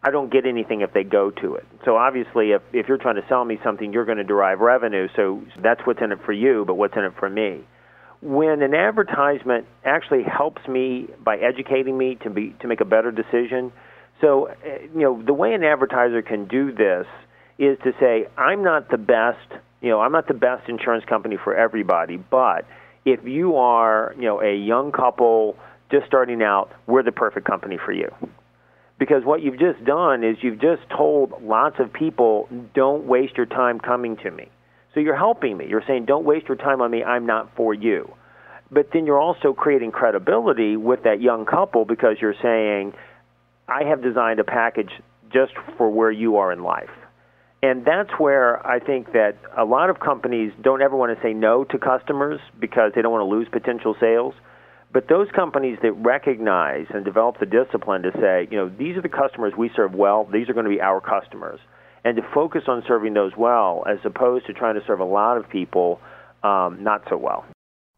I 0.03 0.11
don't 0.11 0.31
get 0.31 0.45
anything 0.45 0.81
if 0.81 0.93
they 0.93 1.03
go 1.03 1.31
to 1.31 1.55
it. 1.55 1.65
So 1.83 1.97
obviously, 1.97 2.51
if, 2.51 2.61
if 2.73 2.87
you're 2.87 2.97
trying 2.97 3.15
to 3.15 3.27
sell 3.27 3.43
me 3.43 3.59
something, 3.63 3.91
you're 3.91 4.05
going 4.05 4.19
to 4.19 4.23
derive 4.23 4.59
revenue. 4.59 5.07
So 5.15 5.43
that's 5.59 5.81
what's 5.85 6.01
in 6.01 6.11
it 6.11 6.19
for 6.25 6.31
you, 6.31 6.63
but 6.65 6.75
what's 6.75 6.95
in 6.95 7.03
it 7.03 7.13
for 7.19 7.29
me? 7.29 7.61
When 8.21 8.61
an 8.61 8.73
advertisement 8.73 9.65
actually 9.83 10.23
helps 10.23 10.67
me 10.67 11.07
by 11.23 11.37
educating 11.37 11.97
me 11.97 12.15
to 12.23 12.29
be 12.29 12.55
to 12.61 12.67
make 12.67 12.81
a 12.81 12.85
better 12.85 13.11
decision, 13.11 13.71
so, 14.21 14.47
uh, 14.47 14.53
you 14.93 15.01
know, 15.01 15.21
the 15.21 15.33
way 15.33 15.53
an 15.53 15.63
advertiser 15.63 16.21
can 16.21 16.47
do 16.47 16.71
this 16.71 17.05
is 17.57 17.77
to 17.83 17.93
say, 17.99 18.27
I'm 18.37 18.63
not 18.63 18.89
the 18.89 18.97
best, 18.97 19.61
you 19.81 19.89
know, 19.89 20.01
I'm 20.01 20.11
not 20.11 20.27
the 20.27 20.33
best 20.33 20.67
insurance 20.69 21.05
company 21.05 21.37
for 21.41 21.55
everybody, 21.55 22.17
but 22.17 22.65
if 23.05 23.23
you 23.25 23.55
are, 23.55 24.13
you 24.17 24.23
know, 24.23 24.41
a 24.41 24.55
young 24.55 24.91
couple 24.91 25.57
just 25.91 26.07
starting 26.07 26.41
out, 26.41 26.71
we're 26.87 27.03
the 27.03 27.11
perfect 27.11 27.45
company 27.45 27.77
for 27.83 27.91
you. 27.91 28.09
Because 28.97 29.23
what 29.25 29.41
you've 29.41 29.59
just 29.59 29.83
done 29.83 30.23
is 30.23 30.37
you've 30.41 30.61
just 30.61 30.81
told 30.89 31.43
lots 31.43 31.75
of 31.79 31.91
people, 31.91 32.47
don't 32.73 33.05
waste 33.05 33.35
your 33.35 33.45
time 33.45 33.79
coming 33.79 34.17
to 34.17 34.31
me. 34.31 34.49
So 34.93 35.01
you're 35.01 35.17
helping 35.17 35.57
me. 35.57 35.67
You're 35.67 35.83
saying, 35.85 36.05
don't 36.05 36.23
waste 36.23 36.47
your 36.47 36.55
time 36.55 36.81
on 36.81 36.89
me. 36.89 37.03
I'm 37.03 37.25
not 37.25 37.53
for 37.57 37.73
you. 37.73 38.13
But 38.71 38.89
then 38.93 39.05
you're 39.05 39.19
also 39.19 39.53
creating 39.53 39.91
credibility 39.91 40.77
with 40.77 41.03
that 41.03 41.21
young 41.21 41.45
couple 41.45 41.83
because 41.85 42.15
you're 42.21 42.35
saying, 42.41 42.93
I 43.67 43.83
have 43.83 44.01
designed 44.01 44.39
a 44.39 44.43
package 44.43 44.91
just 45.31 45.53
for 45.77 45.89
where 45.89 46.11
you 46.11 46.37
are 46.37 46.51
in 46.51 46.63
life. 46.63 46.89
And 47.63 47.83
that's 47.83 48.11
where 48.19 48.65
I 48.65 48.79
think 48.79 49.13
that 49.13 49.37
a 49.57 49.65
lot 49.65 49.89
of 49.89 49.99
companies 49.99 50.53
don't 50.61 50.83
ever 50.83 50.95
want 50.95 51.17
to 51.17 51.23
say 51.23 51.33
no 51.33 51.63
to 51.63 51.79
customers 51.79 52.39
because 52.59 52.91
they 52.95 53.01
don't 53.01 53.11
want 53.11 53.21
to 53.21 53.35
lose 53.35 53.47
potential 53.51 53.95
sales. 53.99 54.35
But 54.93 55.07
those 55.09 55.27
companies 55.35 55.79
that 55.81 55.93
recognize 55.93 56.85
and 56.93 57.03
develop 57.03 57.39
the 57.39 57.47
discipline 57.47 58.03
to 58.03 58.11
say, 58.21 58.47
you 58.51 58.57
know, 58.57 58.69
these 58.69 58.95
are 58.97 59.01
the 59.01 59.09
customers 59.09 59.53
we 59.57 59.71
serve 59.75 59.93
well, 59.93 60.29
these 60.31 60.47
are 60.47 60.53
going 60.53 60.65
to 60.65 60.69
be 60.69 60.79
our 60.79 61.01
customers, 61.01 61.59
and 62.03 62.15
to 62.17 62.21
focus 62.33 62.63
on 62.67 62.83
serving 62.87 63.13
those 63.13 63.33
well 63.35 63.83
as 63.89 63.97
opposed 64.05 64.45
to 64.45 64.53
trying 64.53 64.75
to 64.75 64.81
serve 64.85 64.99
a 64.99 65.05
lot 65.05 65.37
of 65.37 65.49
people 65.49 65.99
um, 66.43 66.83
not 66.83 67.01
so 67.09 67.17
well. 67.17 67.45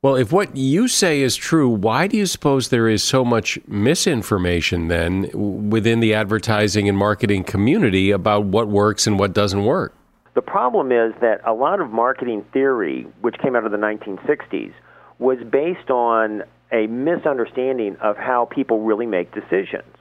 Well, 0.07 0.15
if 0.15 0.31
what 0.31 0.55
you 0.55 0.87
say 0.87 1.19
is 1.19 1.35
true, 1.35 1.67
why 1.67 2.07
do 2.07 2.15
you 2.15 2.27
suppose 2.27 2.69
there 2.69 2.87
is 2.87 3.03
so 3.03 3.25
much 3.25 3.59
misinformation 3.67 4.87
then 4.87 5.69
within 5.69 5.99
the 5.99 6.13
advertising 6.13 6.87
and 6.87 6.97
marketing 6.97 7.43
community 7.43 8.11
about 8.11 8.45
what 8.45 8.69
works 8.69 9.05
and 9.05 9.19
what 9.19 9.33
doesn't 9.33 9.65
work? 9.65 9.93
The 10.33 10.41
problem 10.41 10.93
is 10.93 11.13
that 11.19 11.41
a 11.45 11.51
lot 11.51 11.81
of 11.81 11.91
marketing 11.91 12.45
theory, 12.53 13.05
which 13.19 13.35
came 13.39 13.53
out 13.53 13.65
of 13.65 13.73
the 13.73 13.77
1960s, 13.77 14.71
was 15.19 15.39
based 15.51 15.89
on 15.89 16.43
a 16.71 16.87
misunderstanding 16.87 17.97
of 17.97 18.15
how 18.15 18.45
people 18.45 18.83
really 18.83 19.07
make 19.07 19.33
decisions. 19.33 19.93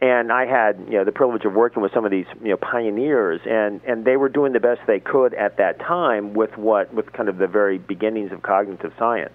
And 0.00 0.32
I 0.32 0.46
had, 0.46 0.82
you 0.86 0.94
know, 0.94 1.04
the 1.04 1.12
privilege 1.12 1.44
of 1.44 1.52
working 1.52 1.82
with 1.82 1.92
some 1.92 2.06
of 2.06 2.10
these, 2.10 2.26
you 2.42 2.48
know, 2.48 2.56
pioneers, 2.56 3.42
and 3.44 3.82
and 3.86 4.06
they 4.06 4.16
were 4.16 4.30
doing 4.30 4.54
the 4.54 4.60
best 4.60 4.80
they 4.86 4.98
could 4.98 5.34
at 5.34 5.58
that 5.58 5.78
time 5.78 6.32
with 6.32 6.56
what, 6.56 6.92
with 6.94 7.12
kind 7.12 7.28
of 7.28 7.36
the 7.36 7.46
very 7.46 7.76
beginnings 7.76 8.32
of 8.32 8.42
cognitive 8.42 8.94
science. 8.98 9.34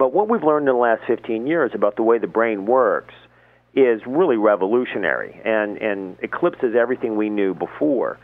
But 0.00 0.14
what 0.14 0.30
we've 0.30 0.42
learned 0.42 0.66
in 0.66 0.74
the 0.74 0.80
last 0.80 1.02
15 1.06 1.46
years 1.46 1.72
about 1.74 1.96
the 1.96 2.02
way 2.02 2.16
the 2.16 2.26
brain 2.26 2.64
works 2.64 3.12
is 3.74 4.00
really 4.06 4.38
revolutionary 4.38 5.38
and, 5.44 5.76
and 5.76 6.16
eclipses 6.22 6.74
everything 6.74 7.18
we 7.18 7.28
knew 7.28 7.52
before. 7.52 8.18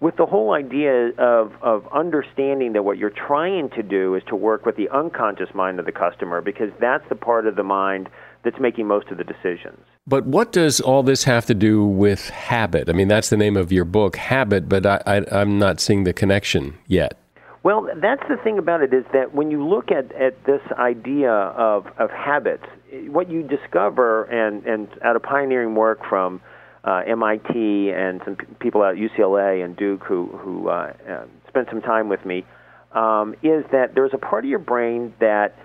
With 0.00 0.18
the 0.18 0.26
whole 0.26 0.52
idea 0.52 1.12
of, 1.16 1.52
of 1.62 1.88
understanding 1.94 2.74
that 2.74 2.82
what 2.82 2.98
you're 2.98 3.08
trying 3.08 3.70
to 3.70 3.82
do 3.82 4.16
is 4.16 4.22
to 4.28 4.36
work 4.36 4.66
with 4.66 4.76
the 4.76 4.90
unconscious 4.90 5.48
mind 5.54 5.80
of 5.80 5.86
the 5.86 5.92
customer 5.92 6.42
because 6.42 6.68
that's 6.78 7.08
the 7.08 7.16
part 7.16 7.46
of 7.46 7.56
the 7.56 7.64
mind 7.64 8.10
that's 8.44 8.60
making 8.60 8.86
most 8.86 9.08
of 9.08 9.16
the 9.16 9.24
decisions. 9.24 9.80
But 10.06 10.26
what 10.26 10.52
does 10.52 10.78
all 10.78 11.02
this 11.02 11.24
have 11.24 11.46
to 11.46 11.54
do 11.54 11.86
with 11.86 12.28
habit? 12.28 12.90
I 12.90 12.92
mean, 12.92 13.08
that's 13.08 13.30
the 13.30 13.38
name 13.38 13.56
of 13.56 13.72
your 13.72 13.86
book, 13.86 14.16
Habit, 14.16 14.68
but 14.68 14.84
I, 14.84 15.00
I, 15.06 15.40
I'm 15.40 15.58
not 15.58 15.80
seeing 15.80 16.04
the 16.04 16.12
connection 16.12 16.76
yet. 16.86 17.16
Well, 17.62 17.88
that's 17.96 18.22
the 18.28 18.36
thing 18.36 18.58
about 18.58 18.82
it 18.82 18.94
is 18.94 19.04
that 19.12 19.34
when 19.34 19.50
you 19.50 19.66
look 19.66 19.90
at, 19.90 20.12
at 20.12 20.44
this 20.44 20.62
idea 20.72 21.32
of, 21.32 21.86
of 21.98 22.10
habits, 22.10 22.64
what 23.08 23.28
you 23.30 23.42
discover, 23.42 24.24
and, 24.24 24.64
and 24.64 24.88
out 25.02 25.16
of 25.16 25.22
pioneering 25.22 25.74
work 25.74 26.00
from 26.08 26.40
uh, 26.84 27.02
MIT 27.06 27.90
and 27.90 28.20
some 28.24 28.36
people 28.60 28.84
at 28.84 28.94
UCLA 28.94 29.64
and 29.64 29.76
Duke 29.76 30.04
who, 30.04 30.26
who 30.26 30.68
uh, 30.68 30.92
uh, 31.08 31.24
spent 31.48 31.68
some 31.68 31.82
time 31.82 32.08
with 32.08 32.24
me, 32.24 32.44
um, 32.92 33.34
is 33.42 33.64
that 33.72 33.94
there's 33.94 34.14
a 34.14 34.18
part 34.18 34.44
of 34.44 34.50
your 34.50 34.60
brain 34.60 35.12
that 35.20 35.56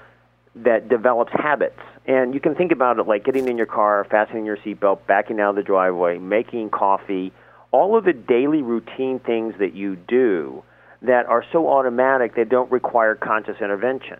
that 0.56 0.88
develops 0.88 1.32
habits. 1.34 1.80
And 2.06 2.34
you 2.34 2.40
can 2.40 2.54
think 2.54 2.72
about 2.72 3.00
it 3.00 3.08
like 3.08 3.24
getting 3.24 3.48
in 3.48 3.58
your 3.58 3.66
car, 3.66 4.06
fastening 4.10 4.46
your 4.46 4.58
seatbelt, 4.58 5.00
backing 5.08 5.40
out 5.40 5.52
of 5.52 5.56
the 5.56 5.64
driveway, 5.64 6.20
making 6.20 6.70
coffee, 6.70 7.34
all 7.72 7.98
of 7.98 8.06
the 8.06 8.14
daily 8.14 8.62
routine 8.62 9.20
things 9.20 9.56
that 9.58 9.74
you 9.74 9.96
do 9.96 10.64
that 11.04 11.26
are 11.26 11.44
so 11.52 11.68
automatic 11.68 12.36
they 12.36 12.46
don't 12.46 12.72
require 12.72 13.16
conscious 13.16 13.58
intervention. 13.62 14.20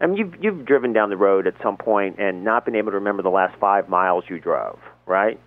I 0.00 0.06
mean, 0.06 0.16
you've 0.16 0.34
you've 0.40 0.64
driven 0.66 0.92
down 0.92 1.10
the 1.10 1.16
road 1.16 1.46
at 1.46 1.54
some 1.62 1.76
point 1.76 2.18
and 2.18 2.44
not 2.44 2.64
been 2.64 2.76
able 2.76 2.90
to 2.90 2.98
remember 2.98 3.22
the 3.22 3.30
last 3.30 3.58
five 3.58 3.88
miles 3.88 4.24
you 4.28 4.38
drove, 4.38 4.78
right? 5.06 5.40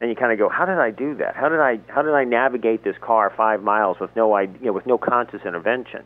And 0.00 0.10
you 0.10 0.16
kind 0.16 0.32
of 0.32 0.38
go, 0.38 0.48
how 0.48 0.66
did 0.66 0.78
I 0.78 0.90
do 0.90 1.14
that? 1.16 1.36
How 1.36 1.48
did 1.48 1.60
I 1.60 1.78
how 1.88 2.02
did 2.02 2.12
I 2.12 2.24
navigate 2.24 2.84
this 2.84 2.96
car 3.00 3.32
five 3.34 3.62
miles 3.62 3.98
with 4.00 4.10
no 4.16 4.36
you 4.38 4.48
know, 4.60 4.72
with 4.72 4.86
no 4.86 4.98
conscious 4.98 5.40
intervention? 5.46 6.04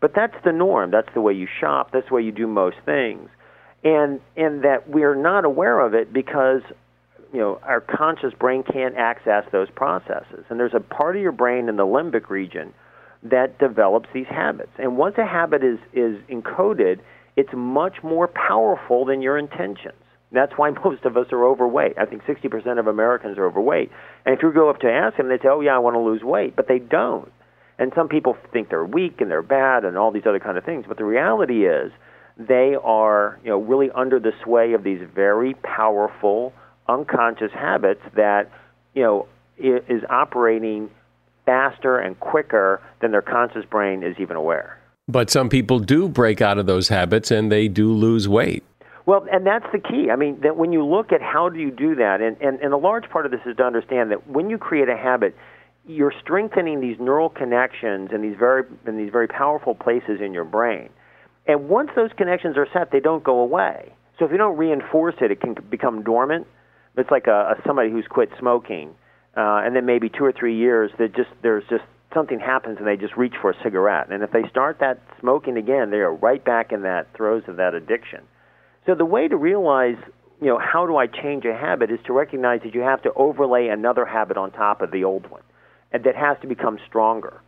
But 0.00 0.12
that's 0.14 0.34
the 0.44 0.52
norm. 0.52 0.90
That's 0.90 1.08
the 1.14 1.20
way 1.20 1.34
you 1.34 1.46
shop. 1.60 1.90
That's 1.92 2.08
the 2.08 2.14
way 2.14 2.22
you 2.22 2.32
do 2.32 2.46
most 2.46 2.76
things, 2.84 3.28
and 3.84 4.20
and 4.36 4.64
that 4.64 4.88
we're 4.88 5.14
not 5.14 5.44
aware 5.44 5.80
of 5.80 5.94
it 5.94 6.12
because 6.12 6.62
you 7.32 7.38
know 7.40 7.60
our 7.62 7.80
conscious 7.80 8.34
brain 8.34 8.64
can't 8.64 8.96
access 8.96 9.44
those 9.52 9.70
processes. 9.70 10.44
And 10.48 10.58
there's 10.58 10.74
a 10.74 10.80
part 10.80 11.16
of 11.16 11.22
your 11.22 11.32
brain 11.32 11.68
in 11.68 11.76
the 11.76 11.86
limbic 11.86 12.28
region 12.28 12.74
that 13.22 13.58
develops 13.58 14.08
these 14.12 14.26
habits. 14.26 14.72
And 14.78 14.96
once 14.96 15.16
a 15.18 15.26
habit 15.26 15.62
is 15.64 15.78
is 15.92 16.16
encoded, 16.28 17.00
it's 17.36 17.50
much 17.54 18.02
more 18.02 18.28
powerful 18.28 19.04
than 19.04 19.22
your 19.22 19.38
intentions. 19.38 19.94
That's 20.32 20.52
why 20.56 20.70
most 20.84 21.04
of 21.04 21.16
us 21.16 21.26
are 21.32 21.44
overweight. 21.44 21.98
I 21.98 22.06
think 22.06 22.22
60% 22.24 22.78
of 22.78 22.86
Americans 22.86 23.38
are 23.38 23.46
overweight. 23.46 23.90
And 24.24 24.36
if 24.36 24.42
you 24.42 24.52
go 24.52 24.70
up 24.70 24.80
to 24.80 24.90
ask 24.90 25.16
them, 25.16 25.28
they 25.28 25.38
say, 25.38 25.48
"Oh 25.48 25.60
yeah, 25.60 25.74
I 25.74 25.78
want 25.78 25.94
to 25.94 26.00
lose 26.00 26.22
weight," 26.22 26.56
but 26.56 26.68
they 26.68 26.78
don't. 26.78 27.32
And 27.78 27.92
some 27.94 28.08
people 28.08 28.36
think 28.52 28.70
they're 28.70 28.84
weak 28.84 29.20
and 29.20 29.30
they're 29.30 29.42
bad 29.42 29.84
and 29.84 29.98
all 29.98 30.10
these 30.10 30.26
other 30.26 30.40
kind 30.40 30.56
of 30.56 30.64
things. 30.64 30.86
But 30.88 30.96
the 30.96 31.04
reality 31.04 31.66
is, 31.66 31.92
they 32.38 32.74
are, 32.82 33.38
you 33.44 33.50
know, 33.50 33.58
really 33.58 33.90
under 33.90 34.18
the 34.18 34.32
sway 34.42 34.72
of 34.72 34.82
these 34.82 35.00
very 35.14 35.54
powerful 35.54 36.52
unconscious 36.88 37.52
habits 37.52 38.00
that, 38.14 38.50
you 38.94 39.02
know, 39.02 39.26
is 39.58 40.02
operating 40.10 40.90
faster 41.46 41.98
and 41.98 42.18
quicker 42.20 42.82
than 43.00 43.12
their 43.12 43.22
conscious 43.22 43.64
brain 43.64 44.02
is 44.02 44.16
even 44.18 44.36
aware. 44.36 44.78
But 45.08 45.30
some 45.30 45.48
people 45.48 45.78
do 45.78 46.08
break 46.08 46.40
out 46.40 46.58
of 46.58 46.66
those 46.66 46.88
habits 46.88 47.30
and 47.30 47.50
they 47.50 47.68
do 47.68 47.92
lose 47.92 48.28
weight. 48.28 48.64
Well, 49.06 49.24
and 49.30 49.46
that's 49.46 49.66
the 49.72 49.78
key. 49.78 50.10
I 50.10 50.16
mean, 50.16 50.40
that 50.40 50.56
when 50.56 50.72
you 50.72 50.84
look 50.84 51.12
at 51.12 51.22
how 51.22 51.48
do 51.48 51.60
you 51.60 51.70
do 51.70 51.94
that, 51.94 52.20
and, 52.20 52.36
and, 52.40 52.58
and 52.58 52.74
a 52.74 52.76
large 52.76 53.08
part 53.08 53.24
of 53.24 53.30
this 53.30 53.40
is 53.46 53.56
to 53.56 53.62
understand 53.62 54.10
that 54.10 54.28
when 54.28 54.50
you 54.50 54.58
create 54.58 54.88
a 54.88 54.96
habit, 54.96 55.36
you're 55.86 56.12
strengthening 56.20 56.80
these 56.80 56.96
neural 56.98 57.28
connections 57.28 58.10
in 58.12 58.20
these 58.20 58.34
very 58.36 58.64
in 58.88 58.96
these 58.96 59.12
very 59.12 59.28
powerful 59.28 59.76
places 59.76 60.20
in 60.20 60.34
your 60.34 60.44
brain. 60.44 60.88
And 61.46 61.68
once 61.68 61.90
those 61.94 62.10
connections 62.16 62.56
are 62.56 62.66
set, 62.72 62.90
they 62.90 62.98
don't 62.98 63.22
go 63.22 63.38
away. 63.38 63.92
So 64.18 64.24
if 64.24 64.32
you 64.32 64.38
don't 64.38 64.56
reinforce 64.56 65.14
it, 65.20 65.30
it 65.30 65.40
can 65.40 65.54
become 65.70 66.02
dormant. 66.02 66.48
It's 66.96 67.10
like 67.12 67.28
a, 67.28 67.56
a 67.56 67.62
somebody 67.64 67.90
who's 67.90 68.06
quit 68.08 68.30
smoking 68.40 68.96
uh, 69.36 69.62
and 69.64 69.76
then 69.76 69.84
maybe 69.86 70.08
two 70.08 70.24
or 70.24 70.32
three 70.32 70.56
years 70.56 70.90
that 70.98 71.14
just 71.14 71.30
there's 71.42 71.64
just 71.68 71.84
something 72.14 72.40
happens 72.40 72.78
and 72.78 72.86
they 72.86 72.96
just 72.96 73.16
reach 73.16 73.34
for 73.40 73.50
a 73.50 73.62
cigarette. 73.62 74.10
And 74.10 74.22
if 74.22 74.30
they 74.30 74.48
start 74.48 74.78
that 74.80 75.02
smoking 75.20 75.56
again, 75.56 75.90
they 75.90 75.98
are 75.98 76.14
right 76.14 76.42
back 76.42 76.72
in 76.72 76.82
that 76.82 77.08
throes 77.14 77.42
of 77.46 77.56
that 77.56 77.74
addiction. 77.74 78.20
So 78.86 78.94
the 78.94 79.04
way 79.04 79.28
to 79.28 79.36
realize, 79.36 79.96
you 80.40 80.46
know, 80.46 80.58
how 80.58 80.86
do 80.86 80.96
I 80.96 81.06
change 81.06 81.44
a 81.44 81.54
habit 81.54 81.90
is 81.90 81.98
to 82.06 82.12
recognize 82.12 82.60
that 82.62 82.74
you 82.74 82.80
have 82.80 83.02
to 83.02 83.12
overlay 83.14 83.68
another 83.68 84.06
habit 84.06 84.36
on 84.36 84.52
top 84.52 84.80
of 84.80 84.90
the 84.92 85.04
old 85.04 85.28
one, 85.30 85.42
and 85.92 86.04
that 86.04 86.16
has 86.16 86.36
to 86.42 86.46
become 86.46 86.78
stronger. 86.86 87.42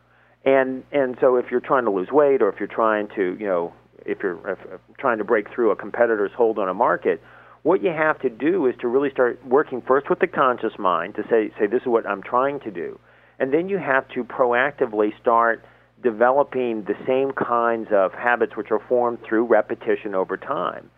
And 0.44 0.84
and 0.92 1.16
so 1.20 1.36
if 1.36 1.46
you're 1.50 1.60
trying 1.60 1.84
to 1.84 1.90
lose 1.90 2.10
weight 2.10 2.42
or 2.42 2.48
if 2.48 2.58
you're 2.58 2.68
trying 2.68 3.08
to, 3.16 3.36
you 3.38 3.46
know, 3.46 3.72
if 4.04 4.18
you're 4.22 4.36
if, 4.50 4.58
if 4.72 4.80
trying 4.98 5.18
to 5.18 5.24
break 5.24 5.52
through 5.54 5.70
a 5.70 5.76
competitor's 5.76 6.32
hold 6.36 6.58
on 6.58 6.68
a 6.68 6.74
market, 6.74 7.22
what 7.68 7.82
you 7.82 7.90
have 7.90 8.18
to 8.18 8.30
do 8.30 8.64
is 8.64 8.74
to 8.80 8.88
really 8.88 9.10
start 9.10 9.38
working 9.46 9.82
first 9.86 10.08
with 10.08 10.20
the 10.20 10.26
conscious 10.26 10.72
mind 10.78 11.14
to 11.14 11.22
say, 11.28 11.50
say 11.58 11.66
this 11.66 11.82
is 11.82 11.86
what 11.86 12.06
I'm 12.06 12.22
trying 12.22 12.60
to 12.60 12.70
do. 12.70 12.98
And 13.38 13.52
then 13.52 13.68
you 13.68 13.76
have 13.76 14.08
to 14.14 14.24
proactively 14.24 15.10
start 15.20 15.62
developing 16.02 16.84
the 16.84 16.94
same 17.06 17.30
kinds 17.32 17.88
of 17.92 18.14
habits 18.14 18.56
which 18.56 18.68
are 18.70 18.80
formed 18.88 19.18
through 19.22 19.44
repetition 19.44 20.14
over 20.14 20.38
time. 20.38 20.90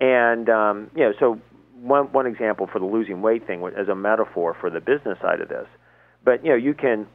And, 0.00 0.48
um, 0.48 0.90
you 0.96 1.02
know, 1.02 1.12
so 1.20 1.42
one, 1.82 2.10
one 2.12 2.26
example 2.26 2.70
for 2.72 2.78
the 2.78 2.86
losing 2.86 3.20
weight 3.20 3.46
thing 3.46 3.62
as 3.78 3.88
a 3.88 3.94
metaphor 3.94 4.56
for 4.58 4.70
the 4.70 4.80
business 4.80 5.18
side 5.20 5.42
of 5.42 5.50
this. 5.50 5.66
But, 6.24 6.42
you 6.42 6.48
know, 6.48 6.56
you 6.56 6.72
can, 6.72 7.06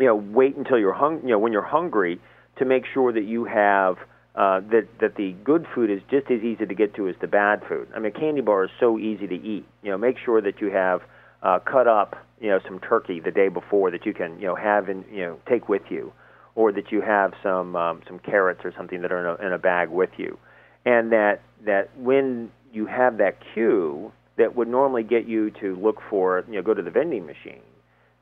you 0.00 0.06
know, 0.06 0.16
wait 0.16 0.56
until 0.56 0.76
you're 0.76 0.92
hung, 0.92 1.20
you 1.22 1.28
know, 1.28 1.38
when 1.38 1.52
you're 1.52 1.62
hungry 1.62 2.20
to 2.58 2.64
make 2.64 2.82
sure 2.92 3.12
that 3.12 3.22
you 3.22 3.44
have– 3.44 3.94
uh, 4.34 4.60
that 4.70 4.88
that 5.00 5.14
the 5.16 5.32
good 5.44 5.66
food 5.74 5.90
is 5.90 6.00
just 6.10 6.30
as 6.30 6.42
easy 6.42 6.66
to 6.66 6.74
get 6.74 6.94
to 6.94 7.08
as 7.08 7.14
the 7.20 7.26
bad 7.26 7.62
food. 7.68 7.88
I 7.94 8.00
mean, 8.00 8.12
a 8.14 8.18
candy 8.18 8.40
bar 8.40 8.64
is 8.64 8.70
so 8.80 8.98
easy 8.98 9.26
to 9.26 9.34
eat. 9.34 9.64
You 9.82 9.90
know, 9.90 9.98
make 9.98 10.16
sure 10.24 10.40
that 10.40 10.60
you 10.60 10.70
have 10.70 11.02
uh, 11.42 11.60
cut 11.60 11.86
up, 11.86 12.16
you 12.40 12.48
know, 12.48 12.58
some 12.66 12.80
turkey 12.80 13.20
the 13.20 13.30
day 13.30 13.48
before 13.48 13.90
that 13.92 14.04
you 14.04 14.12
can, 14.12 14.38
you 14.40 14.46
know, 14.46 14.56
have 14.56 14.88
and 14.88 15.04
you 15.10 15.20
know 15.20 15.38
take 15.48 15.68
with 15.68 15.82
you, 15.88 16.12
or 16.56 16.72
that 16.72 16.90
you 16.90 17.00
have 17.00 17.32
some 17.42 17.76
um, 17.76 18.02
some 18.08 18.18
carrots 18.18 18.62
or 18.64 18.72
something 18.76 19.02
that 19.02 19.12
are 19.12 19.20
in 19.20 19.40
a, 19.40 19.46
in 19.46 19.52
a 19.52 19.58
bag 19.58 19.88
with 19.90 20.10
you, 20.16 20.38
and 20.84 21.12
that 21.12 21.42
that 21.64 21.96
when 21.96 22.50
you 22.72 22.86
have 22.86 23.18
that 23.18 23.36
cue 23.52 24.10
that 24.36 24.56
would 24.56 24.66
normally 24.66 25.04
get 25.04 25.28
you 25.28 25.50
to 25.50 25.76
look 25.76 25.98
for, 26.10 26.44
you 26.48 26.54
know, 26.54 26.62
go 26.62 26.74
to 26.74 26.82
the 26.82 26.90
vending 26.90 27.24
machine, 27.24 27.62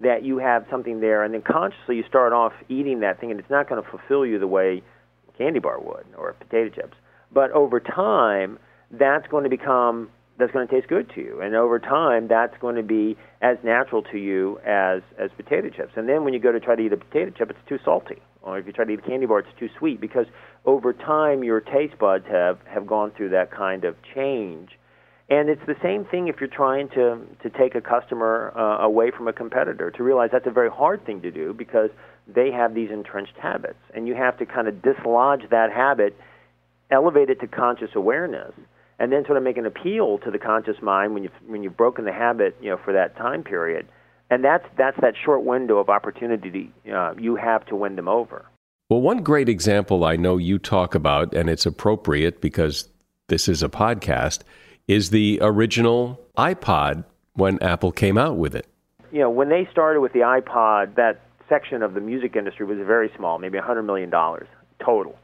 that 0.00 0.22
you 0.22 0.36
have 0.36 0.66
something 0.70 1.00
there, 1.00 1.24
and 1.24 1.32
then 1.32 1.42
consciously 1.42 1.96
you 1.96 2.04
start 2.06 2.34
off 2.34 2.52
eating 2.68 3.00
that 3.00 3.18
thing, 3.18 3.30
and 3.30 3.40
it's 3.40 3.48
not 3.50 3.66
going 3.66 3.82
to 3.82 3.88
fulfill 3.88 4.26
you 4.26 4.38
the 4.38 4.46
way 4.46 4.82
candy 5.42 5.58
bar 5.58 5.80
would 5.80 6.06
or 6.16 6.34
potato 6.34 6.70
chips. 6.70 6.96
But 7.32 7.50
over 7.52 7.80
time, 7.80 8.58
that's 8.90 9.26
going 9.28 9.44
to 9.44 9.50
become 9.50 10.10
that's 10.38 10.52
going 10.52 10.66
to 10.66 10.74
taste 10.74 10.88
good 10.88 11.10
to 11.14 11.20
you, 11.20 11.40
and 11.40 11.54
over 11.54 11.78
time, 11.78 12.26
that's 12.26 12.56
going 12.58 12.76
to 12.76 12.82
be 12.82 13.16
as 13.42 13.58
natural 13.62 14.02
to 14.02 14.18
you 14.18 14.58
as 14.66 15.02
as 15.18 15.30
potato 15.36 15.68
chips. 15.68 15.92
And 15.96 16.08
then 16.08 16.24
when 16.24 16.32
you 16.32 16.40
go 16.40 16.52
to 16.52 16.60
try 16.60 16.74
to 16.74 16.82
eat 16.82 16.92
a 16.92 16.96
potato 16.96 17.30
chip, 17.36 17.50
it's 17.50 17.68
too 17.68 17.78
salty, 17.84 18.20
or 18.42 18.58
if 18.58 18.66
you 18.66 18.72
try 18.72 18.84
to 18.84 18.92
eat 18.92 18.98
a 18.98 19.02
candy 19.02 19.26
bar, 19.26 19.40
it's 19.40 19.58
too 19.58 19.68
sweet 19.78 20.00
because 20.00 20.26
over 20.64 20.92
time, 20.92 21.44
your 21.44 21.60
taste 21.60 21.98
buds 21.98 22.24
have 22.30 22.58
have 22.66 22.86
gone 22.86 23.12
through 23.16 23.30
that 23.30 23.50
kind 23.50 23.84
of 23.84 23.94
change. 24.14 24.70
And 25.28 25.48
it's 25.48 25.64
the 25.66 25.76
same 25.82 26.04
thing 26.04 26.28
if 26.28 26.36
you're 26.40 26.50
trying 26.50 26.88
to 26.90 27.20
to 27.42 27.50
take 27.50 27.74
a 27.74 27.80
customer 27.80 28.52
uh, 28.56 28.84
away 28.84 29.10
from 29.10 29.28
a 29.28 29.32
competitor. 29.32 29.90
To 29.90 30.02
realize 30.02 30.30
that's 30.32 30.46
a 30.46 30.50
very 30.50 30.70
hard 30.70 31.04
thing 31.06 31.22
to 31.22 31.30
do 31.30 31.54
because 31.54 31.90
they 32.26 32.50
have 32.50 32.74
these 32.74 32.90
entrenched 32.90 33.36
habits. 33.40 33.78
And 33.94 34.06
you 34.06 34.14
have 34.14 34.38
to 34.38 34.46
kind 34.46 34.68
of 34.68 34.82
dislodge 34.82 35.48
that 35.50 35.72
habit, 35.72 36.16
elevate 36.90 37.30
it 37.30 37.40
to 37.40 37.46
conscious 37.46 37.90
awareness, 37.94 38.52
and 38.98 39.10
then 39.12 39.24
sort 39.24 39.36
of 39.36 39.42
make 39.42 39.56
an 39.56 39.66
appeal 39.66 40.18
to 40.18 40.30
the 40.30 40.38
conscious 40.38 40.76
mind 40.80 41.14
when 41.14 41.24
you've, 41.24 41.32
when 41.46 41.62
you've 41.62 41.76
broken 41.76 42.04
the 42.04 42.12
habit 42.12 42.56
you 42.60 42.70
know, 42.70 42.78
for 42.84 42.92
that 42.92 43.16
time 43.16 43.42
period. 43.42 43.86
And 44.30 44.44
that's, 44.44 44.64
that's 44.78 44.98
that 45.00 45.14
short 45.22 45.44
window 45.44 45.78
of 45.78 45.88
opportunity 45.88 46.72
uh, 46.92 47.14
you 47.18 47.36
have 47.36 47.66
to 47.66 47.76
win 47.76 47.96
them 47.96 48.08
over. 48.08 48.46
Well, 48.88 49.00
one 49.00 49.22
great 49.22 49.48
example 49.48 50.04
I 50.04 50.16
know 50.16 50.36
you 50.36 50.58
talk 50.58 50.94
about, 50.94 51.34
and 51.34 51.48
it's 51.48 51.66
appropriate 51.66 52.40
because 52.40 52.88
this 53.28 53.48
is 53.48 53.62
a 53.62 53.68
podcast, 53.68 54.40
is 54.86 55.10
the 55.10 55.38
original 55.42 56.20
iPod 56.36 57.04
when 57.34 57.62
Apple 57.62 57.92
came 57.92 58.18
out 58.18 58.36
with 58.36 58.54
it. 58.54 58.66
You 59.10 59.20
know, 59.20 59.30
when 59.30 59.48
they 59.48 59.68
started 59.70 60.00
with 60.00 60.12
the 60.12 60.20
iPod, 60.20 60.94
that 60.96 61.20
section 61.48 61.82
of 61.82 61.94
the 61.94 62.00
music 62.00 62.36
industry 62.36 62.66
was 62.66 62.78
very 62.86 63.10
small, 63.16 63.38
maybe 63.38 63.58
$100 63.58 63.84
million 63.84 64.10
total. 64.84 65.16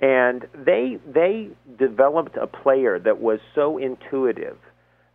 And 0.00 0.46
they, 0.54 0.98
they 1.12 1.48
developed 1.78 2.36
a 2.36 2.46
player 2.46 2.98
that 2.98 3.20
was 3.20 3.40
so 3.54 3.78
intuitive, 3.78 4.56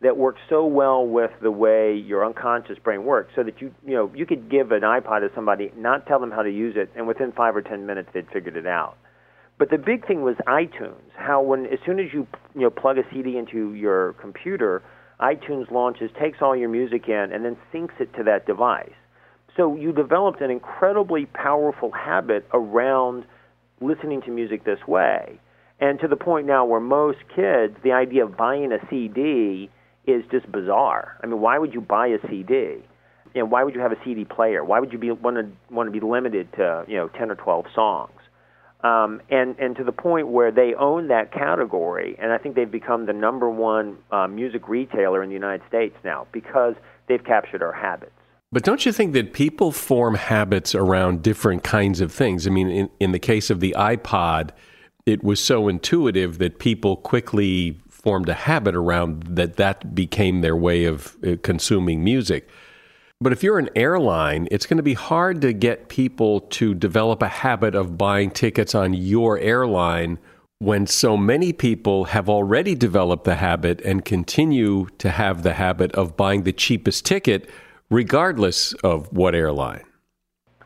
that 0.02 0.18
worked 0.18 0.40
so 0.50 0.66
well 0.66 1.06
with 1.08 1.32
the 1.42 1.52
way 1.52 1.96
your 1.96 2.26
unconscious 2.26 2.78
brain 2.84 3.06
works, 3.06 3.32
so 3.36 3.44
that 3.44 3.62
you, 3.62 3.74
you, 3.86 3.94
know, 3.94 4.12
you 4.14 4.26
could 4.26 4.52
give 4.52 4.72
an 4.72 4.82
iPod 4.82 5.22
to 5.22 5.30
somebody, 5.34 5.72
not 5.78 6.06
tell 6.06 6.20
them 6.20 6.32
how 6.32 6.42
to 6.42 6.52
use 6.52 6.76
it, 6.78 6.90
and 6.96 7.08
within 7.08 7.32
five 7.32 7.56
or 7.56 7.62
ten 7.62 7.86
minutes 7.86 8.10
they'd 8.14 8.28
figured 8.34 8.58
it 8.58 8.68
out. 8.68 8.98
But 9.58 9.70
the 9.70 9.78
big 9.78 10.06
thing 10.06 10.24
was 10.24 10.36
iTunes. 10.48 11.12
How 11.16 11.42
when 11.42 11.66
as 11.68 11.80
soon 11.86 12.00
as 12.00 12.08
you 12.12 12.28
you 12.56 12.62
know 12.62 12.70
plug 12.70 12.98
a 12.98 13.04
CD 13.14 13.38
into 13.38 13.74
your 13.74 14.14
computer, 14.14 14.82
iTunes 15.22 15.72
launches, 15.72 16.10
takes 16.20 16.40
all 16.42 16.56
your 16.56 16.70
music 16.70 17.08
in, 17.08 17.32
and 17.32 17.46
then 17.46 17.56
syncs 17.74 18.00
it 18.00 18.14
to 18.16 18.24
that 18.24 18.46
device. 18.46 18.92
So 19.56 19.76
you 19.76 19.92
developed 19.92 20.42
an 20.42 20.50
incredibly 20.50 21.26
powerful 21.26 21.92
habit 21.92 22.46
around 22.54 23.26
listening 23.82 24.22
to 24.24 24.32
music 24.32 24.64
this 24.64 24.80
way. 24.88 25.40
And 25.80 26.00
to 26.00 26.08
the 26.08 26.16
point 26.16 26.48
now 26.48 26.66
where 26.66 26.80
most 26.80 27.20
kids, 27.36 27.76
the 27.84 27.92
idea 27.92 28.26
of 28.26 28.38
buying 28.38 28.72
a 28.72 28.80
CD 28.90 29.70
is 30.06 30.24
just 30.32 30.52
bizarre. 30.52 31.18
I 31.22 31.28
mean, 31.28 31.42
why 31.42 31.58
would 31.58 31.74
you 31.74 31.82
buy 31.82 32.08
a 32.08 32.18
CD? 32.30 32.84
And 33.36 33.52
why 33.52 33.64
would 33.64 33.74
you 33.74 33.82
have 33.82 33.92
a 33.92 33.98
CD 34.04 34.26
player? 34.26 34.64
Why 34.64 34.80
would 34.80 34.92
you 34.92 35.00
be 35.00 35.12
want 35.12 35.38
to 35.38 35.74
want 35.74 35.88
to 35.88 35.92
be 35.92 36.06
limited 36.06 36.52
to 36.54 36.86
you 36.88 36.98
know 36.98 37.08
ten 37.08 37.32
or 37.32 37.36
twelve 37.36 37.66
songs? 37.74 38.12
Um, 38.84 39.22
and 39.30 39.58
and 39.58 39.76
to 39.78 39.84
the 39.84 39.92
point 39.92 40.28
where 40.28 40.52
they 40.52 40.76
own 40.76 41.08
that 41.08 41.32
category, 41.32 42.16
and 42.22 42.32
I 42.32 42.38
think 42.38 42.56
they've 42.56 42.70
become 42.70 43.08
the 43.08 43.14
number 43.14 43.50
one 43.50 43.98
uh, 44.12 44.28
music 44.28 44.68
retailer 44.68 45.24
in 45.24 45.30
the 45.30 45.34
United 45.34 45.66
States 45.68 45.96
now 46.04 46.28
because 46.32 46.76
they've 47.08 47.24
captured 47.24 47.64
our 47.64 47.74
habits. 47.74 48.12
But 48.54 48.62
don't 48.62 48.86
you 48.86 48.92
think 48.92 49.14
that 49.14 49.34
people 49.34 49.72
form 49.72 50.14
habits 50.14 50.76
around 50.76 51.24
different 51.24 51.64
kinds 51.64 52.02
of 52.02 52.12
things? 52.12 52.46
I 52.46 52.52
mean, 52.52 52.70
in, 52.70 52.90
in 53.00 53.12
the 53.12 53.18
case 53.18 53.50
of 53.50 53.62
the 53.62 53.74
iPod, 53.76 54.52
it 55.08 55.24
was 55.24 55.40
so 55.40 55.68
intuitive 55.68 56.38
that 56.38 56.60
people 56.60 56.98
quickly 56.98 57.82
formed 57.90 58.30
a 58.30 58.36
habit 58.36 58.76
around 58.76 59.24
that 59.24 59.56
that 59.56 59.96
became 59.96 60.42
their 60.42 60.56
way 60.56 60.86
of 60.86 61.18
uh, 61.26 61.36
consuming 61.42 62.04
music. 62.04 62.48
But 63.20 63.34
if 63.34 63.42
you're 63.42 63.58
an 63.58 63.72
airline, 63.76 64.48
it's 64.52 64.68
going 64.68 64.78
to 64.78 64.84
be 64.84 64.94
hard 64.94 65.42
to 65.42 65.52
get 65.52 65.90
people 65.90 66.42
to 66.42 66.76
develop 66.76 67.24
a 67.24 67.30
habit 67.30 67.74
of 67.74 67.98
buying 67.98 68.30
tickets 68.30 68.76
on 68.76 68.94
your 68.94 69.40
airline 69.40 70.20
when 70.60 70.86
so 70.86 71.18
many 71.18 71.54
people 71.54 72.06
have 72.06 72.30
already 72.30 72.76
developed 72.76 73.24
the 73.24 73.36
habit 73.36 73.82
and 73.82 74.06
continue 74.06 74.86
to 75.00 75.10
have 75.10 75.42
the 75.42 75.54
habit 75.54 75.92
of 75.94 76.16
buying 76.16 76.44
the 76.44 76.54
cheapest 76.54 77.04
ticket 77.04 77.50
regardless 77.90 78.74
of 78.84 79.12
what 79.12 79.36
airline. 79.36 79.84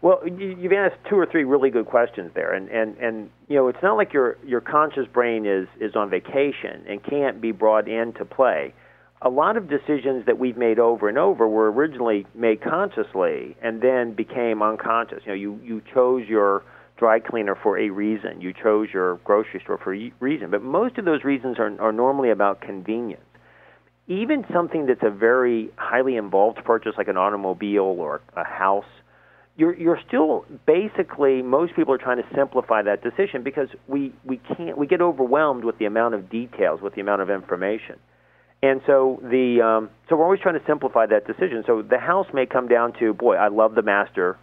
Well, 0.01 0.21
you've 0.27 0.73
asked 0.73 0.97
two 1.09 1.17
or 1.17 1.25
three 1.25 1.43
really 1.43 1.69
good 1.69 1.87
questions 1.87 2.31
there, 2.35 2.53
and 2.53 2.69
and 2.69 2.97
and 2.97 3.29
you 3.47 3.55
know 3.55 3.67
it's 3.67 3.81
not 3.81 3.97
like 3.97 4.13
your 4.13 4.37
your 4.45 4.61
conscious 4.61 5.07
brain 5.11 5.45
is 5.45 5.67
is 5.79 5.95
on 5.95 6.09
vacation 6.09 6.85
and 6.87 7.03
can't 7.03 7.41
be 7.41 7.51
brought 7.51 7.87
into 7.87 8.23
play. 8.23 8.73
A 9.23 9.29
lot 9.29 9.57
of 9.57 9.67
decisions 9.67 10.27
that 10.27 10.37
we've 10.37 10.57
made 10.57 10.77
over 10.77 11.09
and 11.09 11.17
over 11.17 11.47
were 11.47 11.71
originally 11.71 12.27
made 12.35 12.61
consciously 12.61 13.57
and 13.63 13.81
then 13.81 14.13
became 14.13 14.61
unconscious. 14.61 15.23
You 15.25 15.31
know, 15.31 15.35
you 15.35 15.59
you 15.63 15.81
chose 15.91 16.27
your 16.27 16.63
dry 16.97 17.19
cleaner 17.19 17.55
for 17.55 17.79
a 17.79 17.89
reason. 17.89 18.39
You 18.39 18.53
chose 18.53 18.89
your 18.93 19.15
grocery 19.23 19.61
store 19.63 19.79
for 19.79 19.95
a 19.95 20.11
reason, 20.19 20.51
but 20.51 20.61
most 20.61 20.99
of 20.99 21.05
those 21.05 21.23
reasons 21.23 21.57
are 21.57 21.75
are 21.81 21.91
normally 21.91 22.29
about 22.29 22.61
convenience. 22.61 23.21
Even 24.07 24.45
something 24.53 24.85
that's 24.85 25.03
a 25.03 25.09
very 25.09 25.69
highly 25.75 26.15
involved 26.15 26.63
purchase, 26.63 26.93
like 26.97 27.09
an 27.09 27.17
automobile 27.17 27.95
or 27.99 28.21
a 28.35 28.43
house 28.43 28.85
you're 29.57 29.75
you're 29.75 29.99
still 30.07 30.45
basically 30.65 31.41
most 31.41 31.75
people 31.75 31.93
are 31.93 31.97
trying 31.97 32.17
to 32.17 32.27
simplify 32.35 32.83
that 32.83 33.01
decision 33.01 33.43
because 33.43 33.67
we 33.87 34.13
we 34.23 34.39
can't 34.55 34.77
we 34.77 34.85
get 34.85 35.01
overwhelmed 35.01 35.65
with 35.65 35.77
the 35.79 35.85
amount 35.85 36.13
of 36.13 36.29
details 36.29 36.79
with 36.81 36.93
the 36.93 37.01
amount 37.01 37.21
of 37.21 37.29
information. 37.29 37.95
And 38.61 38.81
so 38.87 39.19
the 39.21 39.61
um, 39.61 39.89
so 40.07 40.15
we're 40.15 40.23
always 40.23 40.39
trying 40.39 40.59
to 40.59 40.65
simplify 40.65 41.07
that 41.07 41.25
decision. 41.25 41.63
So 41.65 41.81
the 41.81 41.97
house 41.97 42.27
may 42.33 42.45
come 42.45 42.67
down 42.67 42.93
to 42.99 43.13
boy 43.13 43.35
I 43.35 43.47
love 43.49 43.75
the 43.75 43.81
master 43.81 44.37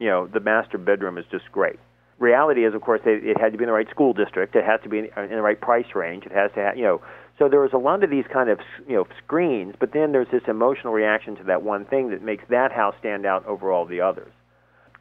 you 0.00 0.08
know 0.08 0.26
the 0.26 0.40
master 0.40 0.78
bedroom 0.78 1.16
is 1.16 1.24
just 1.30 1.44
great. 1.52 1.78
Reality 2.18 2.66
is 2.66 2.74
of 2.74 2.80
course 2.80 3.00
it, 3.06 3.24
it 3.24 3.40
had 3.40 3.52
to 3.52 3.58
be 3.58 3.64
in 3.64 3.68
the 3.68 3.72
right 3.72 3.88
school 3.90 4.12
district. 4.12 4.56
It 4.56 4.64
has 4.64 4.80
to 4.82 4.88
be 4.88 4.98
in, 4.98 5.04
in 5.16 5.30
the 5.30 5.42
right 5.42 5.60
price 5.60 5.94
range. 5.94 6.24
It 6.26 6.32
has 6.32 6.50
to 6.56 6.60
have 6.60 6.76
you 6.76 6.82
know 6.82 7.00
so 7.38 7.48
there 7.48 7.60
was 7.60 7.72
a 7.72 7.78
lot 7.78 8.02
of 8.02 8.10
these 8.10 8.24
kind 8.32 8.50
of 8.50 8.58
you 8.88 8.94
know 8.94 9.06
screens 9.24 9.74
but 9.78 9.92
then 9.92 10.12
there's 10.12 10.28
this 10.30 10.42
emotional 10.48 10.92
reaction 10.92 11.36
to 11.36 11.44
that 11.44 11.62
one 11.62 11.84
thing 11.84 12.10
that 12.10 12.22
makes 12.22 12.44
that 12.48 12.72
house 12.72 12.94
stand 12.98 13.26
out 13.26 13.44
over 13.46 13.72
all 13.72 13.86
the 13.86 14.00
others 14.00 14.32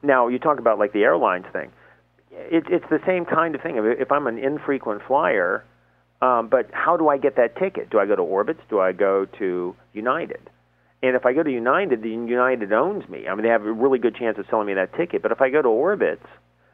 now, 0.05 0.27
you 0.27 0.39
talk 0.39 0.59
about 0.59 0.79
like 0.79 0.93
the 0.93 1.03
airlines 1.03 1.45
thing. 1.51 1.71
It, 2.31 2.65
it's 2.69 2.85
the 2.89 2.99
same 3.05 3.25
kind 3.25 3.55
of 3.55 3.61
thing. 3.61 3.75
If 3.77 4.11
I'm 4.11 4.27
an 4.27 4.37
infrequent 4.37 5.01
flyer, 5.07 5.65
um, 6.21 6.47
but 6.47 6.69
how 6.71 6.97
do 6.97 7.09
I 7.09 7.17
get 7.17 7.35
that 7.37 7.57
ticket? 7.57 7.89
Do 7.89 7.99
I 7.99 8.05
go 8.05 8.15
to 8.15 8.21
Orbitz? 8.21 8.59
Do 8.69 8.79
I 8.79 8.91
go 8.91 9.25
to 9.39 9.75
United? 9.93 10.49
And 11.03 11.15
if 11.15 11.25
I 11.25 11.33
go 11.33 11.43
to 11.43 11.51
United, 11.51 12.03
then 12.03 12.27
United 12.27 12.71
owns 12.73 13.07
me. 13.09 13.27
I 13.27 13.35
mean, 13.35 13.43
they 13.43 13.49
have 13.49 13.65
a 13.65 13.71
really 13.71 13.99
good 13.99 14.15
chance 14.15 14.37
of 14.37 14.45
selling 14.49 14.67
me 14.67 14.73
that 14.75 14.93
ticket. 14.95 15.21
But 15.21 15.31
if 15.31 15.41
I 15.41 15.49
go 15.49 15.61
to 15.61 15.67
Orbitz, 15.67 16.25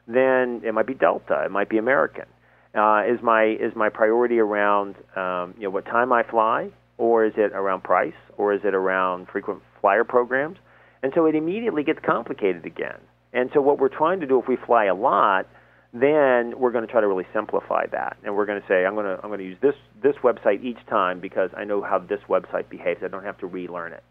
then 0.07 0.61
it 0.63 0.73
might 0.73 0.87
be 0.87 0.93
Delta, 0.93 1.43
it 1.45 1.51
might 1.51 1.69
be 1.69 1.77
American. 1.77 2.25
Uh, 2.73 3.03
is 3.05 3.21
my 3.21 3.57
is 3.59 3.75
my 3.75 3.89
priority 3.89 4.39
around 4.39 4.95
um, 5.15 5.53
you 5.57 5.63
know 5.63 5.69
what 5.69 5.85
time 5.85 6.13
I 6.13 6.23
fly, 6.23 6.69
or 6.97 7.25
is 7.25 7.33
it 7.35 7.51
around 7.53 7.83
price, 7.83 8.13
or 8.37 8.53
is 8.53 8.61
it 8.63 8.73
around 8.73 9.27
frequent 9.27 9.61
flyer 9.81 10.03
programs? 10.03 10.57
And 11.03 11.11
so 11.15 11.25
it 11.25 11.35
immediately 11.35 11.83
gets 11.83 11.99
complicated 12.05 12.65
again. 12.65 12.99
And 13.33 13.49
so 13.53 13.61
what 13.61 13.79
we're 13.79 13.89
trying 13.89 14.19
to 14.21 14.27
do 14.27 14.39
if 14.39 14.47
we 14.47 14.55
fly 14.55 14.85
a 14.85 14.95
lot, 14.95 15.47
then 15.93 16.57
we're 16.57 16.71
going 16.71 16.85
to 16.85 16.91
try 16.91 17.01
to 17.01 17.07
really 17.07 17.27
simplify 17.33 17.85
that. 17.87 18.17
And 18.23 18.35
we're 18.35 18.45
going 18.45 18.61
to 18.61 18.67
say 18.67 18.85
I'm 18.85 18.93
going 18.93 19.05
to 19.05 19.21
I'm 19.21 19.29
going 19.29 19.39
to 19.39 19.45
use 19.45 19.57
this 19.61 19.75
this 20.01 20.15
website 20.23 20.63
each 20.63 20.79
time 20.87 21.19
because 21.19 21.49
I 21.55 21.65
know 21.65 21.81
how 21.81 21.99
this 21.99 22.21
website 22.29 22.69
behaves. 22.69 23.01
I 23.03 23.09
don't 23.09 23.23
have 23.25 23.37
to 23.39 23.47
relearn 23.47 23.93
it. 23.93 24.03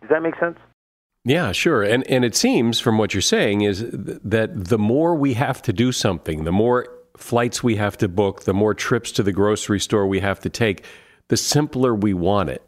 Does 0.00 0.10
that 0.10 0.22
make 0.22 0.38
sense? 0.38 0.58
Yeah, 1.24 1.52
sure. 1.52 1.82
And 1.82 2.04
and 2.08 2.24
it 2.24 2.34
seems 2.34 2.80
from 2.80 2.98
what 2.98 3.14
you're 3.14 3.20
saying 3.20 3.60
is 3.60 3.84
that 3.92 4.64
the 4.64 4.78
more 4.78 5.14
we 5.14 5.34
have 5.34 5.62
to 5.62 5.72
do 5.72 5.92
something, 5.92 6.44
the 6.44 6.52
more 6.52 6.86
flights 7.18 7.62
we 7.62 7.76
have 7.76 7.96
to 7.98 8.08
book, 8.08 8.44
the 8.44 8.54
more 8.54 8.74
trips 8.74 9.12
to 9.12 9.22
the 9.22 9.32
grocery 9.32 9.80
store 9.80 10.06
we 10.06 10.20
have 10.20 10.40
to 10.40 10.48
take, 10.48 10.84
the 11.28 11.36
simpler 11.36 11.94
we 11.94 12.14
want 12.14 12.48
it. 12.48 12.62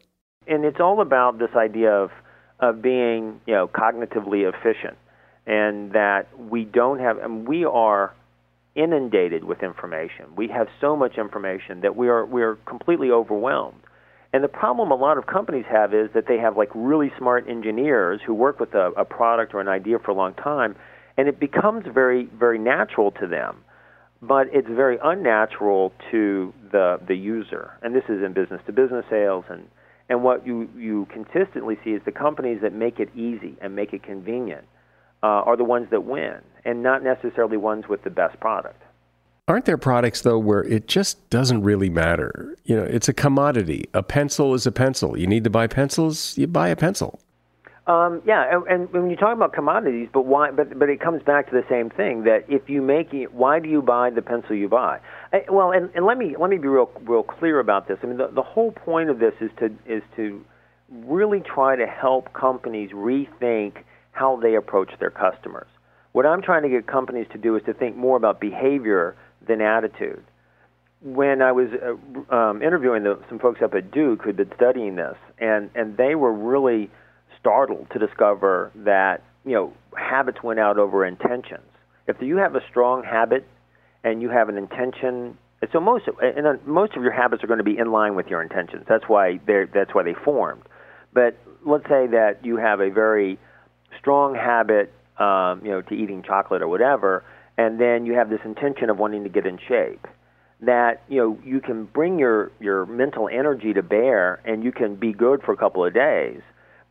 And 0.46 0.64
it's 0.64 0.80
all 0.80 1.00
about 1.00 1.38
this 1.38 1.54
idea 1.56 1.92
of 1.92 2.10
of 2.58 2.82
being, 2.82 3.40
you 3.46 3.54
know, 3.54 3.66
cognitively 3.68 4.46
efficient 4.46 4.98
and 5.46 5.92
that 5.92 6.28
we 6.38 6.64
don't 6.64 7.00
have, 7.00 7.18
and 7.18 7.48
we 7.48 7.64
are 7.64 8.14
inundated 8.74 9.44
with 9.44 9.62
information. 9.62 10.26
We 10.36 10.48
have 10.48 10.68
so 10.80 10.94
much 10.94 11.18
information 11.18 11.80
that 11.80 11.96
we 11.96 12.08
are 12.08 12.24
we 12.24 12.42
are 12.42 12.56
completely 12.66 13.10
overwhelmed. 13.10 13.80
And 14.32 14.44
the 14.44 14.48
problem 14.48 14.92
a 14.92 14.94
lot 14.94 15.18
of 15.18 15.26
companies 15.26 15.64
have 15.68 15.92
is 15.92 16.10
that 16.14 16.28
they 16.28 16.38
have 16.38 16.56
like 16.56 16.70
really 16.74 17.10
smart 17.18 17.48
engineers 17.48 18.20
who 18.24 18.32
work 18.32 18.60
with 18.60 18.74
a, 18.74 18.92
a 18.96 19.04
product 19.04 19.54
or 19.54 19.60
an 19.60 19.68
idea 19.68 19.98
for 19.98 20.12
a 20.12 20.14
long 20.14 20.34
time, 20.34 20.76
and 21.16 21.26
it 21.26 21.40
becomes 21.40 21.84
very 21.92 22.26
very 22.26 22.58
natural 22.58 23.10
to 23.12 23.26
them, 23.26 23.64
but 24.22 24.48
it's 24.52 24.68
very 24.68 24.98
unnatural 25.02 25.92
to 26.10 26.52
the 26.72 27.00
the 27.06 27.14
user. 27.14 27.72
And 27.82 27.94
this 27.94 28.04
is 28.08 28.22
in 28.22 28.32
business 28.32 28.60
to 28.66 28.72
business 28.72 29.04
sales 29.10 29.44
and. 29.48 29.68
And 30.08 30.24
what 30.24 30.44
you, 30.44 30.68
you 30.76 31.06
consistently 31.12 31.78
see 31.84 31.90
is 31.90 32.02
the 32.04 32.10
companies 32.10 32.62
that 32.62 32.72
make 32.72 32.98
it 32.98 33.10
easy 33.14 33.56
and 33.60 33.76
make 33.76 33.92
it 33.92 34.02
convenient 34.02 34.64
uh, 35.22 35.26
are 35.26 35.56
the 35.56 35.62
ones 35.62 35.86
that 35.92 36.02
win, 36.02 36.40
and 36.64 36.82
not 36.82 37.04
necessarily 37.04 37.56
ones 37.56 37.84
with 37.88 38.02
the 38.02 38.10
best 38.10 38.40
product. 38.40 38.82
Aren't 39.46 39.64
there 39.64 39.78
products 39.78 40.22
though 40.22 40.38
where 40.38 40.62
it 40.64 40.86
just 40.88 41.28
doesn't 41.30 41.62
really 41.62 41.90
matter? 41.90 42.56
You 42.64 42.76
know, 42.76 42.84
it's 42.84 43.08
a 43.08 43.12
commodity. 43.12 43.88
A 43.94 44.02
pencil 44.02 44.54
is 44.54 44.66
a 44.66 44.72
pencil. 44.72 45.18
You 45.18 45.26
need 45.26 45.44
to 45.44 45.50
buy 45.50 45.66
pencils, 45.66 46.36
you 46.38 46.46
buy 46.46 46.68
a 46.68 46.76
pencil. 46.76 47.20
Um, 47.90 48.22
yeah, 48.24 48.44
and, 48.54 48.66
and 48.68 48.92
when 48.92 49.10
you 49.10 49.16
talk 49.16 49.34
about 49.34 49.52
commodities, 49.52 50.08
but 50.12 50.24
why? 50.24 50.52
But 50.52 50.78
but 50.78 50.88
it 50.88 51.00
comes 51.00 51.24
back 51.24 51.50
to 51.50 51.52
the 51.52 51.64
same 51.68 51.90
thing 51.90 52.22
that 52.22 52.44
if 52.48 52.70
you 52.70 52.82
make 52.82 53.12
it, 53.12 53.34
why 53.34 53.58
do 53.58 53.68
you 53.68 53.82
buy 53.82 54.10
the 54.10 54.22
pencil 54.22 54.54
you 54.54 54.68
buy? 54.68 55.00
I, 55.32 55.44
well, 55.50 55.72
and, 55.72 55.90
and 55.96 56.06
let 56.06 56.16
me 56.16 56.36
let 56.38 56.50
me 56.50 56.58
be 56.58 56.68
real 56.68 56.88
real 57.02 57.24
clear 57.24 57.58
about 57.58 57.88
this. 57.88 57.98
I 58.04 58.06
mean, 58.06 58.18
the, 58.18 58.28
the 58.28 58.42
whole 58.42 58.70
point 58.70 59.10
of 59.10 59.18
this 59.18 59.34
is 59.40 59.50
to 59.58 59.74
is 59.86 60.04
to 60.14 60.44
really 60.88 61.40
try 61.40 61.74
to 61.74 61.86
help 61.86 62.32
companies 62.32 62.90
rethink 62.92 63.78
how 64.12 64.36
they 64.36 64.54
approach 64.54 64.92
their 65.00 65.10
customers. 65.10 65.66
What 66.12 66.26
I'm 66.26 66.42
trying 66.42 66.62
to 66.62 66.68
get 66.68 66.86
companies 66.86 67.26
to 67.32 67.38
do 67.38 67.56
is 67.56 67.62
to 67.66 67.74
think 67.74 67.96
more 67.96 68.16
about 68.16 68.40
behavior 68.40 69.16
than 69.48 69.60
attitude. 69.60 70.22
When 71.02 71.42
I 71.42 71.50
was 71.50 71.68
uh, 71.72 72.34
um, 72.34 72.62
interviewing 72.62 73.02
the, 73.02 73.18
some 73.28 73.38
folks 73.40 73.62
up 73.62 73.74
at 73.74 73.90
Duke 73.90 74.22
who'd 74.22 74.36
been 74.36 74.52
studying 74.54 74.96
this, 74.96 75.16
and, 75.38 75.70
and 75.74 75.96
they 75.96 76.14
were 76.14 76.32
really 76.32 76.90
startled 77.40 77.88
to 77.92 77.98
discover 77.98 78.70
that 78.74 79.22
you 79.44 79.52
know 79.52 79.72
habits 79.96 80.42
went 80.42 80.60
out 80.60 80.78
over 80.78 81.04
intentions. 81.04 81.64
If 82.06 82.20
you 82.20 82.36
have 82.36 82.54
a 82.54 82.60
strong 82.68 83.02
habit 83.04 83.46
and 84.04 84.22
you 84.22 84.28
have 84.30 84.48
an 84.48 84.56
intention, 84.56 85.36
so 85.72 85.80
most 85.80 86.04
and 86.22 86.66
most 86.66 86.96
of 86.96 87.02
your 87.02 87.12
habits 87.12 87.44
are 87.44 87.46
going 87.46 87.58
to 87.58 87.64
be 87.64 87.78
in 87.78 87.92
line 87.92 88.14
with 88.14 88.26
your 88.26 88.42
intentions. 88.42 88.84
That's 88.88 89.04
why 89.08 89.40
they 89.46 89.64
that's 89.72 89.94
why 89.94 90.02
they 90.02 90.14
formed. 90.14 90.62
But 91.12 91.36
let's 91.64 91.84
say 91.84 92.06
that 92.08 92.40
you 92.44 92.56
have 92.56 92.80
a 92.80 92.90
very 92.90 93.38
strong 93.98 94.34
habit, 94.34 94.92
um, 95.18 95.60
you 95.64 95.70
know, 95.70 95.82
to 95.82 95.94
eating 95.94 96.22
chocolate 96.22 96.62
or 96.62 96.68
whatever, 96.68 97.24
and 97.58 97.80
then 97.80 98.06
you 98.06 98.14
have 98.14 98.30
this 98.30 98.40
intention 98.44 98.90
of 98.90 98.98
wanting 98.98 99.24
to 99.24 99.28
get 99.28 99.46
in 99.46 99.58
shape, 99.68 100.06
that 100.60 101.02
you 101.08 101.20
know 101.20 101.38
you 101.44 101.60
can 101.60 101.84
bring 101.84 102.18
your 102.18 102.52
your 102.60 102.86
mental 102.86 103.28
energy 103.28 103.72
to 103.72 103.82
bear, 103.82 104.40
and 104.44 104.64
you 104.64 104.72
can 104.72 104.96
be 104.96 105.12
good 105.12 105.42
for 105.42 105.52
a 105.52 105.56
couple 105.56 105.84
of 105.84 105.92
days, 105.92 106.40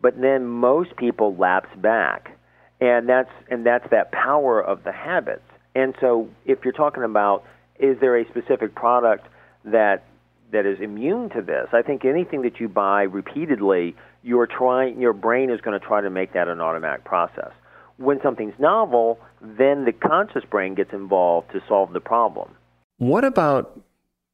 but 0.01 0.19
then 0.19 0.45
most 0.45 0.95
people 0.95 1.35
lapse 1.35 1.75
back, 1.77 2.37
and 2.79 3.07
that's 3.07 3.31
and 3.49 3.65
that's 3.65 3.89
that 3.91 4.11
power 4.11 4.61
of 4.61 4.83
the 4.83 4.91
habits. 4.91 5.43
And 5.75 5.95
so, 5.99 6.29
if 6.45 6.59
you're 6.63 6.73
talking 6.73 7.03
about 7.03 7.43
is 7.79 7.97
there 7.99 8.17
a 8.17 8.27
specific 8.29 8.75
product 8.75 9.27
that 9.65 10.03
that 10.51 10.65
is 10.65 10.79
immune 10.79 11.29
to 11.29 11.41
this. 11.41 11.67
I 11.73 11.81
think 11.81 12.05
anything 12.05 12.41
that 12.41 12.59
you 12.59 12.67
buy 12.67 13.03
repeatedly, 13.03 13.95
you're 14.23 14.47
trying 14.47 14.99
your 14.99 15.13
brain 15.13 15.49
is 15.49 15.61
going 15.61 15.79
to 15.79 15.85
try 15.85 16.01
to 16.01 16.09
make 16.09 16.33
that 16.33 16.47
an 16.47 16.59
automatic 16.59 17.05
process. 17.05 17.51
When 17.97 18.19
something's 18.21 18.57
novel, 18.59 19.19
then 19.41 19.85
the 19.85 19.91
conscious 19.91 20.43
brain 20.45 20.73
gets 20.73 20.93
involved 20.93 21.51
to 21.51 21.61
solve 21.67 21.93
the 21.93 21.99
problem. 21.99 22.55
What 22.97 23.23
about 23.23 23.79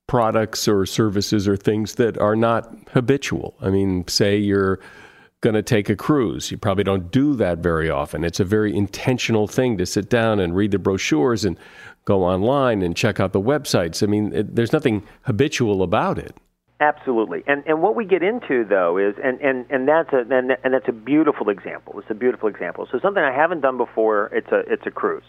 products 0.08 0.68
or 0.68 0.86
services 0.86 1.48
or 1.48 1.58
things 1.58 1.96
that 1.96 2.18
are 2.18 2.36
not 2.36 2.74
habitual? 2.92 3.56
I 3.62 3.70
mean, 3.70 4.08
say 4.08 4.38
you're 4.38 4.80
going 5.46 5.54
to 5.54 5.62
take 5.62 5.90
a 5.90 5.96
cruise. 5.96 6.50
You 6.50 6.58
probably 6.58 6.84
don't 6.84 7.12
do 7.12 7.36
that 7.36 7.60
very 7.60 7.88
often. 7.88 8.24
It's 8.24 8.40
a 8.40 8.44
very 8.44 8.76
intentional 8.76 9.46
thing 9.48 9.78
to 9.78 9.86
sit 9.86 10.10
down 10.10 10.40
and 10.40 10.56
read 10.56 10.72
the 10.72 10.80
brochures 10.80 11.46
and 11.46 11.56
go 12.04 12.24
online 12.24 12.82
and 12.82 12.98
check 12.98 13.20
out 13.20 13.32
the 13.32 13.40
websites. 13.40 14.02
I 14.02 14.08
mean, 14.08 14.34
it, 14.34 14.56
there's 14.56 14.74
nothing 14.74 15.04
habitual 15.22 15.84
about 15.84 16.18
it. 16.18 16.36
Absolutely, 16.82 17.44
and 17.48 17.64
and 17.66 17.82
what 17.82 17.96
we 17.96 18.04
get 18.04 18.22
into 18.22 18.66
though 18.66 18.98
is 18.98 19.16
and 19.24 19.40
and 19.40 19.66
and 19.70 19.88
that's 19.88 20.12
a 20.12 20.26
and, 20.30 20.58
and 20.62 20.74
that's 20.74 20.90
a 20.90 20.92
beautiful 20.92 21.50
example. 21.50 21.98
It's 22.00 22.10
a 22.10 22.16
beautiful 22.16 22.50
example. 22.50 22.86
So 22.92 23.00
something 23.00 23.24
I 23.24 23.34
haven't 23.34 23.62
done 23.62 23.78
before. 23.78 24.30
It's 24.34 24.52
a 24.52 24.60
it's 24.68 24.86
a 24.86 24.92
cruise. 24.92 25.24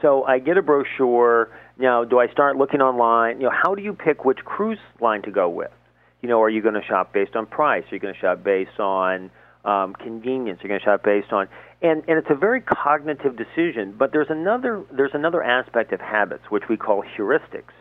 So 0.00 0.22
I 0.24 0.38
get 0.38 0.56
a 0.56 0.62
brochure. 0.62 1.48
Now, 1.78 2.04
do 2.04 2.20
I 2.20 2.28
start 2.28 2.56
looking 2.56 2.80
online? 2.80 3.40
You 3.40 3.46
know, 3.46 3.52
how 3.64 3.74
do 3.74 3.82
you 3.82 3.92
pick 3.92 4.24
which 4.24 4.38
cruise 4.44 4.78
line 5.00 5.22
to 5.22 5.32
go 5.32 5.48
with? 5.48 5.72
You 6.20 6.28
know, 6.28 6.42
are 6.42 6.50
you 6.50 6.62
going 6.62 6.74
to 6.74 6.82
shop 6.82 7.12
based 7.12 7.36
on 7.36 7.46
price? 7.46 7.84
Are 7.90 7.94
you 7.94 8.00
going 8.00 8.14
to 8.14 8.20
shop 8.20 8.42
based 8.42 8.80
on 8.80 9.30
um, 9.64 9.94
convenience? 9.94 10.60
Are 10.60 10.66
You're 10.66 10.78
going 10.78 10.80
to 10.80 10.84
shop 10.84 11.02
based 11.04 11.32
on, 11.32 11.48
and 11.80 12.02
and 12.08 12.18
it's 12.18 12.30
a 12.30 12.34
very 12.34 12.60
cognitive 12.60 13.36
decision. 13.36 13.94
But 13.96 14.12
there's 14.12 14.30
another 14.30 14.82
there's 14.92 15.14
another 15.14 15.42
aspect 15.42 15.92
of 15.92 16.00
habits 16.00 16.44
which 16.48 16.64
we 16.68 16.76
call 16.76 17.04
heuristics, 17.16 17.74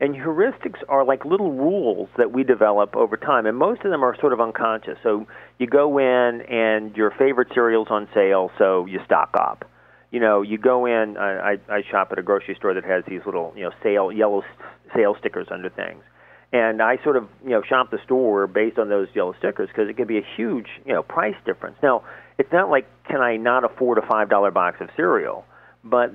and 0.00 0.16
heuristics 0.16 0.82
are 0.88 1.04
like 1.04 1.24
little 1.24 1.52
rules 1.52 2.08
that 2.16 2.32
we 2.32 2.42
develop 2.42 2.96
over 2.96 3.16
time, 3.16 3.46
and 3.46 3.56
most 3.56 3.82
of 3.84 3.90
them 3.92 4.02
are 4.02 4.18
sort 4.20 4.32
of 4.32 4.40
unconscious. 4.40 4.98
So 5.04 5.26
you 5.58 5.68
go 5.68 5.98
in 5.98 6.40
and 6.42 6.96
your 6.96 7.12
favorite 7.12 7.48
cereal's 7.54 7.88
on 7.90 8.08
sale, 8.12 8.50
so 8.58 8.86
you 8.86 8.98
stock 9.04 9.30
up. 9.38 9.64
You 10.10 10.18
know, 10.18 10.42
you 10.42 10.58
go 10.58 10.86
in. 10.86 11.16
I, 11.18 11.52
I, 11.52 11.58
I 11.68 11.82
shop 11.88 12.08
at 12.10 12.18
a 12.18 12.22
grocery 12.22 12.56
store 12.56 12.74
that 12.74 12.84
has 12.84 13.04
these 13.06 13.20
little 13.26 13.52
you 13.54 13.62
know 13.62 13.70
sale 13.82 14.10
yellow 14.10 14.42
sale 14.92 15.14
stickers 15.20 15.46
under 15.52 15.70
things 15.70 16.02
and 16.52 16.80
I 16.80 17.02
sort 17.02 17.16
of 17.16 17.28
you 17.44 17.50
know 17.50 17.62
shop 17.62 17.90
the 17.90 17.98
store 18.04 18.46
based 18.46 18.78
on 18.78 18.88
those 18.88 19.08
yellow 19.14 19.34
stickers 19.38 19.68
because 19.68 19.88
it 19.88 19.96
could 19.96 20.08
be 20.08 20.18
a 20.18 20.26
huge 20.36 20.68
you 20.84 20.92
know 20.92 21.02
price 21.02 21.36
difference. 21.44 21.76
Now 21.82 22.04
it's 22.38 22.52
not 22.52 22.70
like 22.70 22.86
can 23.08 23.20
I 23.20 23.36
not 23.36 23.64
afford 23.64 23.98
a 23.98 24.06
five 24.06 24.28
dollar 24.28 24.50
box 24.50 24.78
of 24.80 24.88
cereal, 24.96 25.44
but 25.84 26.12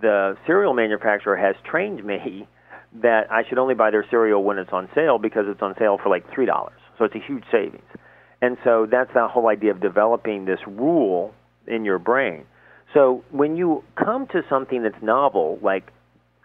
the 0.00 0.36
cereal 0.46 0.74
manufacturer 0.74 1.36
has 1.36 1.54
trained 1.64 2.04
me 2.04 2.48
that 3.02 3.30
I 3.30 3.42
should 3.48 3.58
only 3.58 3.74
buy 3.74 3.90
their 3.90 4.04
cereal 4.10 4.42
when 4.42 4.58
it's 4.58 4.72
on 4.72 4.88
sale 4.94 5.18
because 5.18 5.44
it's 5.48 5.62
on 5.62 5.74
sale 5.78 5.98
for 6.02 6.08
like 6.08 6.30
three 6.32 6.46
dollars. 6.46 6.78
So 6.98 7.04
it's 7.04 7.14
a 7.14 7.20
huge 7.26 7.44
savings. 7.50 7.82
And 8.40 8.56
so 8.64 8.86
that's 8.90 9.12
the 9.14 9.28
whole 9.28 9.48
idea 9.48 9.70
of 9.70 9.80
developing 9.80 10.44
this 10.44 10.58
rule 10.66 11.32
in 11.66 11.84
your 11.84 11.98
brain. 11.98 12.44
So 12.92 13.24
when 13.30 13.56
you 13.56 13.84
come 13.96 14.26
to 14.28 14.42
something 14.50 14.82
that's 14.82 15.00
novel, 15.00 15.58
like 15.62 15.92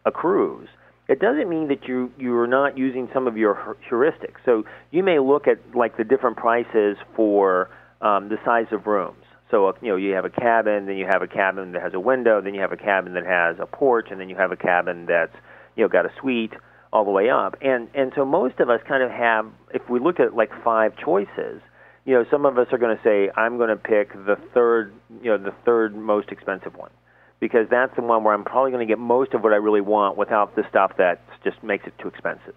a 0.05 0.11
cruise, 0.11 0.69
it 1.07 1.19
doesn't 1.19 1.49
mean 1.49 1.69
that 1.69 1.87
you 1.87 2.11
you're 2.17 2.47
not 2.47 2.77
using 2.77 3.09
some 3.13 3.27
of 3.27 3.37
your 3.37 3.77
heuristics. 3.89 4.37
So 4.45 4.63
you 4.91 5.03
may 5.03 5.19
look 5.19 5.47
at 5.47 5.57
like 5.75 5.97
the 5.97 6.03
different 6.03 6.37
prices 6.37 6.97
for 7.15 7.69
um, 8.01 8.29
the 8.29 8.37
size 8.45 8.67
of 8.71 8.87
rooms. 8.87 9.23
So 9.49 9.67
uh, 9.67 9.73
you 9.81 9.89
know 9.89 9.95
you 9.95 10.13
have 10.13 10.25
a 10.25 10.29
cabin, 10.29 10.85
then 10.85 10.97
you 10.97 11.05
have 11.05 11.21
a 11.21 11.27
cabin 11.27 11.71
that 11.71 11.81
has 11.81 11.93
a 11.93 11.99
window, 11.99 12.41
then 12.41 12.53
you 12.53 12.61
have 12.61 12.73
a 12.73 12.77
cabin 12.77 13.13
that 13.13 13.25
has 13.25 13.57
a 13.59 13.65
porch, 13.65 14.07
and 14.11 14.19
then 14.19 14.29
you 14.29 14.35
have 14.35 14.51
a 14.51 14.57
cabin 14.57 15.05
that's 15.05 15.35
you 15.75 15.83
know 15.83 15.87
got 15.87 16.05
a 16.05 16.11
suite 16.19 16.53
all 16.91 17.05
the 17.05 17.11
way 17.11 17.29
up. 17.29 17.55
And 17.61 17.87
and 17.93 18.11
so 18.15 18.25
most 18.25 18.59
of 18.59 18.69
us 18.69 18.81
kind 18.87 19.03
of 19.03 19.09
have, 19.11 19.45
if 19.73 19.89
we 19.89 19.99
look 19.99 20.19
at 20.19 20.35
like 20.35 20.51
five 20.63 20.93
choices, 20.97 21.61
you 22.05 22.13
know, 22.13 22.25
some 22.29 22.45
of 22.45 22.57
us 22.57 22.67
are 22.71 22.77
going 22.77 22.95
to 22.95 23.03
say 23.03 23.29
I'm 23.35 23.57
going 23.57 23.69
to 23.69 23.77
pick 23.77 24.13
the 24.13 24.37
third, 24.53 24.93
you 25.21 25.31
know, 25.31 25.37
the 25.37 25.53
third 25.65 25.95
most 25.95 26.29
expensive 26.29 26.75
one 26.75 26.91
because 27.39 27.67
that's 27.69 27.95
the 27.95 28.01
one 28.01 28.23
where 28.23 28.33
I'm 28.33 28.43
probably 28.43 28.71
going 28.71 28.85
to 28.85 28.91
get 28.91 28.99
most 28.99 29.33
of 29.33 29.43
what 29.43 29.53
I 29.53 29.57
really 29.57 29.81
want 29.81 30.17
without 30.17 30.55
the 30.55 30.63
stuff 30.69 30.93
that 30.97 31.21
just 31.43 31.61
makes 31.63 31.85
it 31.85 31.93
too 31.99 32.07
expensive. 32.07 32.55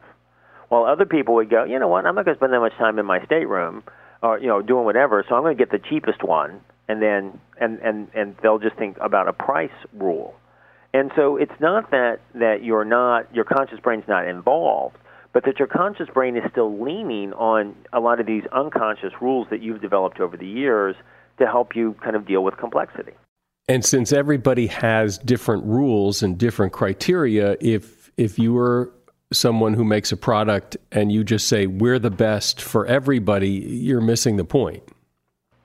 While 0.68 0.84
other 0.84 1.04
people 1.04 1.34
would 1.34 1.50
go, 1.50 1.64
you 1.64 1.78
know 1.78 1.88
what, 1.88 2.06
I'm 2.06 2.14
not 2.14 2.24
going 2.24 2.36
to 2.36 2.38
spend 2.38 2.52
that 2.52 2.60
much 2.60 2.76
time 2.78 2.98
in 2.98 3.06
my 3.06 3.24
stateroom 3.24 3.82
or 4.22 4.38
you 4.38 4.46
know 4.46 4.62
doing 4.62 4.84
whatever, 4.84 5.24
so 5.28 5.34
I'm 5.34 5.42
going 5.42 5.56
to 5.56 5.64
get 5.64 5.70
the 5.70 5.78
cheapest 5.88 6.22
one, 6.22 6.60
and 6.88 7.00
then 7.00 7.40
and 7.60 7.78
and 7.80 8.08
and 8.14 8.36
they'll 8.42 8.58
just 8.58 8.76
think 8.76 8.96
about 9.00 9.28
a 9.28 9.32
price 9.32 9.70
rule. 9.94 10.34
And 10.92 11.10
so 11.16 11.36
it's 11.36 11.58
not 11.60 11.90
that 11.90 12.20
that 12.34 12.62
you're 12.62 12.84
not 12.84 13.34
your 13.34 13.44
conscious 13.44 13.80
brain's 13.80 14.08
not 14.08 14.28
involved, 14.28 14.96
but 15.32 15.44
that 15.44 15.58
your 15.58 15.68
conscious 15.68 16.08
brain 16.12 16.36
is 16.36 16.42
still 16.50 16.82
leaning 16.82 17.32
on 17.32 17.74
a 17.92 18.00
lot 18.00 18.20
of 18.20 18.26
these 18.26 18.42
unconscious 18.52 19.12
rules 19.20 19.46
that 19.50 19.62
you've 19.62 19.80
developed 19.80 20.20
over 20.20 20.36
the 20.36 20.46
years 20.46 20.96
to 21.38 21.46
help 21.46 21.74
you 21.74 21.94
kind 22.02 22.16
of 22.16 22.26
deal 22.26 22.44
with 22.44 22.56
complexity. 22.56 23.12
And 23.70 23.84
since 23.84 24.12
everybody 24.12 24.66
has 24.66 25.16
different 25.16 25.64
rules 25.64 26.24
and 26.24 26.36
different 26.36 26.72
criteria, 26.72 27.56
if 27.60 28.10
if 28.16 28.36
you 28.36 28.52
were 28.52 28.92
someone 29.32 29.74
who 29.74 29.84
makes 29.84 30.10
a 30.10 30.16
product 30.16 30.76
and 30.90 31.12
you 31.12 31.22
just 31.22 31.46
say 31.46 31.68
we're 31.68 32.00
the 32.00 32.10
best 32.10 32.60
for 32.60 32.84
everybody, 32.86 33.48
you're 33.48 34.00
missing 34.00 34.34
the 34.34 34.44
point. 34.44 34.82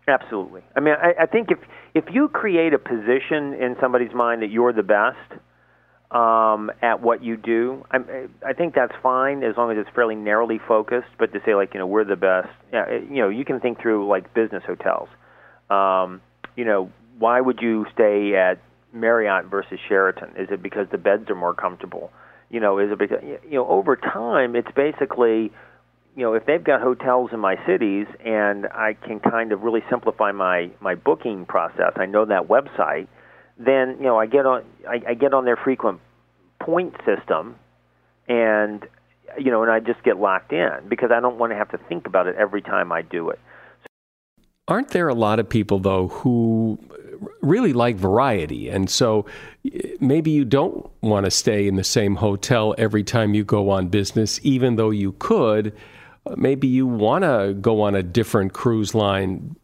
Absolutely. 0.08 0.62
I 0.76 0.82
mean, 0.82 0.94
I, 1.02 1.24
I 1.24 1.26
think 1.26 1.50
if 1.50 1.58
if 1.96 2.04
you 2.14 2.28
create 2.28 2.76
a 2.76 2.78
position 2.78 3.56
in 3.56 3.76
somebody's 3.82 4.14
mind 4.14 4.44
that 4.44 4.52
you're 4.52 4.72
the 4.72 4.84
best 4.84 5.42
um, 6.12 6.70
at 6.84 7.02
what 7.02 7.24
you 7.24 7.36
do, 7.38 7.88
I, 7.90 8.28
I 8.46 8.54
think 8.54 8.76
that's 8.76 8.94
fine 9.02 9.44
as 9.44 9.58
long 9.58 9.72
as 9.72 9.80
it's 9.80 9.90
fairly 9.96 10.14
narrowly 10.14 10.60
focused. 10.68 11.10
But 11.18 11.34
to 11.34 11.40
say 11.44 11.56
like 11.56 11.74
you 11.74 11.80
know 11.80 11.88
we're 11.88 12.04
the 12.04 12.16
best, 12.16 12.50
yeah, 12.72 12.88
you 12.92 13.24
know 13.24 13.30
you 13.30 13.46
can 13.46 13.60
think 13.60 13.82
through 13.82 14.08
like 14.08 14.32
business 14.36 14.62
hotels. 14.64 15.10
Um, 15.72 16.22
you 16.56 16.66
know, 16.66 16.92
why 17.18 17.40
would 17.40 17.60
you 17.62 17.86
stay 17.94 18.36
at 18.36 18.60
Marriott 18.94 19.46
versus 19.46 19.80
Sheraton? 19.88 20.32
Is 20.38 20.50
it 20.52 20.62
because 20.62 20.88
the 20.92 20.98
beds 20.98 21.30
are 21.30 21.36
more 21.36 21.54
comfortable? 21.54 22.12
You 22.50 22.60
know, 22.60 22.80
is 22.80 22.92
it 22.92 22.98
because 22.98 23.24
you 23.24 23.56
know 23.56 23.68
over 23.68 23.96
time 23.96 24.56
it's 24.56 24.72
basically 24.76 25.52
you 26.16 26.24
know 26.24 26.34
if 26.34 26.46
they've 26.46 26.64
got 26.64 26.82
hotels 26.82 27.32
in 27.34 27.40
my 27.40 27.58
cities 27.66 28.08
and 28.24 28.68
I 28.68 28.94
can 28.94 29.20
kind 29.20 29.52
of 29.52 29.62
really 29.62 29.84
simplify 29.90 30.32
my 30.32 30.70
my 30.80 30.96
booking 30.96 31.46
process. 31.46 31.94
I 31.96 32.06
know 32.06 32.26
that 32.26 32.48
website. 32.48 33.08
Then 33.58 33.98
you 33.98 34.06
know 34.06 34.20
I 34.20 34.26
get 34.26 34.46
on 34.46 34.64
I, 34.88 35.02
I 35.10 35.14
get 35.14 35.34
on 35.34 35.46
their 35.46 35.58
frequent 35.58 36.00
point 36.60 36.96
system, 37.06 37.56
and 38.28 38.86
you 39.38 39.52
know 39.52 39.64
and 39.64 39.72
I 39.72 39.80
just 39.80 40.04
get 40.04 40.18
locked 40.18 40.54
in 40.54 40.88
because 40.88 41.12
I 41.12 41.20
don't 41.20 41.38
want 41.38 41.52
to 41.52 41.58
have 41.58 41.72
to 41.72 41.78
think 41.90 42.06
about 42.08 42.28
it 42.28 42.36
every 42.38 42.62
time 42.62 42.92
I 42.92 43.02
do 43.02 43.30
it. 43.30 43.40
Aren't 44.68 44.90
there 44.90 45.10
a 45.10 45.14
lot 45.14 45.40
of 45.40 45.48
people 45.48 45.80
though 45.80 46.08
who 46.08 46.80
really 47.42 47.74
like 47.74 47.96
variety. 47.96 48.70
And 48.70 48.90
so 48.90 49.26
maybe 50.00 50.32
you 50.32 50.46
don't 50.46 50.90
want 51.02 51.26
to 51.26 51.32
stay 51.32 51.68
in 51.68 51.76
the 51.76 51.84
same 51.84 52.16
hotel 52.16 52.76
every 52.78 53.04
time 53.04 53.34
you 53.34 53.44
go 53.44 53.70
on 53.70 53.88
business, 53.88 54.40
even 54.44 54.76
though 54.76 54.90
you 54.92 55.14
could. 55.14 55.74
Maybe 56.36 56.68
you 56.68 56.88
want 56.88 57.24
to 57.24 57.56
go 57.60 57.82
on 57.82 57.96
a 57.96 58.04
different 58.04 58.54
cruise 58.54 58.96
line 58.96 59.56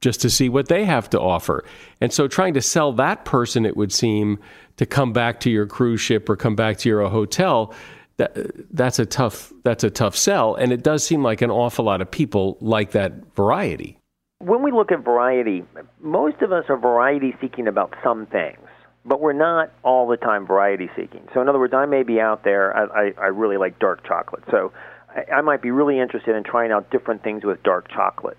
just 0.00 0.20
to 0.20 0.30
see 0.30 0.48
what 0.48 0.68
they 0.68 0.84
have 0.84 1.08
to 1.10 1.20
offer. 1.20 1.64
And 2.00 2.12
so 2.12 2.26
trying 2.28 2.54
to 2.54 2.60
sell 2.60 2.92
that 2.94 3.24
person, 3.24 3.64
it 3.64 3.76
would 3.76 3.92
seem, 3.92 4.38
to 4.76 4.86
come 4.86 5.12
back 5.12 5.40
to 5.40 5.50
your 5.50 5.66
cruise 5.66 6.00
ship 6.00 6.28
or 6.28 6.36
come 6.36 6.56
back 6.56 6.78
to 6.78 6.88
your 6.88 7.08
hotel, 7.08 7.74
that, 8.16 8.34
that's 8.74 8.98
a 8.98 9.06
tough 9.06 9.52
that's 9.64 9.84
a 9.84 9.90
tough 9.90 10.16
sell. 10.16 10.54
And 10.54 10.72
it 10.72 10.82
does 10.82 11.04
seem 11.04 11.22
like 11.22 11.42
an 11.42 11.50
awful 11.50 11.84
lot 11.84 12.00
of 12.00 12.10
people 12.10 12.58
like 12.60 12.92
that 12.92 13.12
variety 13.34 13.98
when 14.42 14.62
we 14.62 14.72
look 14.72 14.90
at 14.90 15.04
variety, 15.04 15.64
most 16.00 16.42
of 16.42 16.50
us 16.50 16.64
are 16.68 16.76
variety 16.76 17.34
seeking 17.40 17.68
about 17.68 17.94
some 18.02 18.26
things, 18.26 18.58
but 19.04 19.20
we're 19.20 19.32
not 19.32 19.70
all 19.84 20.08
the 20.08 20.16
time 20.16 20.46
variety 20.46 20.90
seeking. 20.96 21.28
So, 21.32 21.40
in 21.40 21.48
other 21.48 21.60
words, 21.60 21.74
I 21.74 21.86
may 21.86 22.02
be 22.02 22.20
out 22.20 22.42
there, 22.42 22.76
I, 22.76 22.84
I, 22.84 23.12
I 23.20 23.26
really 23.26 23.56
like 23.56 23.78
dark 23.78 24.04
chocolate. 24.06 24.42
So, 24.50 24.72
I, 25.08 25.36
I 25.36 25.40
might 25.42 25.62
be 25.62 25.70
really 25.70 26.00
interested 26.00 26.34
in 26.34 26.42
trying 26.42 26.72
out 26.72 26.90
different 26.90 27.22
things 27.22 27.44
with 27.44 27.62
dark 27.62 27.88
chocolate. 27.88 28.38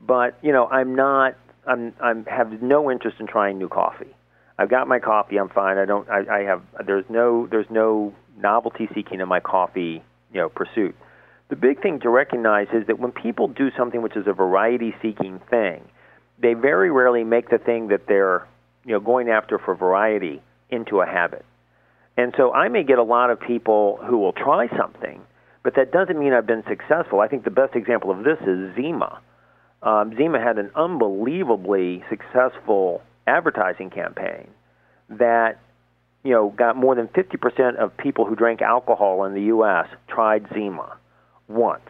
But, 0.00 0.36
you 0.42 0.52
know, 0.52 0.66
I'm 0.66 0.96
not, 0.96 1.36
I'm, 1.66 1.94
I'm 2.00 2.24
have 2.26 2.60
no 2.60 2.90
interest 2.90 3.18
in 3.20 3.26
trying 3.28 3.58
new 3.58 3.68
coffee. 3.68 4.14
I've 4.58 4.70
got 4.70 4.88
my 4.88 4.98
coffee, 4.98 5.36
I'm 5.36 5.48
fine. 5.48 5.78
I 5.78 5.84
don't, 5.84 6.08
I, 6.08 6.40
I 6.40 6.42
have, 6.42 6.62
there's 6.84 7.04
no, 7.08 7.46
there's 7.46 7.70
no 7.70 8.12
novelty 8.36 8.88
seeking 8.94 9.20
in 9.20 9.28
my 9.28 9.40
coffee, 9.40 10.02
you 10.32 10.40
know, 10.40 10.48
pursuit. 10.48 10.96
The 11.48 11.56
big 11.56 11.82
thing 11.82 12.00
to 12.00 12.08
recognize 12.08 12.68
is 12.72 12.86
that 12.86 12.98
when 12.98 13.12
people 13.12 13.48
do 13.48 13.70
something 13.76 14.00
which 14.00 14.16
is 14.16 14.26
a 14.26 14.32
variety 14.32 14.94
seeking 15.02 15.40
thing, 15.50 15.82
they 16.38 16.54
very 16.54 16.90
rarely 16.90 17.22
make 17.22 17.50
the 17.50 17.58
thing 17.58 17.88
that 17.88 18.06
they're 18.06 18.46
you 18.84 18.92
know 18.92 19.00
going 19.00 19.28
after 19.28 19.58
for 19.58 19.74
variety 19.74 20.42
into 20.70 21.00
a 21.00 21.06
habit. 21.06 21.44
And 22.16 22.32
so 22.36 22.52
I 22.52 22.68
may 22.68 22.82
get 22.82 22.98
a 22.98 23.02
lot 23.02 23.30
of 23.30 23.40
people 23.40 23.98
who 24.04 24.18
will 24.18 24.32
try 24.32 24.68
something, 24.76 25.20
but 25.62 25.74
that 25.76 25.92
doesn't 25.92 26.18
mean 26.18 26.32
I've 26.32 26.46
been 26.46 26.64
successful. 26.68 27.20
I 27.20 27.28
think 27.28 27.44
the 27.44 27.50
best 27.50 27.74
example 27.74 28.10
of 28.10 28.24
this 28.24 28.38
is 28.46 28.74
Zima. 28.74 29.20
Um, 29.82 30.16
Zima 30.16 30.40
had 30.40 30.58
an 30.58 30.70
unbelievably 30.74 32.04
successful 32.08 33.02
advertising 33.26 33.90
campaign 33.90 34.48
that 35.10 35.58
you 36.22 36.30
know 36.30 36.48
got 36.48 36.76
more 36.76 36.94
than 36.94 37.08
50% 37.08 37.76
of 37.76 37.94
people 37.98 38.24
who 38.24 38.34
drank 38.34 38.62
alcohol 38.62 39.24
in 39.24 39.34
the 39.34 39.42
U.S. 39.42 39.88
tried 40.08 40.46
Zima 40.54 40.96
once. 41.48 41.88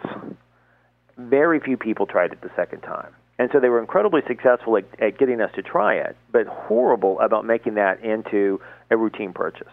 Very 1.17 1.61
few 1.61 1.77
people 1.77 2.07
tried 2.07 2.33
it 2.33 2.41
the 2.41 2.51
second 2.57 2.81
time. 2.81 3.13
And 3.39 3.51
so 3.53 3.61
they 3.61 3.69
were 3.69 3.81
incredibly 3.81 4.23
successful 4.27 4.77
at, 4.77 4.85
at 5.01 5.19
getting 5.19 5.41
us 5.41 5.51
to 5.55 5.63
try 5.63 5.95
it, 5.95 6.17
but 6.31 6.47
horrible 6.47 7.19
about 7.21 7.45
making 7.45 7.75
that 7.75 8.03
into 8.05 8.61
a 8.91 8.97
routine 8.97 9.33
purchase. 9.33 9.73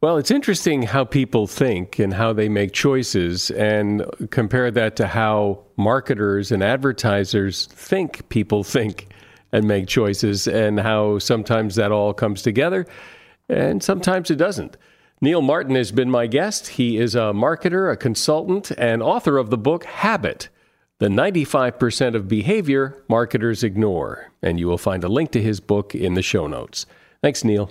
Well, 0.00 0.16
it's 0.16 0.30
interesting 0.30 0.82
how 0.82 1.04
people 1.04 1.46
think 1.46 1.98
and 1.98 2.14
how 2.14 2.32
they 2.32 2.48
make 2.48 2.72
choices, 2.72 3.52
and 3.52 4.04
compare 4.30 4.70
that 4.72 4.96
to 4.96 5.06
how 5.06 5.62
marketers 5.76 6.50
and 6.50 6.62
advertisers 6.62 7.66
think 7.66 8.28
people 8.28 8.64
think 8.64 9.08
and 9.52 9.66
make 9.66 9.86
choices, 9.86 10.48
and 10.48 10.80
how 10.80 11.20
sometimes 11.20 11.76
that 11.76 11.92
all 11.92 12.12
comes 12.12 12.42
together 12.42 12.86
and 13.52 13.82
sometimes 13.82 14.30
it 14.30 14.36
doesn't. 14.36 14.76
Neale 15.24 15.40
Martin 15.40 15.76
has 15.76 15.92
been 15.92 16.10
my 16.10 16.26
guest. 16.26 16.66
He 16.66 16.98
is 16.98 17.14
a 17.14 17.30
marketer, 17.32 17.92
a 17.92 17.96
consultant, 17.96 18.72
and 18.72 19.00
author 19.00 19.38
of 19.38 19.50
the 19.50 19.56
book 19.56 19.84
Habit 19.84 20.48
The 20.98 21.06
95% 21.06 22.16
of 22.16 22.26
Behavior 22.26 23.04
Marketers 23.08 23.62
Ignore. 23.62 24.32
And 24.42 24.58
you 24.58 24.66
will 24.66 24.78
find 24.78 25.04
a 25.04 25.08
link 25.08 25.30
to 25.30 25.40
his 25.40 25.60
book 25.60 25.94
in 25.94 26.14
the 26.14 26.22
show 26.22 26.48
notes. 26.48 26.86
Thanks, 27.22 27.44
Neil. 27.44 27.70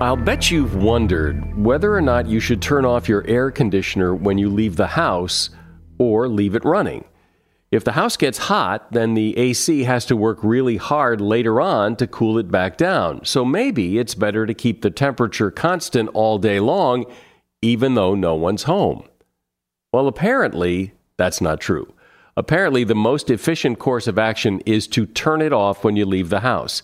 I'll 0.00 0.16
bet 0.16 0.50
you've 0.50 0.76
wondered 0.76 1.62
whether 1.62 1.94
or 1.94 2.00
not 2.00 2.26
you 2.26 2.40
should 2.40 2.62
turn 2.62 2.86
off 2.86 3.10
your 3.10 3.26
air 3.26 3.50
conditioner 3.50 4.14
when 4.14 4.38
you 4.38 4.48
leave 4.48 4.76
the 4.76 4.86
house 4.86 5.50
or 5.98 6.28
leave 6.28 6.54
it 6.54 6.64
running. 6.64 7.04
If 7.76 7.84
the 7.84 7.92
house 7.92 8.16
gets 8.16 8.38
hot, 8.38 8.90
then 8.90 9.12
the 9.12 9.36
AC 9.36 9.84
has 9.84 10.06
to 10.06 10.16
work 10.16 10.38
really 10.42 10.78
hard 10.78 11.20
later 11.20 11.60
on 11.60 11.94
to 11.96 12.06
cool 12.06 12.38
it 12.38 12.50
back 12.50 12.78
down. 12.78 13.22
So 13.26 13.44
maybe 13.44 13.98
it's 13.98 14.14
better 14.14 14.46
to 14.46 14.54
keep 14.54 14.80
the 14.80 14.88
temperature 14.88 15.50
constant 15.50 16.08
all 16.14 16.38
day 16.38 16.58
long, 16.58 17.04
even 17.60 17.92
though 17.92 18.14
no 18.14 18.34
one's 18.34 18.62
home. 18.62 19.06
Well, 19.92 20.08
apparently, 20.08 20.94
that's 21.18 21.42
not 21.42 21.60
true. 21.60 21.92
Apparently, 22.34 22.82
the 22.82 22.94
most 22.94 23.28
efficient 23.28 23.78
course 23.78 24.06
of 24.06 24.18
action 24.18 24.60
is 24.64 24.86
to 24.88 25.04
turn 25.04 25.42
it 25.42 25.52
off 25.52 25.84
when 25.84 25.96
you 25.96 26.06
leave 26.06 26.30
the 26.30 26.40
house. 26.40 26.82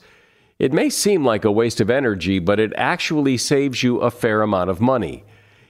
It 0.59 0.75
may 0.75 0.91
seem 0.91 1.25
like 1.25 1.47
a 1.47 1.51
waste 1.51 1.81
of 1.81 1.89
energy, 1.89 2.39
but 2.39 2.61
it 2.61 2.75
actually 2.77 3.39
saves 3.39 3.83
you 3.83 3.97
a 4.01 4.11
fair 4.11 4.43
amount 4.43 4.69
of 4.69 4.83
money. 4.83 5.25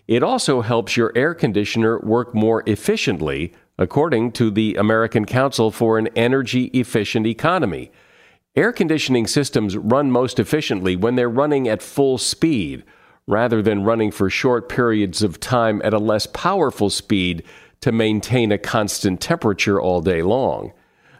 It 0.08 0.24
also 0.24 0.62
helps 0.62 0.96
your 0.96 1.12
air 1.14 1.32
conditioner 1.32 2.00
work 2.00 2.34
more 2.34 2.64
efficiently 2.66 3.52
according 3.82 4.30
to 4.30 4.48
the 4.48 4.76
American 4.76 5.24
Council 5.24 5.72
for 5.72 5.98
an 5.98 6.08
Energy 6.14 6.66
Efficient 6.66 7.26
Economy. 7.26 7.90
Air 8.54 8.72
conditioning 8.72 9.26
systems 9.26 9.76
run 9.76 10.10
most 10.10 10.38
efficiently 10.38 10.94
when 10.94 11.16
they're 11.16 11.28
running 11.28 11.66
at 11.66 11.82
full 11.82 12.16
speed, 12.16 12.84
rather 13.26 13.60
than 13.60 13.82
running 13.82 14.12
for 14.12 14.30
short 14.30 14.68
periods 14.68 15.22
of 15.22 15.40
time 15.40 15.82
at 15.84 15.92
a 15.92 15.98
less 15.98 16.26
powerful 16.26 16.90
speed 16.90 17.42
to 17.80 17.90
maintain 17.90 18.52
a 18.52 18.58
constant 18.58 19.20
temperature 19.20 19.80
all 19.80 20.00
day 20.00 20.22
long. 20.22 20.72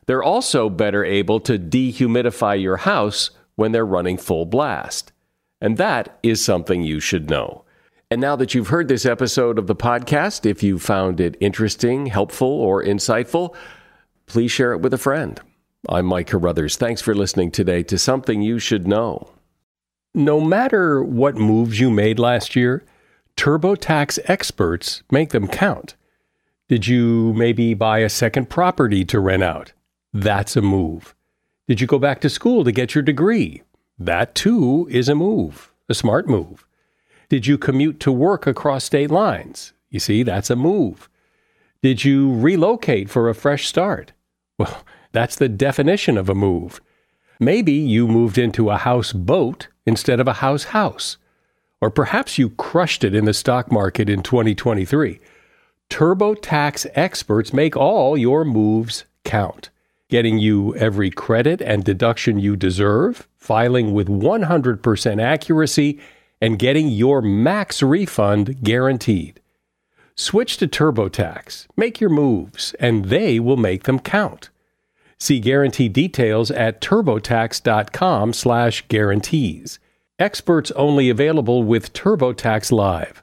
They're 0.07 0.23
also 0.23 0.69
better 0.69 1.05
able 1.05 1.41
to 1.41 1.59
dehumidify 1.59 2.63
your 2.63 2.79
house 2.79 3.31
when 3.57 3.73
they're 3.73 3.85
running 3.85 4.19
full 4.19 4.47
blast. 4.47 5.11
And 5.61 5.79
that 5.79 6.19
is 6.23 6.45
something 6.45 6.83
you 6.83 7.01
should 7.01 7.29
know. 7.29 7.62
And 8.13 8.21
now 8.21 8.37
that 8.37 8.55
you've 8.55 8.69
heard 8.69 8.89
this 8.89 9.07
episode 9.07 9.59
of 9.59 9.69
the 9.69 9.75
podcast, 9.75 10.45
if 10.45 10.63
you 10.63 10.79
found 10.79 11.19
it 11.19 11.35
interesting, 11.41 12.05
helpful, 12.05 12.47
or 12.47 12.85
insightful, 12.85 13.55
please 14.27 14.51
share 14.51 14.75
it 14.75 14.83
with 14.83 14.93
a 14.93 14.99
friend. 14.99 15.41
I'm 15.89 16.05
Mike 16.05 16.27
Carruthers. 16.27 16.77
Thanks 16.77 17.01
for 17.01 17.15
listening 17.15 17.51
today 17.51 17.83
to 17.85 17.97
Something 17.97 18.43
You 18.43 18.59
Should 18.59 18.87
Know. 18.87 19.31
No 20.15 20.43
matter 20.43 21.03
what 21.03 21.37
moves 21.37 21.81
you 21.81 21.91
made 21.91 22.19
last 22.19 22.55
year, 22.55 22.85
TurboTax 23.39 24.19
experts 24.27 25.03
make 25.11 25.31
them 25.31 25.49
count. 25.49 25.97
Did 26.69 26.87
you 26.87 27.33
maybe 27.33 27.73
buy 27.73 28.01
a 28.01 28.11
second 28.11 28.51
property 28.51 29.07
to 29.07 29.21
rent 29.21 29.43
out? 29.43 29.73
That's 30.13 30.55
a 30.55 30.61
move. 30.61 31.15
Did 31.67 31.81
you 31.81 31.87
go 31.87 31.99
back 31.99 32.21
to 32.21 32.29
school 32.29 32.63
to 32.65 32.73
get 32.73 32.95
your 32.95 33.01
degree? 33.01 33.63
That 33.99 34.35
too 34.35 34.87
is 34.91 35.09
a 35.09 35.15
move, 35.15 35.73
a 35.89 35.95
smart 35.95 36.29
move. 36.29 36.67
Did 37.33 37.47
you 37.47 37.57
commute 37.57 37.99
to 38.01 38.13
work 38.13 38.47
across 38.47 38.85
state 38.85 39.11
lines? 39.11 39.73
You 39.89 40.01
see, 40.01 40.23
that's 40.23 40.51
a 40.51 40.55
move. 40.55 41.09
Did 41.83 42.05
you 42.05 42.31
relocate 42.31 43.09
for 43.09 43.27
a 43.27 43.35
fresh 43.35 43.67
start? 43.67 44.13
Well, 44.59 44.85
that's 45.13 45.37
the 45.37 45.49
definition 45.49 46.19
of 46.19 46.29
a 46.29 46.35
move. 46.35 46.83
Maybe 47.41 47.73
you 47.73 48.07
moved 48.07 48.37
into 48.37 48.69
a 48.69 48.77
house 48.77 49.15
boat 49.15 49.69
instead 49.87 50.21
of 50.21 50.29
a 50.29 50.45
house 50.45 50.65
house. 50.65 51.17
Or 51.81 51.89
perhaps 51.89 52.37
you 52.37 52.51
crushed 52.51 53.03
it 53.03 53.15
in 53.15 53.25
the 53.25 53.33
stock 53.33 53.73
market 53.73 54.11
in 54.11 54.23
2023. 54.23 55.19
TurboTax 55.89 56.87
experts 56.95 57.55
make 57.55 57.75
all 57.75 58.15
your 58.15 58.45
moves 58.45 59.07
count, 59.25 59.71
getting 60.11 60.37
you 60.37 60.77
every 60.77 61.11
credit 61.11 61.63
and 61.63 61.83
deduction 61.83 62.39
you 62.39 62.57
deserve, 62.57 63.27
filing 63.39 63.95
with 63.95 64.09
100% 64.09 65.23
accuracy, 65.23 65.99
and 66.43 66.59
getting 66.59 66.89
your 66.89 67.23
max 67.23 67.83
refund 67.83 68.63
guaranteed. 68.65 69.41
Switch 70.17 70.57
to 70.59 70.67
TurboTax, 70.67 71.69
make 71.77 72.01
your 72.01 72.11
moves, 72.11 72.75
and 72.81 73.05
they 73.07 73.41
will 73.41 73.57
make 73.57 73.85
them 73.85 74.01
count. 74.01 74.51
See 75.19 75.39
guarantee 75.39 75.89
details 75.89 76.51
at 76.51 76.81
turbotax.com/guarantees. 76.81 79.79
Experts 80.19 80.73
only 80.73 81.09
available 81.09 81.63
with 81.63 81.93
TurboTax 81.93 82.73
Live. 82.73 83.23